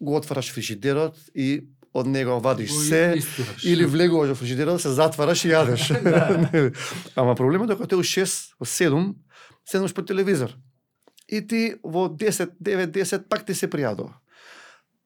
го 0.00 0.16
отвараш 0.16 0.50
фрижидерот 0.54 1.18
и 1.34 1.68
од 1.92 2.06
него 2.06 2.38
вадиш 2.40 2.70
се, 2.70 3.14
Истураш. 3.18 3.64
или 3.64 3.84
влегуваш 3.84 4.30
во 4.30 4.38
фрижидерот, 4.38 4.80
се 4.82 4.94
затвараш 4.94 5.44
и 5.44 5.50
јадеш. 5.50 5.90
Нели? 6.52 6.72
Ама 7.16 7.34
проблемот 7.34 7.70
е 7.70 7.76
кога 7.76 7.88
те 7.88 7.98
у 7.98 8.04
6, 8.06 8.56
во 8.60 8.66
7, 8.66 9.14
седнеш 9.64 9.94
по 9.94 10.02
телевизор. 10.02 10.54
И 11.28 11.46
ти 11.46 11.74
во 11.82 12.08
10, 12.08 12.56
9, 12.62 12.90
10 12.90 13.28
пак 13.28 13.46
ти 13.46 13.54
се 13.54 13.70
пријадува. 13.70 14.18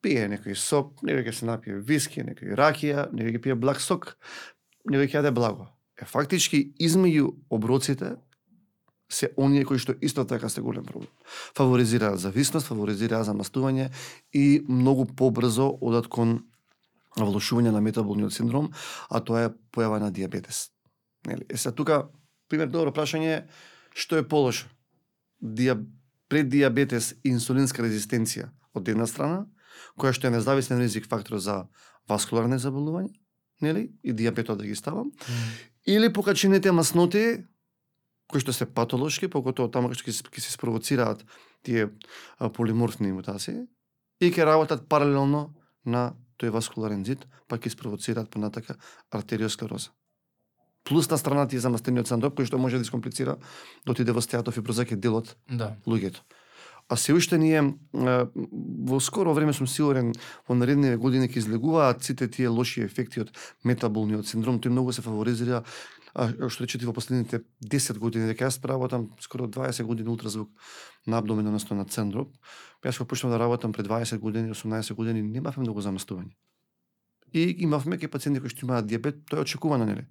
Пие 0.04 0.28
некој 0.28 0.56
сок, 0.56 1.00
некој 1.00 1.28
ќе 1.28 1.32
се 1.32 1.48
напие 1.48 1.80
виски, 1.80 2.20
некој 2.20 2.56
ракија, 2.56 3.08
некој 3.12 3.38
ќе 3.38 3.40
пие 3.40 3.56
благ 3.56 3.80
сок, 3.80 4.16
некој 4.84 5.08
ќе 5.08 5.20
јаде 5.20 5.32
благо. 5.32 5.70
Е 5.96 6.04
фактички 6.04 6.74
измеѓу 6.80 7.32
оброците 7.48 8.16
се 9.14 9.30
оние 9.38 9.64
кои 9.64 9.78
што 9.78 9.94
исто 10.02 10.24
така 10.26 10.48
се 10.48 10.60
голем 10.60 10.84
проблем. 10.84 11.10
Фаворизираат 11.56 12.18
зависност, 12.18 12.66
фаворизираат 12.66 13.28
замастување 13.28 13.90
и 14.34 14.64
многу 14.68 15.06
побрзо 15.06 15.70
одат 15.80 16.08
кон 16.10 16.40
влошување 17.16 17.70
на 17.70 17.80
метаболниот 17.80 18.34
синдром, 18.34 18.72
а 19.08 19.20
тоа 19.22 19.46
е 19.46 19.52
појава 19.72 20.00
на 20.02 20.10
диабетес. 20.10 20.70
Нели? 21.26 21.46
Е 21.48 21.56
сега 21.56 21.74
тука 21.74 22.00
пример 22.48 22.68
добро 22.68 22.90
прашање 22.90 23.30
е 23.30 23.42
што 23.94 24.18
е 24.18 24.26
полошо? 24.26 24.66
Диаб... 25.40 25.86
преддиабетес 26.28 27.14
и 27.22 27.30
инсулинска 27.30 27.82
резистенција 27.84 28.48
од 28.74 28.88
една 28.88 29.06
страна, 29.06 29.44
која 30.00 30.14
што 30.16 30.26
е 30.26 30.34
независен 30.34 30.80
ризик 30.80 31.06
фактор 31.06 31.38
за 31.38 31.66
васкуларни 32.08 32.58
заболувања, 32.58 33.12
нели? 33.62 33.92
И 34.02 34.12
диабетот 34.12 34.58
да 34.58 34.66
ги 34.66 34.74
ставам. 34.74 35.12
Или 35.86 36.12
покачените 36.12 36.72
масноти, 36.72 37.44
кои 38.28 38.40
што 38.40 38.52
се 38.52 38.66
патолошки, 38.66 39.28
поготово 39.28 39.68
таму 39.68 39.92
што 39.94 40.10
ќе 40.10 40.12
се- 40.40 40.52
спровоцираат 40.52 41.24
тие 41.62 41.90
полиморфни 42.54 43.12
мутации 43.12 43.66
и 44.20 44.30
ќе 44.30 44.44
работат 44.44 44.88
паралелно 44.88 45.54
на 45.84 46.14
тој 46.38 46.50
васкуларен 46.50 47.04
зид, 47.04 47.26
па 47.48 47.58
ќе 47.58 47.70
спровоцираат 47.70 48.30
понатака 48.30 48.76
артериосклероза. 49.10 49.90
Плюс 50.84 51.08
на 51.10 51.16
страна 51.18 51.46
тие 51.48 51.60
замастениот 51.60 52.06
сандроп 52.08 52.34
кој 52.36 52.44
што 52.46 52.58
може 52.58 52.76
да 52.76 52.82
искомплицира 52.84 53.36
да 53.86 53.92
отиде 53.92 54.12
во 54.12 54.20
стеатофиброза 54.20 54.84
ке 54.84 54.96
дел 54.96 55.16
од 55.16 55.36
Да. 55.48 55.76
луѓето. 55.86 56.20
А 56.88 56.96
се 56.96 57.14
уште 57.14 57.38
ние 57.38 57.62
во 57.92 59.00
скоро 59.00 59.32
време 59.32 59.52
сум 59.52 59.66
сигурен 59.66 60.12
во 60.48 60.54
наредните 60.54 60.96
години 60.96 61.28
ќе 61.28 61.38
излегуваат 61.38 62.02
сите 62.04 62.28
тие 62.28 62.48
лоши 62.48 62.82
ефекти 62.84 63.20
од 63.20 63.32
метаболниот 63.64 64.26
синдром, 64.26 64.60
тој 64.60 64.68
многу 64.68 64.92
се 64.92 65.00
фаворизира 65.00 65.62
а, 66.14 66.30
што 66.48 66.62
да 66.62 66.66
речете 66.66 66.86
во 66.86 66.94
последните 66.94 67.42
10 67.60 67.98
години, 67.98 68.30
дека 68.30 68.46
јас 68.46 68.60
работам 68.64 69.10
скоро 69.20 69.48
20 69.48 69.84
години 69.84 70.08
ултразвук 70.08 70.50
на 71.06 71.18
абдомен, 71.18 71.46
односно 71.46 71.76
на 71.76 71.84
цендроп. 71.84 72.34
Јас 72.84 72.98
кога 72.98 73.10
почнав 73.10 73.34
да 73.34 73.38
работам 73.38 73.72
пред 73.72 73.86
20 73.86 74.18
години, 74.18 74.54
18 74.54 74.94
години, 74.94 75.22
немавме 75.22 75.66
многу 75.66 75.80
заместување. 75.80 76.34
И 77.34 77.56
имавме 77.66 77.98
ке 77.98 78.06
пациенти 78.06 78.38
кои 78.38 78.52
што 78.52 78.62
имаат 78.62 78.86
диабет, 78.86 79.24
тоа 79.26 79.42
е 79.42 79.42
очекувано, 79.42 79.88
нели? 79.88 80.04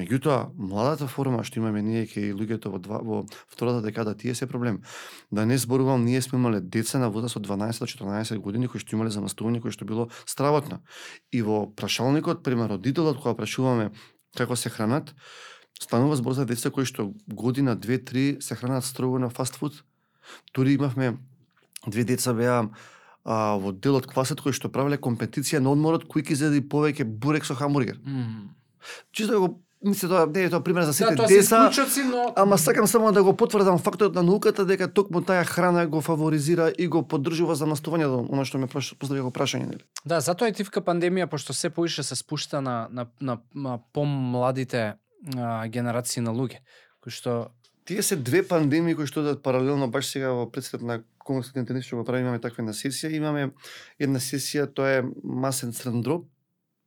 Меѓутоа, 0.00 0.54
младата 0.56 1.04
форма 1.04 1.42
што 1.44 1.60
имаме 1.60 1.82
ние 1.84 2.06
ке 2.08 2.32
луѓето 2.32 2.72
во, 2.72 2.80
два, 2.80 3.00
во 3.04 3.18
втората 3.52 3.82
декада, 3.84 4.14
тие 4.16 4.32
се 4.34 4.48
проблем. 4.48 4.80
Да 5.30 5.44
не 5.44 5.58
зборувам, 5.60 6.06
ние 6.08 6.22
сме 6.22 6.40
имале 6.40 6.62
деца 6.64 6.96
на 6.98 7.10
возраст 7.12 7.36
од 7.36 7.44
12 7.44 7.84
до 7.84 7.90
14 7.92 8.40
години 8.40 8.72
кои 8.72 8.80
што 8.80 8.96
имале 8.96 9.12
замастување 9.12 9.60
кои 9.60 9.68
што 9.68 9.84
било 9.84 10.08
стравотно. 10.24 10.80
И 11.28 11.44
во 11.44 11.66
прашалникот, 11.68 12.40
пример, 12.40 12.72
родителот 12.72 13.20
кога 13.20 13.36
прашуваме 13.36 13.92
како 14.36 14.56
се 14.56 14.70
хранат, 14.70 15.14
станува 15.82 16.16
збор 16.16 16.36
за 16.38 16.46
деца 16.46 16.70
кои 16.70 16.86
што 16.88 17.12
година, 17.28 17.76
две, 17.76 17.98
три 17.98 18.36
се 18.40 18.56
хранат 18.56 18.84
строго 18.84 19.18
на 19.18 19.30
фастфуд. 19.30 19.84
Дури 20.54 20.74
имавме 20.78 21.16
две 21.86 22.04
деца 22.04 22.32
беа 22.34 22.68
а, 23.24 23.58
во 23.58 23.72
делот 23.72 24.06
квасет 24.06 24.40
кој 24.42 24.54
што 24.56 24.70
правеле 24.72 24.98
компетиција 24.98 25.60
на 25.60 25.72
одморот 25.74 26.06
кој 26.10 26.26
ќе 26.26 26.38
зеди 26.46 26.62
повеќе 26.62 27.04
бурек 27.04 27.44
со 27.44 27.54
хамбургер. 27.54 27.98
Мгм. 28.04 28.54
Чисто 29.12 29.40
го 29.40 29.48
мисли 29.84 30.08
тоа 30.08 30.26
не 30.26 30.44
е 30.44 30.50
тоа 30.50 30.62
пример 30.64 30.82
за 30.82 30.94
сите 30.94 31.14
Да, 31.14 31.28
се 31.28 31.34
деца. 31.34 31.68
исклучоци, 31.68 32.02
но 32.04 32.32
Ама 32.36 32.58
сакам 32.58 32.86
само 32.86 33.12
да 33.12 33.22
го 33.24 33.36
потврдам 33.36 33.78
фактот 33.78 34.14
на 34.14 34.22
науката 34.22 34.64
дека 34.64 34.88
токму 34.88 35.22
таа 35.22 35.44
храна 35.44 35.86
го 35.86 36.00
фаворизира 36.00 36.72
и 36.78 36.88
го 36.88 37.02
поддржува 37.08 37.54
замастувањето, 37.54 38.26
она 38.30 38.44
што 38.44 38.58
ме 38.58 38.66
постави 38.66 39.20
го 39.20 39.30
прашање, 39.30 39.66
нели? 39.66 39.84
Да, 40.04 40.20
затоа 40.20 40.48
е 40.48 40.52
тивка 40.52 40.80
пандемија, 40.80 41.26
пошто 41.26 41.52
се 41.52 41.70
поише 41.70 42.02
се 42.02 42.16
спушта 42.16 42.60
на, 42.60 42.88
на, 42.90 43.06
на, 43.20 43.38
на 43.54 43.78
помладите 43.92 44.94
а, 45.36 45.66
генерации 45.68 46.22
на 46.22 46.30
луѓе, 46.30 46.62
кои 47.00 47.12
што 47.12 47.50
Тие 47.84 48.02
се 48.02 48.16
две 48.16 48.46
пандемии 48.46 48.94
кои 48.94 49.06
што 49.10 49.24
одат 49.24 49.42
паралелно 49.42 49.88
баш 49.90 50.06
сега 50.06 50.30
во 50.30 50.46
предсет 50.46 50.82
на 50.86 51.00
Конгресот 51.18 51.56
интернет 51.58 51.84
што 51.84 51.98
го 51.98 52.04
прави 52.06 52.22
имаме 52.22 52.38
таква 52.38 52.62
една 52.62 52.74
сесија, 52.74 53.10
имаме 53.10 53.50
една 53.98 54.22
сесија 54.22 54.68
тоа 54.70 55.00
е 55.00 55.02
масен 55.22 55.72
синдром, 55.74 56.28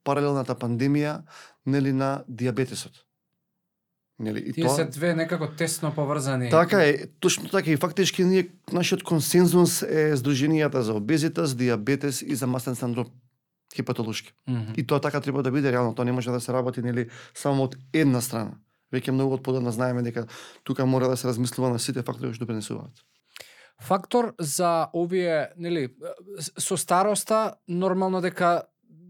паралелната 0.06 0.56
пандемија 0.56 1.24
нели 1.66 1.92
на 1.92 2.24
диабетесот. 2.28 3.02
Нели 4.20 4.40
и 4.40 4.54
тие 4.54 4.64
тоа 4.64 4.76
се 4.76 4.86
две 4.86 5.12
некако 5.16 5.50
тесно 5.58 5.92
поврзани. 5.92 6.50
Така 6.50 6.84
е, 6.84 7.08
точно 7.20 7.50
така 7.50 7.72
и 7.72 7.78
фактички 7.78 8.24
ние 8.24 8.48
нашиот 8.72 9.04
консензус 9.04 9.82
е 9.84 10.16
здруженијата 10.16 10.80
за 10.80 10.96
обезитас, 10.96 11.56
диабетес 11.56 12.22
и 12.22 12.36
за 12.36 12.48
масен 12.48 12.76
синдром 12.76 13.12
хепатолошки. 13.76 14.32
Мгм. 14.48 14.74
И 14.78 14.88
тоа 14.88 15.00
така 15.00 15.22
треба 15.22 15.44
да 15.44 15.52
биде 15.52 15.72
реално, 15.72 15.96
тоа 15.96 16.06
не 16.06 16.12
може 16.12 16.32
да 16.32 16.40
се 16.40 16.54
работи 16.54 16.82
нели 16.82 17.10
само 17.34 17.68
од 17.68 17.76
една 17.94 18.22
страна. 18.22 18.56
Веќе 18.94 19.12
многу 19.12 19.36
од 19.36 19.44
подавна 19.44 19.72
знаеме 19.76 20.06
дека 20.06 20.28
тука 20.64 20.86
мора 20.86 21.10
да 21.12 21.18
се 21.18 21.28
размислува 21.28 21.70
на 21.70 21.80
сите 21.80 22.04
фактори 22.06 22.32
што 22.32 22.46
допринесуваат. 22.46 23.04
Фактор 23.82 24.32
за 24.40 24.88
овие, 24.96 25.52
нели, 25.58 25.90
со 26.40 26.78
староста 26.78 27.60
нормално 27.68 28.22
дека 28.22 28.64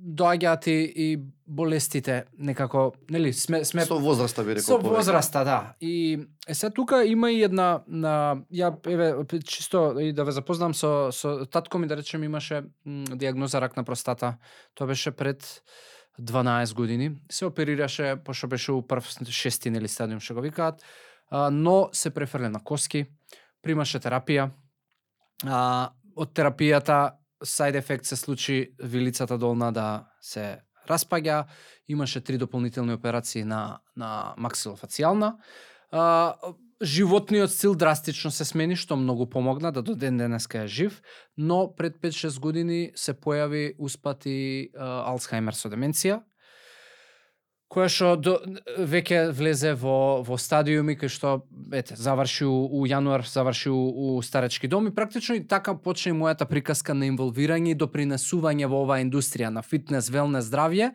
доаѓаат 0.05 0.67
и, 0.69 0.93
и 0.95 1.17
болестите 1.47 2.25
некако, 2.37 2.93
нели, 3.09 3.33
сме 3.33 3.65
сме 3.65 3.85
Со 3.85 3.97
возраста 3.99 4.43
би 4.43 4.53
рекол. 4.55 4.65
Со 4.65 4.77
повеќе. 4.77 4.93
возраста, 4.97 5.43
да. 5.45 5.73
И 5.81 6.19
е 6.47 6.53
се 6.53 6.69
тука 6.69 7.03
има 7.05 7.31
и 7.31 7.41
една 7.43 7.81
на 7.87 8.37
ја 8.53 8.69
еве 8.85 9.41
чисто 9.43 9.97
и 9.99 10.13
да 10.13 10.23
ве 10.25 10.31
запознам 10.31 10.73
со 10.73 11.09
со 11.11 11.45
татко 11.45 11.79
ми 11.79 11.87
да 11.87 11.97
речем 11.97 12.23
имаше 12.23 12.63
м, 12.85 13.03
диагноза 13.17 13.61
рак 13.61 13.77
на 13.77 13.83
простата. 13.83 14.37
Тоа 14.75 14.87
беше 14.87 15.11
пред 15.11 15.63
12 16.21 16.73
години. 16.73 17.11
Се 17.31 17.45
оперираше 17.45 18.15
пошто 18.25 18.47
беше 18.47 18.71
у 18.71 18.81
прв 18.81 19.05
шести 19.29 19.69
нели 19.69 19.87
стадиум 19.87 20.19
што 20.19 20.33
го 20.33 20.41
викаат, 20.41 20.81
но 21.51 21.89
се 21.93 22.09
префрле 22.09 22.49
на 22.49 22.59
коски, 22.63 23.05
примаше 23.61 23.99
терапија. 23.99 24.51
А, 25.43 25.89
од 26.15 26.31
терапијата 26.31 27.17
side 27.45 27.81
effect 27.81 28.05
се 28.05 28.15
случи 28.15 28.75
вилицата 28.83 29.37
долна 29.37 29.71
да 29.71 30.05
се 30.21 30.59
распаѓа, 30.89 31.45
имаше 31.87 32.21
три 32.21 32.37
дополнителни 32.37 32.93
операции 32.93 33.43
на 33.43 33.79
на 33.95 34.35
максилофацијална. 34.37 35.35
А, 35.91 36.35
животниот 36.81 37.51
стил 37.51 37.75
драстично 37.75 38.31
се 38.31 38.45
смени, 38.45 38.75
што 38.75 38.97
многу 38.99 39.29
помогна 39.29 39.71
да 39.71 39.81
до 39.81 39.95
ден 39.95 40.17
денеска 40.17 40.65
е 40.65 40.67
жив, 40.67 41.01
но 41.37 41.75
пред 41.75 42.01
5-6 42.01 42.39
години 42.39 42.91
се 42.95 43.13
појави 43.13 43.75
успати 43.79 44.69
а, 44.75 45.11
Алцхаймер 45.11 45.55
со 45.55 45.69
деменција, 45.69 46.21
која 47.71 47.89
што 47.89 48.09
до, 48.15 48.35
веќе 48.77 49.31
влезе 49.35 49.73
во, 49.79 50.21
во 50.25 50.37
стадиуми 50.39 50.95
кај 50.99 51.11
што 51.11 51.31
ете, 51.73 51.97
заврши 51.97 52.45
у, 52.47 52.55
у 52.69 52.85
јануар, 52.87 53.25
заврши 53.27 53.71
у, 53.73 53.81
у 54.17 54.21
старечки 54.25 54.67
дом 54.67 54.87
и 54.87 54.93
практично 54.95 55.35
и 55.39 55.43
така 55.43 55.75
почна 55.75 56.13
и 56.13 56.17
мојата 56.17 56.47
приказка 56.49 56.93
на 56.93 57.09
инволвирање 57.09 57.73
и 57.73 57.79
допринесување 57.79 58.69
во 58.69 58.83
оваа 58.85 59.01
индустрија 59.03 59.49
на 59.49 59.65
фитнес, 59.65 60.11
велнес, 60.13 60.45
здравје, 60.49 60.93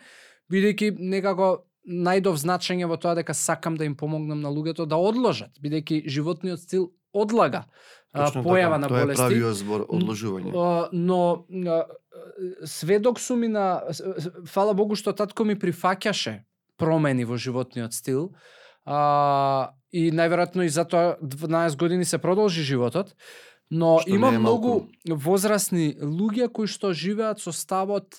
бидејќи 0.52 0.94
некако 0.98 1.66
најдов 1.90 2.38
значење 2.38 2.86
во 2.86 2.98
тоа 3.00 3.16
дека 3.18 3.34
сакам 3.34 3.76
да 3.76 3.88
им 3.88 3.96
помогнам 3.96 4.40
на 4.40 4.52
луѓето 4.52 4.86
да 4.86 5.00
одложат, 5.00 5.56
бидејќи 5.62 6.04
животниот 6.06 6.62
стил 6.62 6.92
одлага 7.12 7.64
Точно 8.14 8.42
појава 8.42 8.76
така, 8.76 8.78
на 8.78 8.88
тоа 8.88 9.00
е 9.00 9.06
болести. 9.06 9.22
правиот 9.22 9.56
збор 9.58 9.84
одложување. 9.88 10.52
Но 10.92 11.18
а, 11.70 11.84
сведок 12.66 13.20
сум 13.20 13.44
и 13.46 13.48
на 13.48 13.82
фала 14.46 14.74
Богу 14.74 14.98
што 14.98 15.14
татко 15.14 15.46
ми 15.46 15.54
прифаќаше 15.58 16.40
промени 16.80 17.28
во 17.28 17.36
животниот 17.36 17.94
стил. 17.94 18.32
А, 18.88 19.76
и 19.92 20.08
најверојатно 20.10 20.64
и 20.64 20.72
затоа 20.72 21.16
12 21.20 21.76
години 21.76 22.04
се 22.04 22.18
продолжи 22.18 22.64
животот. 22.64 23.14
Но 23.70 24.00
Што 24.02 24.10
има 24.10 24.32
многу 24.34 24.88
возрастни 25.06 25.94
луѓе 26.00 26.48
кои 26.50 26.66
што 26.66 26.90
живеат 26.96 27.38
со 27.38 27.52
ставот 27.54 28.18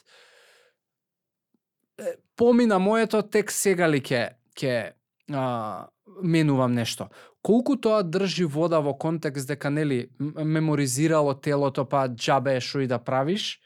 помина 2.35 2.79
моето 2.79 3.21
тек 3.21 3.51
сега 3.51 3.87
ли 3.87 3.99
ќе 4.01 4.37
ќе 4.57 4.93
а, 5.33 5.87
менувам 6.23 6.73
нешто. 6.73 7.09
Колку 7.41 7.75
тоа 7.75 8.03
држи 8.03 8.45
вода 8.45 8.79
во 8.79 8.93
контекст 8.93 9.47
дека 9.47 9.69
нели 9.69 10.09
меморизирало 10.19 11.33
телото 11.33 11.85
па 11.85 12.07
џабе 12.09 12.57
е 12.57 12.61
што 12.61 12.81
и 12.81 12.87
да 12.87 12.99
правиш 12.99 13.59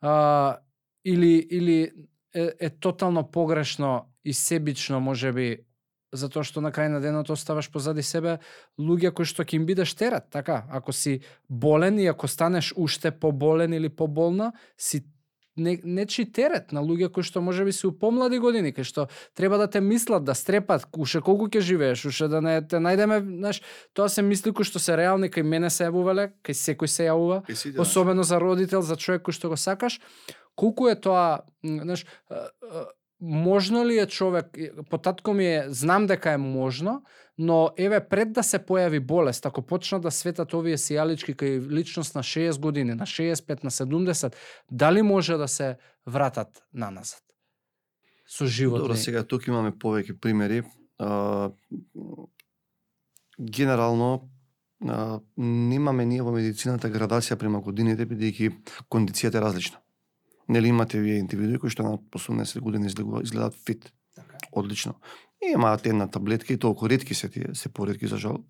а, 0.00 0.58
или 1.04 1.36
или 1.38 1.78
е, 2.34 2.52
е 2.60 2.70
тотално 2.70 3.24
погрешно 3.30 4.10
и 4.28 4.34
себично 4.36 5.00
можеби 5.00 5.64
затоа 6.12 6.44
што 6.44 6.60
на 6.64 6.72
крај 6.72 6.88
на 6.92 7.00
денот 7.04 7.30
оставаш 7.32 7.68
позади 7.72 8.02
себе 8.04 8.38
луѓе 8.80 9.12
кои 9.12 9.28
што 9.28 9.44
ќе 9.44 9.60
им 9.60 9.66
бидеш 9.68 9.94
терет, 9.96 10.30
така? 10.32 10.64
Ако 10.70 10.92
си 10.92 11.20
болен 11.48 11.98
и 11.98 12.08
ако 12.08 12.28
станеш 12.28 12.72
уште 12.76 13.10
поболен 13.10 13.72
или 13.72 13.88
поболна, 13.88 14.52
си 14.76 15.04
не, 15.58 15.78
нечи 15.84 16.24
терет 16.32 16.72
на 16.72 16.80
луѓе 16.80 17.10
кои 17.12 17.26
што 17.26 17.42
можеби 17.44 17.72
се 17.72 17.88
у 17.88 17.92
помлади 17.92 18.38
години, 18.40 18.72
кај 18.72 18.88
што 18.88 19.06
треба 19.36 19.58
да 19.58 19.68
те 19.68 19.80
мислат, 19.84 20.24
да 20.24 20.34
стрепат, 20.38 20.86
уште 20.96 21.20
колку 21.20 21.48
ќе 21.48 21.60
живееш, 21.60 22.06
уште 22.08 22.28
да 22.32 22.40
не 22.40 22.60
те 22.62 22.80
најдеме, 22.80 23.20
знаеш, 23.24 23.62
тоа 23.92 24.08
се 24.08 24.22
мисли 24.22 24.52
кои 24.52 24.64
што 24.64 24.80
се 24.80 24.96
реални, 24.96 25.28
кај 25.28 25.44
мене 25.44 25.70
се 25.70 25.88
јавувале, 25.88 26.30
кај 26.40 26.56
секој 26.56 26.88
се 26.88 27.08
јавува, 27.10 27.42
си, 27.52 27.72
да. 27.72 27.82
особено 27.82 28.24
за 28.24 28.40
родител, 28.40 28.82
за 28.82 28.96
човек 28.96 29.26
кој 29.28 29.36
што 29.36 29.52
го 29.52 29.60
сакаш, 29.60 30.00
колку 30.56 30.88
е 30.88 30.96
тоа, 30.96 31.44
знаеш, 31.64 32.06
можно 33.20 33.84
ли 33.86 33.98
е 33.98 34.06
човек, 34.06 34.46
по 34.90 34.98
татко 34.98 35.32
ми 35.32 35.46
е, 35.46 35.64
знам 35.68 36.06
дека 36.06 36.30
е 36.30 36.36
можно, 36.36 37.02
но 37.38 37.70
еве 37.76 38.00
пред 38.08 38.32
да 38.32 38.42
се 38.42 38.58
појави 38.58 39.00
болест, 39.00 39.46
ако 39.46 39.62
почнат 39.62 40.02
да 40.02 40.10
светат 40.10 40.54
овие 40.54 40.78
сијалички 40.78 41.34
кај 41.34 41.70
личност 41.70 42.14
на 42.14 42.22
60 42.22 42.60
години, 42.60 42.94
на 42.94 43.06
65, 43.06 43.64
на 43.64 43.70
70, 43.70 44.34
дали 44.70 45.02
може 45.02 45.36
да 45.36 45.48
се 45.48 45.76
вратат 46.06 46.62
на 46.74 46.90
назад? 46.90 47.22
Со 48.26 48.46
живот. 48.46 48.80
Добро, 48.80 48.96
сега 48.96 49.22
тука 49.22 49.50
имаме 49.50 49.70
повеќе 49.72 50.18
примери. 50.20 50.62
А, 50.98 51.50
генерално 53.40 54.30
а, 54.86 55.20
немаме 55.36 56.06
ние 56.06 56.22
во 56.22 56.34
медицината 56.34 56.90
градација 56.90 57.38
према 57.38 57.60
годините 57.60 58.06
бидејќи 58.06 58.52
кондицијата 58.90 59.38
е 59.38 59.46
различна. 59.46 59.78
Нели 60.48 60.68
имате 60.68 61.00
вие 61.00 61.18
индивидуи 61.18 61.58
кои 61.58 61.70
што 61.70 61.82
на 61.82 61.98
80 61.98 62.60
години 62.60 62.86
изгледаат 62.86 63.54
фит, 63.66 63.92
Така. 64.16 64.38
одлично. 64.52 64.94
И 65.42 65.52
имаат 65.52 65.86
една 65.86 66.08
таблетка 66.10 66.52
и 66.52 66.58
толку 66.58 66.88
ретки 66.88 67.14
се 67.14 67.28
тие, 67.28 67.54
се 67.54 67.68
поретки 67.68 68.06
за 68.06 68.16
жал. 68.16 68.44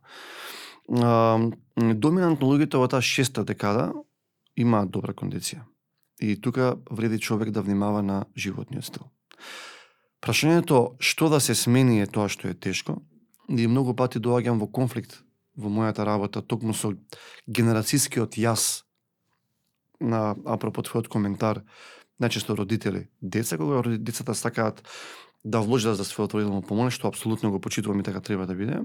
А, 1.03 1.39
доминантно 1.77 2.47
луѓето 2.47 2.79
во 2.79 2.89
таа 2.89 3.03
шеста 3.03 3.45
декада 3.45 3.93
имаат 4.57 4.91
добра 4.91 5.13
кондиција. 5.13 5.67
И 6.21 6.41
тука 6.41 6.77
вреди 6.91 7.19
човек 7.19 7.51
да 7.51 7.63
внимава 7.63 8.03
на 8.03 8.25
животниот 8.37 8.85
стил. 8.85 9.11
Прашањето 10.23 10.97
што 10.99 11.29
да 11.29 11.41
се 11.41 11.55
смени 11.55 12.01
е 12.03 12.07
тоа 12.07 12.29
што 12.29 12.49
е 12.49 12.55
тешко 12.55 12.99
и 13.49 13.67
многу 13.67 13.95
пати 13.95 14.19
доаѓам 14.19 14.59
во 14.59 14.67
конфликт 14.67 15.23
во 15.57 15.71
мојата 15.71 16.05
работа 16.07 16.43
токму 16.43 16.75
со 16.75 16.91
генерацијскиот 17.47 18.39
јас 18.39 18.88
на 20.01 20.37
апропо 20.45 20.83
твојот 20.83 21.09
коментар 21.09 21.63
најчесто 22.21 22.57
родители 22.57 23.09
деца 23.21 23.59
кога 23.59 23.83
децата 23.99 24.35
сакаат 24.35 24.83
да 25.45 25.61
вложат 25.61 25.97
за 25.97 26.05
својот 26.05 26.35
родително 26.35 26.63
помош 26.63 26.95
што 26.95 27.09
апсолутно 27.09 27.51
го 27.51 27.61
почитувам 27.61 28.01
и 28.01 28.07
така 28.07 28.21
треба 28.21 28.47
да 28.47 28.55
биде 28.55 28.83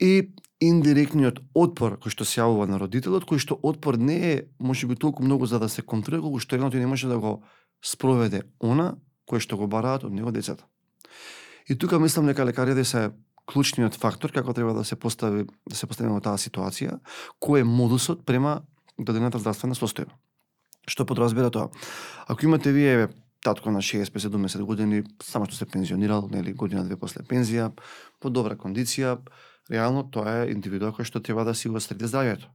и 0.00 0.32
индиректниот 0.60 1.40
отпор 1.54 1.98
кој 2.00 2.12
што 2.12 2.24
се 2.24 2.40
јавува 2.40 2.68
на 2.68 2.80
родителот 2.80 3.24
кој 3.28 3.40
што 3.40 3.58
отпор 3.62 3.96
не 3.96 4.18
е 4.32 4.34
можеби 4.58 4.96
толку 4.96 5.22
многу 5.22 5.46
за 5.46 5.58
да 5.58 5.68
се 5.68 5.82
контролира 5.82 6.22
колку 6.22 6.40
што 6.40 6.56
едното 6.56 6.76
не 6.76 6.86
може 6.86 7.08
да 7.08 7.18
го 7.18 7.42
спроведе 7.84 8.44
она 8.60 8.96
кој 9.30 9.44
што 9.44 9.56
го 9.56 9.68
бараат 9.70 10.04
од 10.04 10.12
него 10.12 10.32
децата. 10.34 10.64
И 11.68 11.78
тука 11.78 12.00
мислам 12.00 12.26
дека 12.26 12.44
лекарите 12.44 12.84
се 12.84 13.10
клучниот 13.46 13.94
фактор 13.98 14.32
како 14.32 14.54
треба 14.54 14.74
да 14.74 14.84
се 14.84 14.96
постави 14.96 15.46
да 15.68 15.76
се 15.76 15.86
постави 15.86 16.10
во 16.10 16.20
таа 16.20 16.38
ситуација, 16.38 16.98
кој 17.40 17.62
е 17.62 17.68
модусот 17.68 18.24
према 18.26 18.60
Да 19.00 19.12
дадената 19.12 19.40
здравствена 19.40 19.74
состојба. 19.74 20.12
Што 20.88 21.06
подразбира 21.08 21.50
тоа? 21.50 21.70
Ако 22.28 22.44
имате 22.44 22.72
вие 22.72 23.08
татко 23.44 23.70
на 23.70 23.80
60-70 23.80 24.62
години, 24.68 25.02
само 25.22 25.46
што 25.48 25.56
се 25.56 25.66
пензионирал, 25.66 26.28
нели, 26.28 26.52
година 26.52 26.84
две 26.84 26.98
после 27.00 27.24
пензија, 27.24 27.70
по 28.20 28.28
добра 28.30 28.56
кондиција, 28.60 29.16
реално 29.70 30.04
тоа 30.04 30.42
е 30.44 30.52
индивидуа 30.52 30.92
кој 30.92 31.08
што 31.08 31.22
треба 31.24 31.46
да 31.48 31.54
си 31.54 31.72
го 31.72 31.80
среди 31.80 32.04
здравјето. 32.04 32.52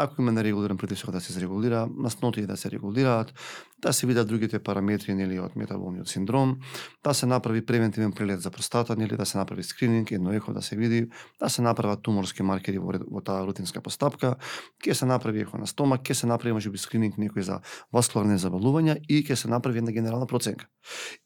Ако 0.00 0.22
има 0.22 0.32
нерегулиран 0.32 0.76
притисок 0.76 1.10
да 1.10 1.20
се 1.20 1.32
зарегулира, 1.32 1.88
масноти 1.90 2.46
да 2.46 2.56
се 2.56 2.70
регулираат, 2.70 3.34
да 3.82 3.92
се 3.92 4.06
видат 4.06 4.28
другите 4.28 4.58
параметри 4.58 5.14
нели 5.14 5.40
од 5.42 5.56
метаболниот 5.58 6.06
синдром, 6.08 6.56
да 7.02 7.14
се 7.14 7.26
направи 7.26 7.64
превентивен 7.66 8.12
прелет 8.12 8.40
за 8.40 8.50
простата, 8.50 8.96
нели 8.96 9.16
да 9.16 9.26
се 9.26 9.38
направи 9.38 9.62
скрининг, 9.62 10.12
едно 10.12 10.32
ехо 10.32 10.52
да 10.52 10.62
се 10.62 10.76
види, 10.76 11.08
да 11.40 11.48
се 11.50 11.62
направат 11.62 12.02
туморски 12.02 12.42
маркери 12.42 12.78
во, 12.78 12.94
во 13.10 13.20
таа 13.20 13.42
рутинска 13.42 13.82
постапка, 13.82 14.36
ќе 14.78 14.94
се 14.94 15.06
направи 15.06 15.42
ехо 15.42 15.58
на 15.58 15.66
стомак, 15.66 16.06
ќе 16.06 16.14
се 16.14 16.30
направи 16.30 16.54
можеби 16.54 16.78
скрининг 16.78 17.18
некој 17.18 17.42
за 17.42 17.60
васкуларни 17.92 18.38
заболувања 18.38 19.00
и 19.08 19.24
ќе 19.26 19.34
се 19.34 19.50
направи 19.50 19.82
една 19.82 19.90
генерална 19.90 20.30
проценка. 20.30 20.70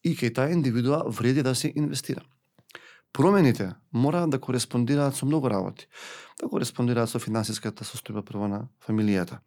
И 0.00 0.16
кај 0.16 0.32
таа 0.32 0.48
индивидуа 0.48 1.04
вреди 1.12 1.44
да 1.44 1.54
се 1.54 1.72
инвестира 1.76 2.24
промените 3.12 3.74
мораат 3.92 4.30
да 4.30 4.40
кореспондираат 4.40 5.16
со 5.16 5.26
многу 5.26 5.50
работи. 5.50 5.88
Да 6.40 6.48
кореспондираат 6.48 7.10
со 7.10 7.18
финансиската 7.18 7.84
состојба 7.84 8.22
прво 8.22 8.48
на 8.48 8.68
фамилијата. 8.86 9.40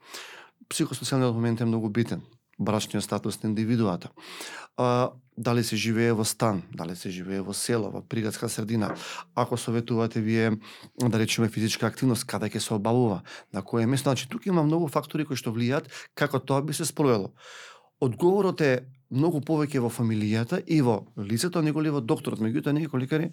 Психосоцијалниот 0.70 1.34
момент 1.34 1.62
е 1.62 1.66
многу 1.66 1.90
битен. 1.90 2.22
Брачниот 2.60 3.04
статус 3.04 3.44
на 3.44 3.50
индивидуата. 3.50 4.10
А, 4.78 5.12
дали 5.38 5.64
се 5.64 5.76
живее 5.76 6.14
во 6.14 6.24
стан, 6.24 6.64
дали 6.72 6.96
се 6.96 7.10
живее 7.10 7.42
во 7.42 7.54
село, 7.54 7.92
во 7.92 8.02
приградска 8.02 8.50
средина. 8.50 8.96
Ако 9.36 9.58
советувате 9.58 10.22
вие, 10.22 10.58
да 11.00 11.20
речеме, 11.20 11.50
физичка 11.50 11.88
активност, 11.88 12.24
каде 12.24 12.48
ќе 12.48 12.60
се 12.60 12.74
обавува, 12.74 13.22
на 13.54 13.62
кое 13.62 13.86
место. 13.86 14.10
Значи, 14.10 14.30
тука 14.30 14.50
има 14.50 14.64
многу 14.64 14.88
фактори 14.88 15.26
кои 15.26 15.36
што 15.36 15.52
влијат 15.52 15.92
како 16.16 16.40
тоа 16.40 16.62
би 16.62 16.74
се 16.74 16.86
спровело. 16.86 17.34
Одговорот 18.02 18.62
е 18.62 18.74
многу 19.14 19.40
повеќе 19.46 19.80
во 19.84 19.90
фамилијата 19.94 20.60
и 20.66 20.82
во 20.84 20.98
лицето, 21.18 21.62
неголи 21.62 21.92
во 21.94 22.02
докторот. 22.02 22.42
Меѓутоа, 22.42 22.74
ние 22.74 22.88
како 22.88 23.00
лекари 23.00 23.30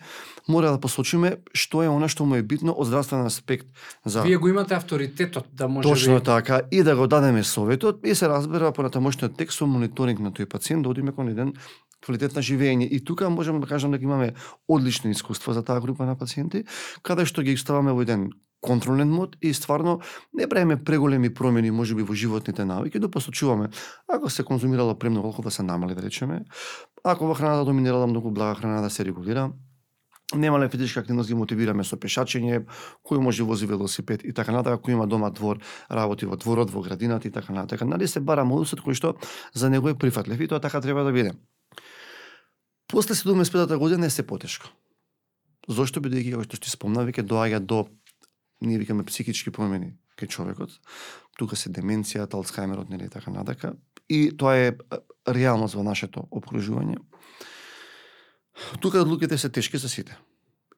мора 0.49 0.73
да 0.75 0.81
посочиме 0.81 1.39
што 1.57 1.83
е 1.83 1.91
она 1.91 2.09
што 2.13 2.27
му 2.29 2.37
е 2.37 2.43
битно 2.43 2.75
од 2.77 2.91
здравствен 2.91 3.25
аспект. 3.27 3.67
За... 4.05 4.23
Вие 4.23 4.37
го 4.37 4.49
имате 4.49 4.75
авторитетот 4.75 5.49
да 5.53 5.69
може 5.69 5.89
Точно 5.89 6.19
ви... 6.19 6.25
така. 6.25 6.61
И 6.71 6.83
да 6.83 6.97
го 6.97 7.07
дадеме 7.07 7.43
советот 7.43 8.07
и 8.07 8.15
се 8.15 8.29
разбира 8.29 8.73
понатамошниот 8.73 9.37
текст 9.37 9.59
со 9.59 9.67
мониторинг 9.67 10.21
на 10.21 10.33
тој 10.33 10.47
пациент 10.47 10.85
да 10.85 10.93
одиме 10.93 11.13
кон 11.13 11.33
еден 11.33 11.55
квалитет 12.05 12.37
на 12.37 12.43
живење. 12.43 12.87
И 12.87 13.05
тука 13.05 13.31
можеме 13.31 13.61
да 13.61 13.67
кажам 13.67 13.91
дека 13.91 14.05
имаме 14.05 14.33
одлични 14.69 15.11
искуства 15.11 15.55
за 15.55 15.65
таа 15.65 15.81
група 15.81 16.07
на 16.07 16.17
пациенти, 16.19 16.65
каде 17.03 17.27
што 17.27 17.43
ги 17.43 17.57
ставаме 17.57 17.93
во 17.93 18.03
еден 18.03 18.31
контролен 18.63 19.11
мод 19.11 19.37
и 19.43 19.53
стварно 19.55 20.01
не 20.35 20.47
правиме 20.49 20.79
преголеми 20.85 21.35
промени 21.35 21.71
можеби 21.71 22.03
во 22.03 22.15
животните 22.15 22.65
навики, 22.65 22.99
да 22.99 23.11
посочуваме 23.11 23.69
ако 24.09 24.31
се 24.31 24.45
конзумирала 24.45 24.99
премногу 24.99 25.27
алкохол 25.27 25.43
да 25.43 25.51
се 25.51 25.63
намали 25.63 25.95
да 25.95 26.03
речеме, 26.03 26.45
ако 27.05 27.27
во 27.27 27.35
храната 27.35 27.65
доминирала 27.65 28.07
многу 28.07 28.31
блага 28.31 28.55
храна 28.55 28.81
да 28.81 28.91
се 28.91 29.05
регулира, 29.05 29.51
немале 30.35 30.69
физичка 30.69 31.01
активност 31.01 31.29
ги 31.29 31.35
мотивираме 31.35 31.85
со 31.85 31.97
пешачење, 31.97 32.63
кој 33.05 33.21
може 33.21 33.45
вози 33.45 33.67
велосипед 33.67 34.25
и 34.25 34.33
така 34.33 34.53
натака, 34.53 34.81
кој 34.81 34.97
има 34.97 35.07
дома 35.07 35.31
двор, 35.31 35.61
работи 35.91 36.27
во 36.27 36.37
дворот, 36.37 36.71
во 36.71 36.83
градината 36.83 37.29
и 37.29 37.31
така 37.31 37.53
натака. 37.53 37.85
Нали 37.85 38.09
се 38.09 38.21
бара 38.21 38.45
модусот 38.45 38.81
кој 38.81 38.95
што 38.95 39.17
за 39.53 39.71
него 39.71 39.89
е 39.89 39.99
прифатлив 39.99 40.41
и 40.41 40.49
тоа 40.49 40.61
така 40.61 40.81
треба 40.81 41.05
да 41.05 41.13
биде. 41.13 41.33
После 42.89 43.15
75 43.15 43.77
година 43.77 44.07
е 44.07 44.11
се 44.11 44.27
потешко. 44.27 44.69
Зошто 45.69 46.01
бидејќи 46.01 46.33
како 46.33 46.45
што 46.45 46.59
ти 46.59 46.71
спомна 46.71 47.05
веќе 47.07 47.23
доаѓа 47.23 47.61
до 47.61 47.87
ние 48.67 48.79
викаме 48.79 49.05
психички 49.05 49.51
промени 49.51 49.93
кај 50.19 50.29
човекот. 50.29 50.71
Тука 51.39 51.57
се 51.57 51.71
деменцијата, 51.73 52.35
Алцхаймерот, 52.35 52.91
нели 52.91 53.09
така 53.09 53.31
надека. 53.31 53.75
И 54.09 54.31
тоа 54.37 54.57
е 54.57 54.73
реалност 55.29 55.75
во 55.75 55.83
нашето 55.83 56.27
обкружување. 56.31 56.99
Тука 58.81 59.03
одлуките 59.03 59.39
се 59.39 59.49
тешки 59.49 59.79
за 59.79 59.89
сите. 59.89 60.19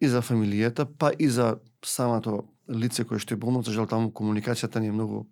И 0.01 0.09
за 0.09 0.22
фамилијата, 0.22 0.87
па 0.87 1.12
и 1.18 1.28
за 1.28 1.59
самото 1.85 2.45
лице 2.68 3.05
кое 3.05 3.18
што 3.18 3.35
е 3.35 3.41
болно, 3.41 3.62
за 3.62 3.72
жал 3.72 3.87
таму 3.87 4.11
комуникацијата 4.11 4.80
не 4.80 4.89
е 4.89 4.97
многу 4.97 5.26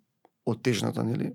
отежната, 0.45 1.03
нели? 1.03 1.33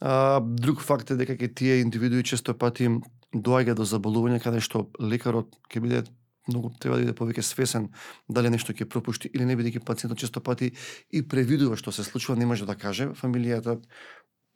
А, 0.00 0.40
друг 0.40 0.80
факт 0.80 1.10
е 1.10 1.16
дека 1.16 1.36
ќе 1.36 1.54
тие 1.54 1.80
индивидуи 1.82 2.24
често 2.24 2.54
пати 2.54 2.88
доаѓа 3.34 3.74
до 3.74 3.84
заболување 3.86 4.42
каде 4.42 4.60
што 4.60 4.88
лекарот 5.00 5.54
ќе 5.70 5.82
биде 5.82 6.02
многу 6.48 6.72
треба 6.80 6.96
да 6.96 7.02
биде 7.02 7.14
повеќе 7.14 7.42
свесен 7.42 7.88
дали 8.28 8.50
нешто 8.50 8.72
ќе 8.72 8.88
пропушти 8.88 9.30
или 9.34 9.44
не 9.44 9.56
бидејќи 9.56 9.84
пациентот 9.84 10.18
често 10.18 10.40
пати 10.40 10.72
и 11.10 11.22
превидува 11.22 11.76
што 11.76 11.92
се 11.92 12.04
случува, 12.04 12.38
не 12.38 12.46
може 12.46 12.66
да 12.66 12.74
каже 12.74 13.12
фамилијата 13.18 13.78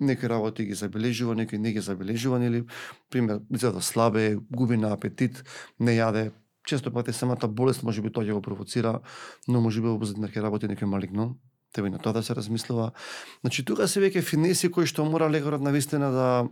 некои 0.01 0.28
работи 0.28 0.66
ги 0.66 0.74
забележува, 0.74 1.34
некои 1.34 1.59
не 1.59 1.72
ги 1.72 1.80
забележува, 1.80 2.45
или 2.45 2.64
пример, 3.11 3.41
изгледа 3.51 3.80
слабе, 3.80 4.37
губи 4.51 4.76
на 4.76 4.93
апетит, 4.93 5.45
не 5.78 5.97
јаде, 5.97 6.32
често 6.66 6.93
пати 6.93 7.12
самата 7.12 7.49
болест 7.49 7.82
може 7.82 8.03
би 8.03 8.12
тоа 8.12 8.24
ќе 8.24 8.37
го 8.37 8.43
провоцира, 8.43 9.01
но 9.49 9.61
може 9.61 9.80
би 9.80 9.89
во 9.89 9.97
некои 10.18 10.43
работи 10.43 10.68
некој 10.68 10.84
малигно, 10.84 11.39
треба 11.72 11.89
и 11.89 11.91
на 11.91 11.99
тоа 11.99 12.12
да 12.12 12.22
се 12.22 12.34
размислува. 12.34 12.93
Значи 13.41 13.64
тука 13.64 13.89
се 13.89 14.01
веќе 14.01 14.20
финеси 14.20 14.70
кои 14.70 14.87
што 14.87 15.05
мора 15.05 15.30
лекарот 15.30 15.62
навистина 15.62 16.11
да 16.11 16.49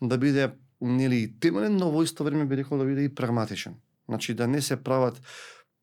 да 0.00 0.18
биде 0.18 0.54
нели 0.80 1.26
темелен, 1.40 1.76
но 1.76 1.90
во 1.90 2.04
исто 2.06 2.24
време 2.24 2.46
би 2.46 2.56
рекол 2.56 2.78
да 2.78 2.84
биде 2.86 3.04
и 3.04 3.14
прагматичен. 3.14 3.74
Значи 4.08 4.34
да 4.34 4.48
не 4.48 4.62
се 4.62 4.76
прават 4.76 5.20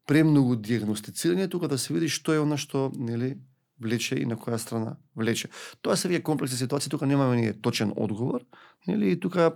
премногу 0.07 0.55
диагностицирање, 0.55 1.49
тука 1.49 1.67
да 1.67 1.78
се 1.78 1.93
види 1.93 2.09
што 2.09 2.34
е 2.34 2.41
она 2.41 2.57
што 2.57 2.91
нели 2.95 3.36
влече 3.82 4.15
и 4.15 4.26
на 4.26 4.38
која 4.39 4.57
страна 4.61 4.95
влече. 5.15 5.49
Тоа 5.82 5.97
се 5.99 6.07
вие 6.07 6.21
комплексни 6.23 6.57
ситуации, 6.57 6.89
тука 6.89 7.05
немаме 7.05 7.36
ние 7.36 7.53
точен 7.53 7.91
одговор, 7.95 8.45
нели 8.88 9.11
и 9.11 9.19
тука 9.19 9.51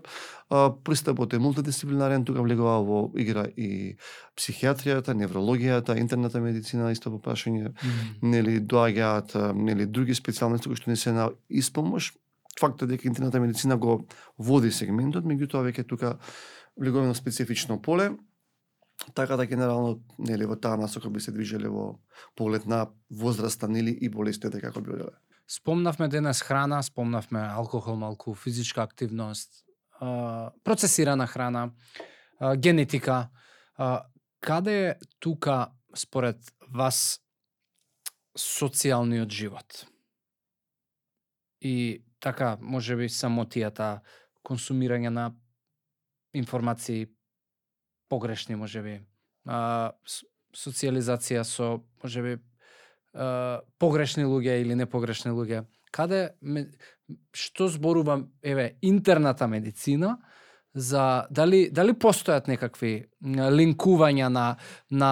а, 0.50 0.74
пристапот 0.84 1.34
е 1.34 1.40
мултидисциплинарен, 1.40 2.26
тука 2.26 2.44
влегува 2.44 2.82
во 2.84 3.00
игра 3.16 3.46
и 3.56 3.96
психијатријата, 4.36 5.16
неврологијата, 5.16 5.98
интерната 6.00 6.42
медицина, 6.42 6.92
исто 6.92 7.12
по 7.12 7.20
прашање, 7.20 7.70
mm 7.70 7.76
-hmm. 7.76 8.22
нели 8.22 8.60
доаѓаат 8.60 9.54
нели 9.54 9.86
други 9.86 10.14
специјалности 10.14 10.68
кои 10.68 10.76
што 10.76 10.90
не 10.90 10.96
се 10.96 11.12
на 11.12 11.30
испомош. 11.50 12.14
Фактот 12.60 12.82
е 12.82 12.86
дека 12.86 13.08
интерната 13.08 13.40
медицина 13.40 13.78
го 13.78 14.06
води 14.38 14.72
сегментот, 14.72 15.24
меѓутоа 15.24 15.64
веќе 15.64 15.88
тука 15.88 16.18
влегуваме 16.76 17.08
на 17.08 17.16
специфично 17.16 17.82
поле 17.82 18.12
Така 19.16 19.38
да 19.38 19.46
генерално 19.46 20.02
нели 20.20 20.46
во 20.46 20.56
таа 20.56 20.78
насока 20.78 21.10
би 21.10 21.20
се 21.20 21.32
движеле 21.32 21.70
во 21.70 22.00
поглед 22.36 22.66
на 22.66 22.88
возраста 23.12 23.68
нели 23.68 23.92
и 24.02 24.10
болестите 24.10 24.62
како 24.62 24.82
би 24.82 24.92
оделе. 24.92 25.16
Спомнавме 25.48 26.08
денес 26.08 26.42
храна, 26.42 26.82
спомнавме 26.84 27.40
алкохол, 27.40 27.96
малку 27.96 28.36
физичка 28.36 28.84
активност, 28.84 29.66
процесирана 30.64 31.28
храна, 31.28 31.72
генетика. 32.58 33.30
Каде 34.40 34.90
е 34.90 34.96
тука 35.20 35.72
според 35.96 36.38
вас 36.70 37.20
социјалниот 38.38 39.30
живот? 39.30 39.86
И 41.62 42.04
така, 42.20 42.58
може 42.62 42.96
би 42.96 43.10
самотијата, 43.10 44.00
консумирање 44.46 45.10
на 45.10 45.32
информации, 46.34 47.10
погрешни 48.10 48.58
можеби. 48.60 49.00
А, 49.46 49.92
социализација 50.56 51.44
со 51.46 51.80
можеби 52.04 52.40
а, 53.14 53.62
погрешни 53.80 54.26
луѓе 54.26 54.62
или 54.64 54.76
непогрешни 54.76 55.32
луѓе. 55.32 55.66
Каде 55.92 56.36
што 57.34 57.68
зборува 57.68 58.20
еве 58.46 58.76
интерната 58.82 59.48
медицина 59.48 60.18
за 60.74 61.26
дали 61.30 61.70
дали 61.74 61.96
постојат 61.98 62.48
некакви 62.48 63.10
линкувања 63.26 64.30
на 64.30 64.46
на 64.92 65.12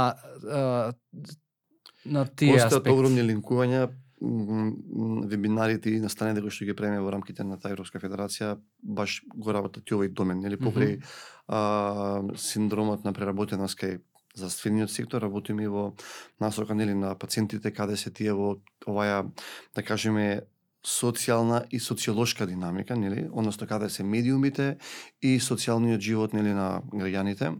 на 2.05 2.25
тие 2.35 2.53
Постојат 2.53 2.77
аспекти? 2.77 2.93
огромни 2.93 3.25
линкувања 3.25 3.87
вебинарите 4.22 5.89
и 5.89 5.99
настаните 6.01 6.41
кои 6.41 6.51
што 6.51 6.65
ги 6.65 6.74
правиме 6.74 7.01
во 7.03 7.11
рамките 7.13 7.43
на 7.45 7.59
таа 7.61 7.76
Европска 7.76 8.01
федерација 8.01 8.57
баш 8.82 9.22
го 9.30 9.53
работат 9.53 9.86
и 9.86 9.93
овој 9.93 10.13
домен, 10.13 10.39
нели 10.39 10.57
покрај 10.57 10.97
mm 10.97 11.01
-hmm. 11.01 11.03
а, 11.47 12.38
синдромот 12.38 13.03
на 13.05 13.13
преработеност 13.13 13.78
кај 13.80 13.99
здравствениот 14.36 14.91
сектор, 14.91 15.22
работиме 15.22 15.63
и 15.63 15.68
во 15.68 15.93
насока 16.39 16.76
нели 16.76 16.93
на 16.93 17.15
пациентите 17.15 17.72
каде 17.72 17.97
се 17.97 18.11
тие 18.11 18.34
во 18.34 18.57
оваја 18.86 19.30
да 19.76 19.84
кажеме 19.84 20.41
социјална 20.86 21.65
и 21.72 21.80
социолошка 21.80 22.47
динамика, 22.47 22.95
нели, 22.95 23.28
односно 23.32 23.68
каде 23.68 23.89
се 23.89 24.03
медиумите 24.03 24.78
и 25.22 25.39
социјалниот 25.39 25.99
живот 25.99 26.34
нели 26.34 26.53
на 26.53 26.82
граѓаните. 26.93 27.59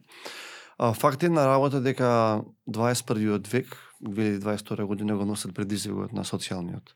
Факт 0.78 1.24
е 1.24 1.30
на 1.30 1.47
работа 1.47 1.82
дека 1.82 2.43
21. 2.70 3.47
век 3.47 3.76
2022 4.03 4.85
година 4.85 5.17
го 5.17 5.25
носат 5.25 5.55
предизвикот 5.55 6.13
на 6.13 6.23
социјалниот 6.23 6.95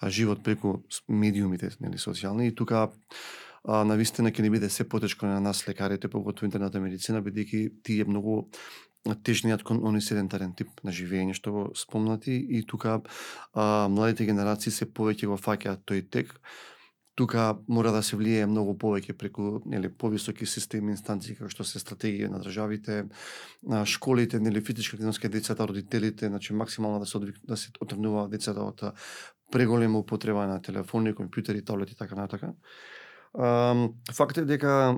а 0.00 0.10
живот 0.10 0.42
преку 0.44 0.82
медиумите, 1.08 1.70
нели, 1.80 1.98
социјални. 1.98 2.48
И 2.48 2.54
тука 2.54 2.90
а, 3.64 3.84
на 3.84 3.96
вистина 3.96 4.30
ќе 4.30 4.42
ни 4.44 4.50
биде 4.50 4.68
се 4.68 4.88
потешко 4.88 5.26
на 5.26 5.40
нас 5.40 5.64
лекарите, 5.68 6.10
поготово 6.12 6.50
интерната 6.50 6.80
медицина, 6.80 7.22
бидејќи 7.24 7.82
тие 7.82 8.04
многу 8.04 8.50
тежниот 9.04 9.62
кон 9.62 9.82
они 9.84 10.00
седентарен 10.00 10.54
тип 10.56 10.80
на 10.84 10.92
живење 10.92 11.34
што 11.36 11.52
го 11.52 11.64
спомнати 11.76 12.36
и 12.36 12.62
тука 12.66 13.00
а, 13.52 13.88
младите 13.88 14.24
генерации 14.24 14.72
се 14.72 14.88
повеќе 14.88 15.28
го 15.28 15.36
фаќаат 15.36 15.84
тој 15.84 16.08
тек 16.08 16.32
тука 17.14 17.56
мора 17.68 17.92
да 17.94 18.02
се 18.02 18.16
влијае 18.18 18.48
многу 18.50 18.74
повеќе 18.78 19.14
преку 19.18 19.60
нели 19.70 19.88
повисоки 19.88 20.46
системи 20.46 20.92
инстанции 20.92 21.36
како 21.38 21.50
што 21.50 21.64
се 21.64 21.78
стратегија 21.78 22.30
на 22.32 22.40
државите, 22.42 23.04
на 23.62 23.84
школите, 23.86 24.40
нели 24.40 24.60
физичка 24.60 24.96
активност 24.96 25.22
кај 25.22 25.30
децата, 25.38 25.66
родителите, 25.68 26.28
значи 26.28 26.52
максимално 26.52 26.98
да 26.98 27.06
се 27.06 27.16
одвик, 27.16 27.38
да 27.44 27.56
се 27.56 27.70
отргнуваат 27.80 28.30
децата 28.30 28.66
од 28.66 28.82
преголема 29.52 29.98
употреба 29.98 30.46
на 30.50 30.60
телефони, 30.62 31.14
компјутери, 31.14 31.64
таблети 31.64 31.92
и 31.92 31.96
така 31.96 32.14
натака. 32.14 32.54
факт 34.14 34.38
е 34.38 34.44
дека 34.44 34.96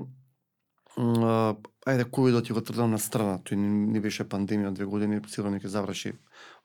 ајде 0.97 2.05
ковидот 2.09 2.49
ја 2.49 2.53
го 2.57 2.61
трдам 2.61 2.91
на 2.91 2.97
страна, 2.97 3.37
тој 3.45 3.55
не, 3.61 3.69
не 3.93 3.99
беше 4.01 4.25
пандемија 4.25 4.73
две 4.73 4.85
години, 4.85 5.21
сигурно 5.27 5.59
ќе 5.61 5.69
заврши 5.69 6.13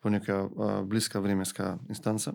во 0.03 0.11
нека 0.11 0.49
блиска 0.85 1.21
временска 1.21 1.79
инстанца. 1.89 2.35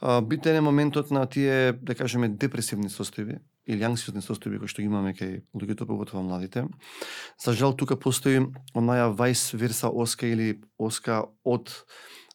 А, 0.00 0.20
битен 0.20 0.56
е 0.56 0.60
моментот 0.60 1.10
на 1.10 1.26
тие, 1.26 1.72
да 1.72 1.94
кажеме, 1.94 2.28
депресивни 2.28 2.90
состојби 2.92 3.38
или 3.66 3.86
анксиозни 3.86 4.20
состојби 4.20 4.58
кои 4.60 4.68
што 4.68 4.82
ги 4.84 4.90
имаме 4.90 5.14
кај 5.16 5.38
луѓето, 5.56 5.86
поготово 5.88 6.22
младите. 6.22 6.66
За 7.40 7.54
жал 7.56 7.72
тука 7.72 7.96
постои 7.96 8.42
онаја 8.76 9.08
вајс 9.16 9.54
верса 9.56 9.88
оска 9.88 10.28
или 10.28 10.60
оска 10.76 11.22
од 11.44 11.72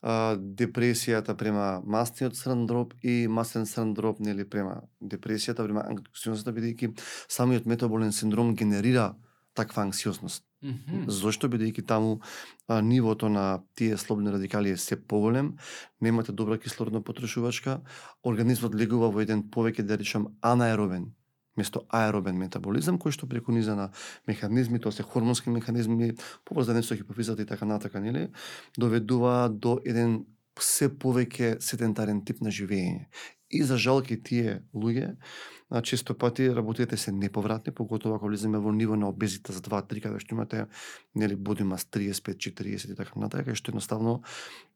а, 0.02 0.34
депресијата 0.34 1.38
према 1.38 1.84
мастниот 1.86 2.36
синдром 2.36 2.90
и 3.04 3.28
мастен 3.28 3.70
синдром 3.70 4.18
нели 4.20 4.50
према 4.50 4.82
депресијата 4.98 5.62
према 5.62 5.86
анксиозноста 5.86 6.56
бидејќи 6.56 6.96
самиот 7.30 7.70
метаболен 7.70 8.12
синдром 8.12 8.56
генерира 8.56 9.14
таква 9.54 9.84
анксиозност. 9.86 10.49
Mm 10.64 10.70
-hmm. 10.70 11.10
Зошто 11.10 11.48
бидејќи 11.48 11.86
таму 11.86 12.20
а, 12.68 12.82
нивото 12.82 13.30
на 13.30 13.62
тие 13.76 13.98
слободни 13.98 14.32
радикали 14.32 14.70
е 14.70 14.78
се 14.78 14.96
поголем, 15.08 15.58
немате 16.02 16.32
добра 16.32 16.58
кислородна 16.58 17.02
потрошувачка, 17.02 17.82
организмот 18.24 18.76
легува 18.76 19.10
во 19.10 19.22
еден 19.22 19.44
повеќе 19.44 19.82
да 19.82 19.98
речам 19.98 20.28
анаеробен 20.42 21.12
место 21.60 21.84
аеробен 21.90 22.40
метаболизам 22.40 23.00
кој 23.02 23.16
што 23.16 23.28
преку 23.30 23.52
низа 23.56 23.76
на 23.76 23.90
механизми, 24.28 24.80
тоа 24.80 24.96
се 24.96 25.04
хормонски 25.04 25.52
механизми, 25.54 26.14
поврзани 26.46 26.84
со 26.84 26.96
хипофизата 26.96 27.44
и 27.44 27.50
така 27.50 27.66
натака, 27.66 28.00
нели, 28.00 28.30
доведува 28.78 29.50
до 29.50 29.80
еден 29.86 30.26
се 30.60 30.90
повеќе 30.90 31.60
седентарен 31.64 32.24
тип 32.26 32.42
на 32.44 32.52
живење. 32.52 33.08
И 33.50 33.64
за 33.64 33.78
жалки 33.82 34.14
тие 34.22 34.62
луѓе 34.78 35.16
а, 35.70 35.82
често 35.82 36.14
пати 36.14 36.50
работите 36.56 36.98
се 36.98 37.12
неповратни, 37.12 37.74
поготово 37.74 38.16
ако 38.16 38.28
влеземе 38.28 38.58
во 38.58 38.72
ниво 38.72 38.96
на 38.96 39.10
обезита 39.10 39.54
за 39.54 39.62
2-3, 39.62 40.02
каде 40.02 40.20
што 40.22 40.36
имате 40.36 40.66
нели 41.16 41.36
боди 41.36 41.64
35-40 41.64 42.94
и 42.94 42.96
така 42.96 43.20
натаму, 43.20 43.56
што 43.56 43.72
едноставно 43.72 44.22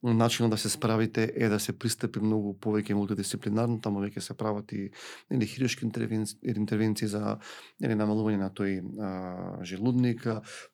начинот 0.04 0.52
да 0.52 0.58
се 0.58 0.70
справите 0.70 1.32
е 1.36 1.50
да 1.50 1.60
се 1.60 1.74
пристапи 1.78 2.20
многу 2.20 2.54
повеќе 2.58 2.98
мултидисциплинарно, 2.98 3.78
таму 3.82 4.02
веќе 4.02 4.22
се 4.26 4.34
прават 4.34 4.74
и 4.74 4.90
нели 5.30 5.46
хируршки 5.46 5.86
интервенции, 5.86 6.38
интервенции 6.42 7.08
за 7.08 7.38
нели 7.80 7.94
намалување 7.94 8.42
на 8.42 8.50
тој 8.50 8.82
а, 8.82 9.64
желудник, 9.64 10.26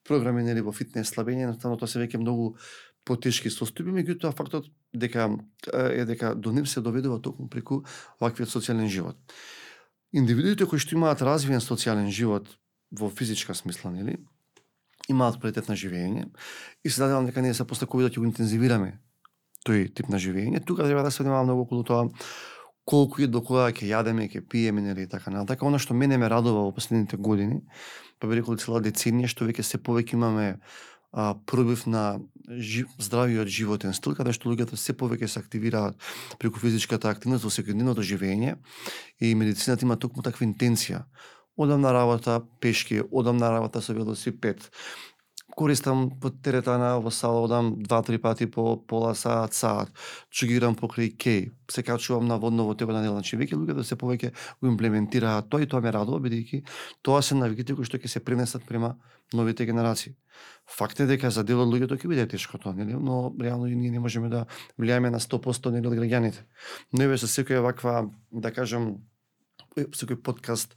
програми 0.08 0.44
нели 0.44 0.62
во 0.64 0.72
фитнес 0.72 1.12
слабење, 1.12 1.48
едноставно 1.48 1.80
тоа 1.80 1.88
се 1.88 2.00
веќе 2.00 2.20
многу 2.20 2.56
потешки 3.10 3.50
состојби, 3.50 3.98
меѓутоа 3.98 4.36
фактот 4.38 4.70
дека 4.94 5.32
е 5.74 6.06
дека 6.06 6.36
до 6.36 6.54
нив 6.54 6.70
се 6.70 6.86
доведува 6.86 7.20
токму 7.20 7.50
преку 7.50 7.82
ваквиот 8.22 8.54
социјален 8.54 8.88
живот 8.88 9.18
индивидуите 10.14 10.66
кои 10.66 10.82
што 10.82 10.98
имаат 10.98 11.22
развиен 11.26 11.62
социјален 11.62 12.10
живот 12.10 12.50
во 12.92 13.10
физичка 13.14 13.54
смисла, 13.54 13.92
нели, 13.94 14.18
имаат 15.10 15.38
квалитет 15.40 15.70
на 15.70 15.78
живење 15.78 16.30
и 16.84 16.90
се 16.90 17.02
надевам 17.02 17.30
дека 17.30 17.42
ние 17.42 17.54
се 17.54 17.68
после 17.68 17.88
ковидот 17.88 18.16
ќе 18.16 18.24
го 18.24 18.30
интензивираме 18.30 18.98
тој 19.68 19.90
тип 19.94 20.10
на 20.10 20.18
живење. 20.18 20.64
Тука 20.66 20.88
треба 20.88 21.04
да 21.04 21.12
се 21.12 21.24
внимава 21.24 21.44
многу 21.44 21.68
околу 21.68 21.84
тоа 21.84 22.10
колку 22.86 23.22
и 23.22 23.28
до 23.28 23.44
кога 23.46 23.70
ќе 23.70 23.86
јадеме, 23.86 24.30
ќе 24.32 24.42
пиеме, 24.50 24.82
нели, 24.82 25.06
така 25.06 25.30
натака. 25.30 25.66
Она 25.66 25.78
што 25.78 25.94
мене 25.94 26.18
ме 26.18 26.30
радува 26.30 26.66
во 26.66 26.74
последните 26.74 27.18
години, 27.18 27.62
па 28.18 28.28
би 28.28 28.40
рекол 28.40 28.58
цела 28.58 28.82
деценија, 28.82 29.30
што 29.30 29.46
веќе 29.46 29.62
се 29.62 29.78
повеќе 29.78 30.18
имаме 30.18 30.58
а, 31.12 31.36
пробив 31.46 31.86
на 31.86 32.20
жи, 32.58 32.86
здравиот 32.98 33.48
животен 33.48 33.94
стил, 33.94 34.16
каде 34.18 34.34
што 34.34 34.50
луѓето 34.50 34.78
се 34.78 34.94
повеќе 34.94 35.28
се 35.28 35.40
активираат 35.40 35.98
преку 36.40 36.62
физичката 36.62 37.10
активност 37.10 37.46
во 37.46 37.52
секојдневното 37.54 38.06
живење 38.06 38.58
и 39.20 39.36
медицината 39.36 39.86
има 39.86 39.98
токму 39.98 40.24
таква 40.26 40.46
интенција. 40.46 41.06
Одам 41.60 41.82
на 41.82 41.92
работа 41.94 42.40
пешки, 42.62 43.02
одам 43.12 43.38
на 43.38 43.52
работа 43.52 43.82
со 43.82 43.94
велосипед, 43.94 44.72
користам 45.60 46.08
по 46.22 46.30
теретана 46.32 46.94
во 47.04 47.12
сала, 47.12 47.42
одам 47.44 47.74
два-три 47.84 48.18
пати 48.18 48.48
по 48.48 48.78
пола 48.80 49.12
саат, 49.16 49.54
саат, 49.54 49.92
чугирам 50.32 50.78
покрај 50.80 51.12
кеј, 51.20 51.52
се 51.68 51.84
качувам 51.84 52.30
на 52.32 52.38
водно 52.40 52.64
во 52.64 52.76
тебе 52.80 52.96
на 52.96 53.02
дел, 53.04 53.18
значи 53.18 53.36
веќе 53.36 53.60
луѓето 53.60 53.84
се 53.84 53.98
повеќе 54.00 54.32
го 54.62 54.72
имплементираат 54.72 55.50
тоа 55.52 55.66
и 55.66 55.68
тоа 55.68 55.84
ме 55.84 55.92
радува 55.92 56.22
бидејќи 56.24 56.62
тоа 57.04 57.20
се 57.22 57.36
навиките 57.36 57.76
кои 57.76 57.84
што 57.84 58.00
ќе 58.00 58.08
се 58.08 58.24
пренесат 58.24 58.64
према 58.64 58.96
новите 59.34 59.68
генерации. 59.68 60.16
Факт 60.78 61.04
е 61.04 61.10
дека 61.12 61.28
за 61.28 61.44
дел 61.44 61.60
од 61.60 61.68
луѓето 61.74 62.00
ќе 62.00 62.08
биде 62.08 62.28
тешко 62.28 62.58
тоа, 62.58 62.72
нели? 62.74 62.96
но 62.96 63.36
реално 63.42 63.68
и 63.68 63.76
ние 63.76 63.92
не 63.92 64.00
можеме 64.00 64.30
да 64.30 64.46
влијаме 64.80 65.12
на 65.12 65.20
100% 65.20 65.76
нели 65.76 65.92
од 65.92 66.00
граѓаните. 66.00 66.48
Но 66.94 67.04
еве 67.04 67.18
со 67.20 67.28
секоја 67.28 67.60
ваква, 67.68 68.08
да 68.32 68.56
кажам, 68.56 69.02
секој 69.76 70.24
подкаст 70.24 70.76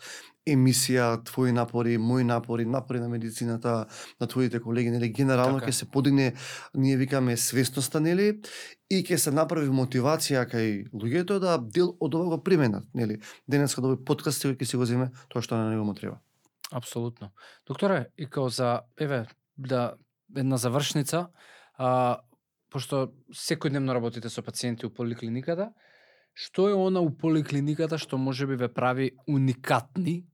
емисија, 0.48 1.22
твои 1.24 1.52
напори, 1.52 1.98
мои 1.98 2.24
напори, 2.24 2.64
напори 2.66 3.00
на 3.00 3.08
медицината, 3.08 3.86
на 4.20 4.26
твоите 4.26 4.60
колеги, 4.60 4.90
нели 4.90 5.12
генерално 5.12 5.60
ќе 5.60 5.70
се 5.70 5.86
подигне, 5.90 6.32
ние 6.74 6.96
викаме 6.96 7.36
свесноста, 7.36 8.00
нели, 8.00 8.40
и 8.90 9.02
ќе 9.06 9.16
се 9.16 9.30
направи 9.30 9.70
мотивација 9.70 10.44
кај 10.50 10.90
луѓето 10.90 11.38
да 11.38 11.58
дел 11.62 11.94
од 12.00 12.14
ова 12.14 12.36
го 12.36 12.42
применат, 12.42 12.88
нели. 12.94 13.20
Денеска 13.46 13.80
да 13.80 13.92
овој 13.92 14.02
подкаст 14.04 14.42
ќе 14.42 14.66
си 14.66 14.76
го 14.76 14.88
земе 14.88 15.12
тоа 15.28 15.42
што 15.42 15.60
на 15.60 15.70
него 15.70 15.86
му 15.86 15.94
треба. 15.94 16.18
Апсолутно. 16.72 17.30
Докторе, 17.68 18.08
и 18.18 18.26
као 18.26 18.48
за 18.48 18.80
еве 18.98 19.26
да 19.56 19.94
една 20.36 20.56
завршница, 20.56 21.28
а, 21.78 22.18
пошто 22.72 23.12
секојдневно 23.30 23.94
работите 23.94 24.30
со 24.32 24.42
пациенти 24.42 24.86
у 24.86 24.90
поликлиниката, 24.90 25.70
што 26.34 26.68
е 26.68 26.74
она 26.74 27.00
у 27.04 27.10
поликлиниката 27.12 27.98
што 27.98 28.18
може 28.18 28.46
би 28.46 28.56
ве 28.56 28.68
прави 28.72 29.10
уникатни 29.28 30.24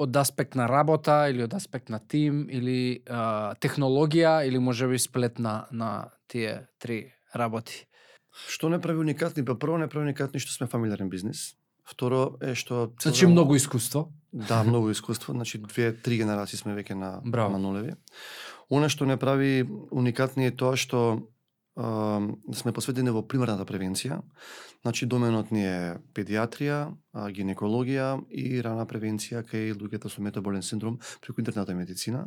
од 0.00 0.16
аспект 0.16 0.56
на 0.56 0.66
работа 0.68 1.28
или 1.28 1.44
од 1.44 1.54
аспект 1.54 1.92
на 1.92 2.00
тим 2.00 2.46
или 2.48 3.04
а, 3.04 3.52
технологија 3.60 4.46
или 4.48 4.58
може 4.58 4.88
би 4.88 4.98
сплет 4.98 5.38
на, 5.38 5.66
на 5.70 6.10
тие 6.28 6.68
три 6.80 7.12
работи? 7.36 7.84
Што 8.48 8.70
не 8.72 8.80
прави 8.80 9.02
уникатни? 9.04 9.44
Па 9.44 9.58
прво 9.58 9.76
не 9.78 9.88
прави 9.90 10.08
уникатни 10.08 10.40
што 10.40 10.56
сме 10.56 10.70
фамилиарен 10.72 11.10
бизнис. 11.12 11.54
Второ 11.84 12.38
е 12.40 12.54
што 12.54 12.94
Значи 13.02 13.26
многу 13.26 13.56
искуство. 13.56 14.08
Да, 14.32 14.62
многу 14.62 14.92
искуство, 14.92 15.34
значи 15.34 15.58
две 15.58 15.92
три 15.92 16.16
генерации 16.22 16.56
сме 16.56 16.72
веќе 16.78 16.94
на 16.94 17.20
Браво. 17.24 17.52
на 17.52 17.58
нулеви. 17.58 17.96
Она 18.70 18.88
што 18.88 19.04
не 19.04 19.18
прави 19.18 19.66
уникатни 19.90 20.46
е 20.46 20.54
тоа 20.54 20.76
што 20.78 21.26
сме 21.76 22.72
посветени 22.72 23.12
во 23.14 23.22
примарната 23.22 23.64
превенција. 23.64 24.20
Значи 24.82 25.06
доменот 25.06 25.50
ни 25.54 25.62
е 25.64 25.96
педиатрија, 26.14 26.90
гинекологија 27.30 28.18
и 28.30 28.60
рана 28.62 28.86
превенција 28.86 29.44
кај 29.46 29.74
луѓето 29.78 30.10
со 30.10 30.22
метаболен 30.22 30.62
синдром 30.62 30.98
преку 31.20 31.40
интернетната 31.40 31.74
медицина. 31.74 32.26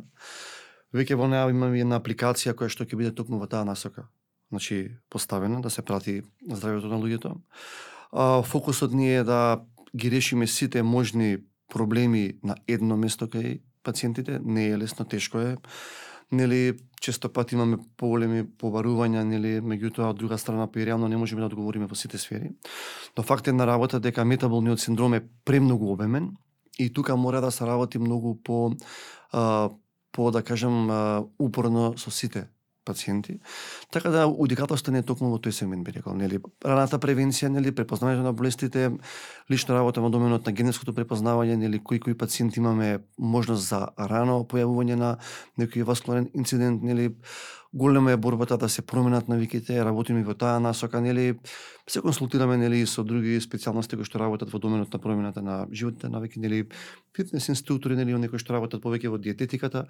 Веќе 0.94 1.18
во 1.18 1.28
неа 1.28 1.50
имаме 1.50 1.80
една 1.82 2.00
апликација 2.00 2.54
која 2.54 2.70
што 2.70 2.86
ќе 2.86 2.96
биде 2.96 3.12
токму 3.12 3.38
во 3.38 3.46
таа 3.46 3.64
насока. 3.64 4.08
Значи 4.50 4.96
поставена 5.10 5.60
да 5.60 5.70
се 5.70 5.82
прати 5.82 6.22
здравјето 6.48 6.88
на 6.88 6.98
луѓето. 7.02 7.34
А, 8.12 8.42
фокусот 8.42 8.92
ни 8.92 9.10
е 9.14 9.24
да 9.24 9.64
ги 9.96 10.10
решиме 10.10 10.46
сите 10.46 10.82
можни 10.82 11.38
проблеми 11.68 12.38
на 12.42 12.54
едно 12.68 12.96
место 12.96 13.26
кај 13.26 13.60
пациентите. 13.82 14.38
Не 14.44 14.68
е 14.70 14.78
лесно, 14.78 15.04
тешко 15.04 15.38
е 15.38 15.56
нели 16.34 16.76
често 17.00 17.28
пати 17.28 17.54
имаме 17.54 17.78
поголеми 17.96 18.44
побарувања, 18.44 19.24
нели 19.28 19.58
меѓутоа 19.60 20.12
од 20.14 20.18
друга 20.18 20.38
страна 20.38 20.66
па 20.66 20.80
и 20.80 20.86
реално 20.86 21.08
не 21.08 21.16
можеме 21.20 21.44
да 21.44 21.50
одговориме 21.50 21.86
во 21.86 21.94
сите 21.94 22.18
сфери. 22.18 22.50
Но 23.16 23.22
факт 23.22 23.48
е 23.48 23.52
на 23.52 23.66
работа 23.66 24.00
дека 24.00 24.24
метаболниот 24.24 24.80
синдром 24.80 25.14
е 25.14 25.24
премногу 25.44 25.92
обемен 25.92 26.32
и 26.78 26.92
тука 26.92 27.16
мора 27.16 27.40
да 27.40 27.50
се 27.50 27.66
работи 27.66 27.98
многу 27.98 28.34
по 28.42 28.72
а, 29.32 29.70
по 30.12 30.30
да 30.30 30.42
кажам 30.42 30.88
упорно 31.38 31.94
со 31.98 32.10
сите 32.10 32.46
пациенти. 32.84 33.38
Така 33.90 34.10
да 34.10 34.26
удикателство 34.26 34.92
не 34.92 34.98
е 34.98 35.06
токму 35.06 35.30
во 35.32 35.38
тој 35.38 35.50
сегмент 35.50 35.84
би 35.84 35.92
рекол, 35.96 36.14
нели? 36.14 36.40
Раната 36.64 36.98
превенција, 36.98 37.48
нели? 37.48 37.72
Препознавање 37.74 38.22
на 38.22 38.32
болестите, 38.32 38.90
лично 39.50 39.74
работа 39.74 40.04
во 40.04 40.10
доменот 40.10 40.46
на 40.46 40.52
генетското 40.52 40.94
препознавање, 40.94 41.56
нели? 41.56 41.80
Кои 41.82 42.00
кои 42.00 42.14
пациенти 42.14 42.60
имаме 42.60 42.98
можност 43.18 43.68
за 43.68 43.88
рано 43.98 44.44
појавување 44.44 45.00
на 45.00 45.16
некој 45.58 45.84
васкуларен 45.88 46.30
инцидент, 46.34 46.82
нели? 46.82 47.14
Голема 47.74 48.12
е 48.12 48.16
борбата 48.16 48.58
да 48.58 48.68
се 48.68 48.82
променат 48.82 49.28
навиките, 49.28 49.84
работиме 49.84 50.22
во 50.22 50.34
таа 50.38 50.60
насока, 50.62 51.00
нели 51.02 51.34
се 51.90 52.00
консултираме 52.00 52.54
нели 52.56 52.84
со 52.86 53.02
други 53.02 53.40
специјалности 53.42 53.98
кои 53.98 54.06
што 54.06 54.20
работат 54.22 54.52
во 54.54 54.60
доменот 54.62 54.92
на 54.94 55.00
промената 55.02 55.42
на 55.42 55.56
животните 55.74 56.06
навики, 56.08 56.38
нели 56.38 56.68
фитнес 57.16 57.48
инструктори, 57.50 57.96
нели 57.98 58.14
оние 58.14 58.30
кои 58.30 58.38
што 58.38 58.54
работат 58.54 58.78
повеќе 58.78 59.10
во 59.10 59.18
диететиката. 59.18 59.88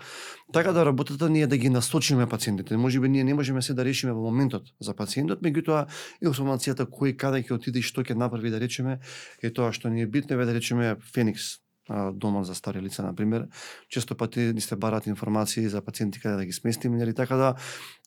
Така 0.52 0.72
да 0.72 0.86
работата 0.88 1.28
ние 1.28 1.46
да 1.46 1.58
ги 1.60 1.68
насочиме 1.68 2.26
пациентите. 2.26 2.76
Можеби 2.76 3.08
ние 3.08 3.24
не 3.24 3.34
можеме 3.34 3.60
се 3.60 3.76
да 3.76 3.84
решиме 3.84 4.16
во 4.16 4.24
моментот 4.24 4.72
за 4.80 4.96
пациентот, 4.96 5.44
меѓутоа 5.44 5.84
информацијата 6.24 6.88
кој 6.88 7.12
каде 7.20 7.44
ќе 7.44 7.60
отиде 7.60 7.84
и 7.84 7.84
што 7.84 8.00
ќе 8.00 8.16
направи 8.16 8.48
да 8.48 8.64
речеме 8.64 9.04
е 9.42 9.52
тоа 9.52 9.76
што 9.76 9.92
ни 9.92 10.00
е 10.00 10.08
битно 10.08 10.40
да 10.40 10.56
речеме 10.56 10.96
Феникс 11.12 11.63
домот 12.12 12.46
за 12.46 12.54
стари 12.54 12.80
лица, 12.80 13.02
на 13.02 13.14
пример, 13.14 13.48
често 13.88 14.16
пати 14.16 14.40
ни 14.40 14.60
се 14.60 14.76
барат 14.76 15.06
информации 15.06 15.68
за 15.68 15.82
пациенти 15.82 16.20
каде 16.20 16.36
да 16.36 16.46
ги 16.46 16.52
сместиме, 16.52 16.96
нели 16.96 17.14
така 17.14 17.36
да 17.36 17.54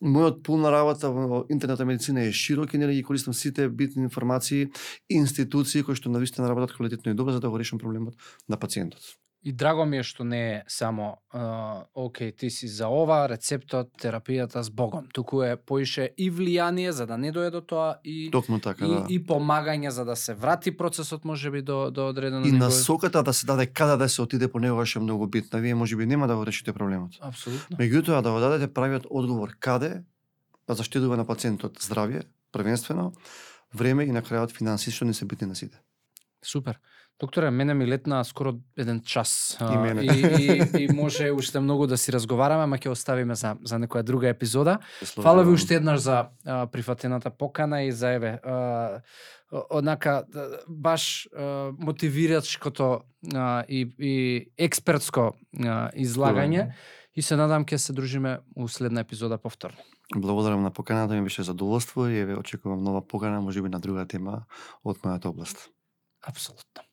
мојот 0.02 0.42
пул 0.44 0.58
на 0.58 0.72
работа 0.72 1.12
во 1.12 1.46
интернет 1.50 1.80
медицина 1.86 2.24
е 2.24 2.32
широк 2.32 2.74
и 2.74 2.78
нели 2.78 2.94
ги 2.94 3.04
користам 3.04 3.34
сите 3.34 3.70
битни 3.70 4.04
информации 4.04 4.70
и 5.10 5.16
институции 5.16 5.84
кои 5.84 5.96
што 5.96 6.10
навистина 6.10 6.50
работат 6.50 6.74
квалитетно 6.74 7.12
и 7.12 7.16
добро 7.16 7.32
за 7.32 7.40
да 7.40 7.50
го 7.50 7.60
решам 7.60 7.80
проблемот 7.80 8.16
на 8.50 8.58
пациентот. 8.58 9.02
И 9.48 9.54
драго 9.56 9.86
ми 9.88 10.02
е 10.02 10.04
што 10.04 10.26
не 10.28 10.40
е 10.52 10.56
само 10.68 11.06
uh, 11.32 11.86
окей, 11.96 12.34
ти 12.36 12.50
си 12.52 12.68
за 12.68 12.90
ова, 12.92 13.22
рецептот, 13.32 13.94
терапијата 13.96 14.60
с 14.60 14.70
Богом. 14.70 15.08
Туку 15.14 15.40
е 15.42 15.56
поише 15.56 16.10
и 16.18 16.28
влијание 16.28 16.90
за 16.92 17.06
да 17.08 17.16
не 17.16 17.32
дојде 17.32 17.54
до 17.56 17.62
тоа 17.64 17.94
и 18.04 18.28
Токму 18.32 18.60
така, 18.60 18.84
и, 18.84 18.90
да. 18.92 19.06
и 19.08 19.22
помагање 19.24 19.88
за 19.88 20.04
да 20.04 20.18
се 20.20 20.36
врати 20.36 20.76
процесот 20.76 21.24
можеби 21.24 21.62
до 21.62 21.92
до 21.92 22.10
одредено 22.10 22.44
И 22.48 22.52
насоката 22.52 23.24
да 23.24 23.34
се 23.34 23.48
даде 23.48 23.68
каде 23.68 23.96
да 23.98 24.10
се 24.10 24.22
отиде 24.22 24.52
по 24.52 24.60
него 24.60 24.84
е 24.84 25.00
многу 25.00 25.28
битна. 25.28 25.60
Вие 25.60 25.76
можеби 25.76 26.06
нема 26.06 26.28
да 26.28 26.36
го 26.36 26.46
решите 26.46 26.74
проблемот. 26.74 27.16
Апсолутно. 27.22 27.78
Меѓутоа 27.78 28.22
да 28.22 28.32
го 28.32 28.40
дадете 28.40 28.74
правиот 28.74 29.08
одговор 29.10 29.56
каде 29.60 30.04
да 30.68 30.76
заштедува 30.76 31.16
на 31.16 31.24
пациентот 31.24 31.80
здравје, 31.80 32.28
првенствено, 32.52 33.14
време 33.74 34.04
и 34.04 34.12
на 34.12 34.20
крајот 34.20 34.52
финансии 34.52 34.92
што 34.92 35.06
не 35.06 35.14
се 35.14 35.26
битни 35.26 35.48
на 35.48 35.56
сите. 35.56 35.80
Супер. 36.44 36.80
Докторе, 37.20 37.52
мене 37.52 37.74
ми 37.74 37.88
летна 37.88 38.24
скоро 38.24 38.54
еден 38.78 39.02
час. 39.02 39.58
И 39.62 39.78
мене. 39.78 40.02
и, 40.02 40.08
и, 40.78 40.84
и 40.84 40.94
може 40.94 41.32
уште 41.32 41.60
многу 41.60 41.88
да 41.88 41.98
си 41.98 42.14
разговараме, 42.14 42.64
ама 42.64 42.78
ќе 42.78 42.94
оставиме 42.94 43.36
за, 43.36 43.56
за 43.66 43.80
некоја 43.82 44.04
друга 44.04 44.30
епизода. 44.30 44.78
Фала 45.18 45.44
ви 45.44 45.52
уште 45.58 45.76
еднаш 45.82 46.00
за 46.00 46.30
а, 46.46 46.68
прифатената 46.68 47.30
покана 47.30 47.84
и 47.84 47.92
за 47.92 48.14
еве 48.14 48.38
а, 48.46 49.02
однака 49.52 50.24
да, 50.30 50.60
баш 50.70 51.28
а, 51.34 51.72
мотивирачкото 51.80 53.02
а, 53.34 53.64
и, 53.66 53.90
и 54.00 54.46
експертско 54.58 55.34
а, 55.66 55.90
излагање 55.98 56.72
и 57.18 57.22
се 57.26 57.36
надам 57.36 57.66
ќе 57.66 57.82
се 57.82 57.94
дружиме 57.98 58.38
у 58.56 58.68
следна 58.70 59.02
епизода 59.02 59.42
повторно. 59.42 59.82
Благодарам 60.16 60.62
на 60.62 60.72
поканата, 60.72 61.16
ми 61.16 61.24
беше 61.24 61.44
задоволство 61.44 62.08
и 62.08 62.20
еве 62.20 62.38
очекувам 62.38 62.84
нова 62.84 63.02
покана, 63.02 63.42
можеби 63.42 63.70
на 63.70 63.80
друга 63.80 64.06
тема 64.06 64.46
од 64.86 65.02
мојата 65.02 65.34
област. 65.34 65.70
Апсолутно. 66.22 66.87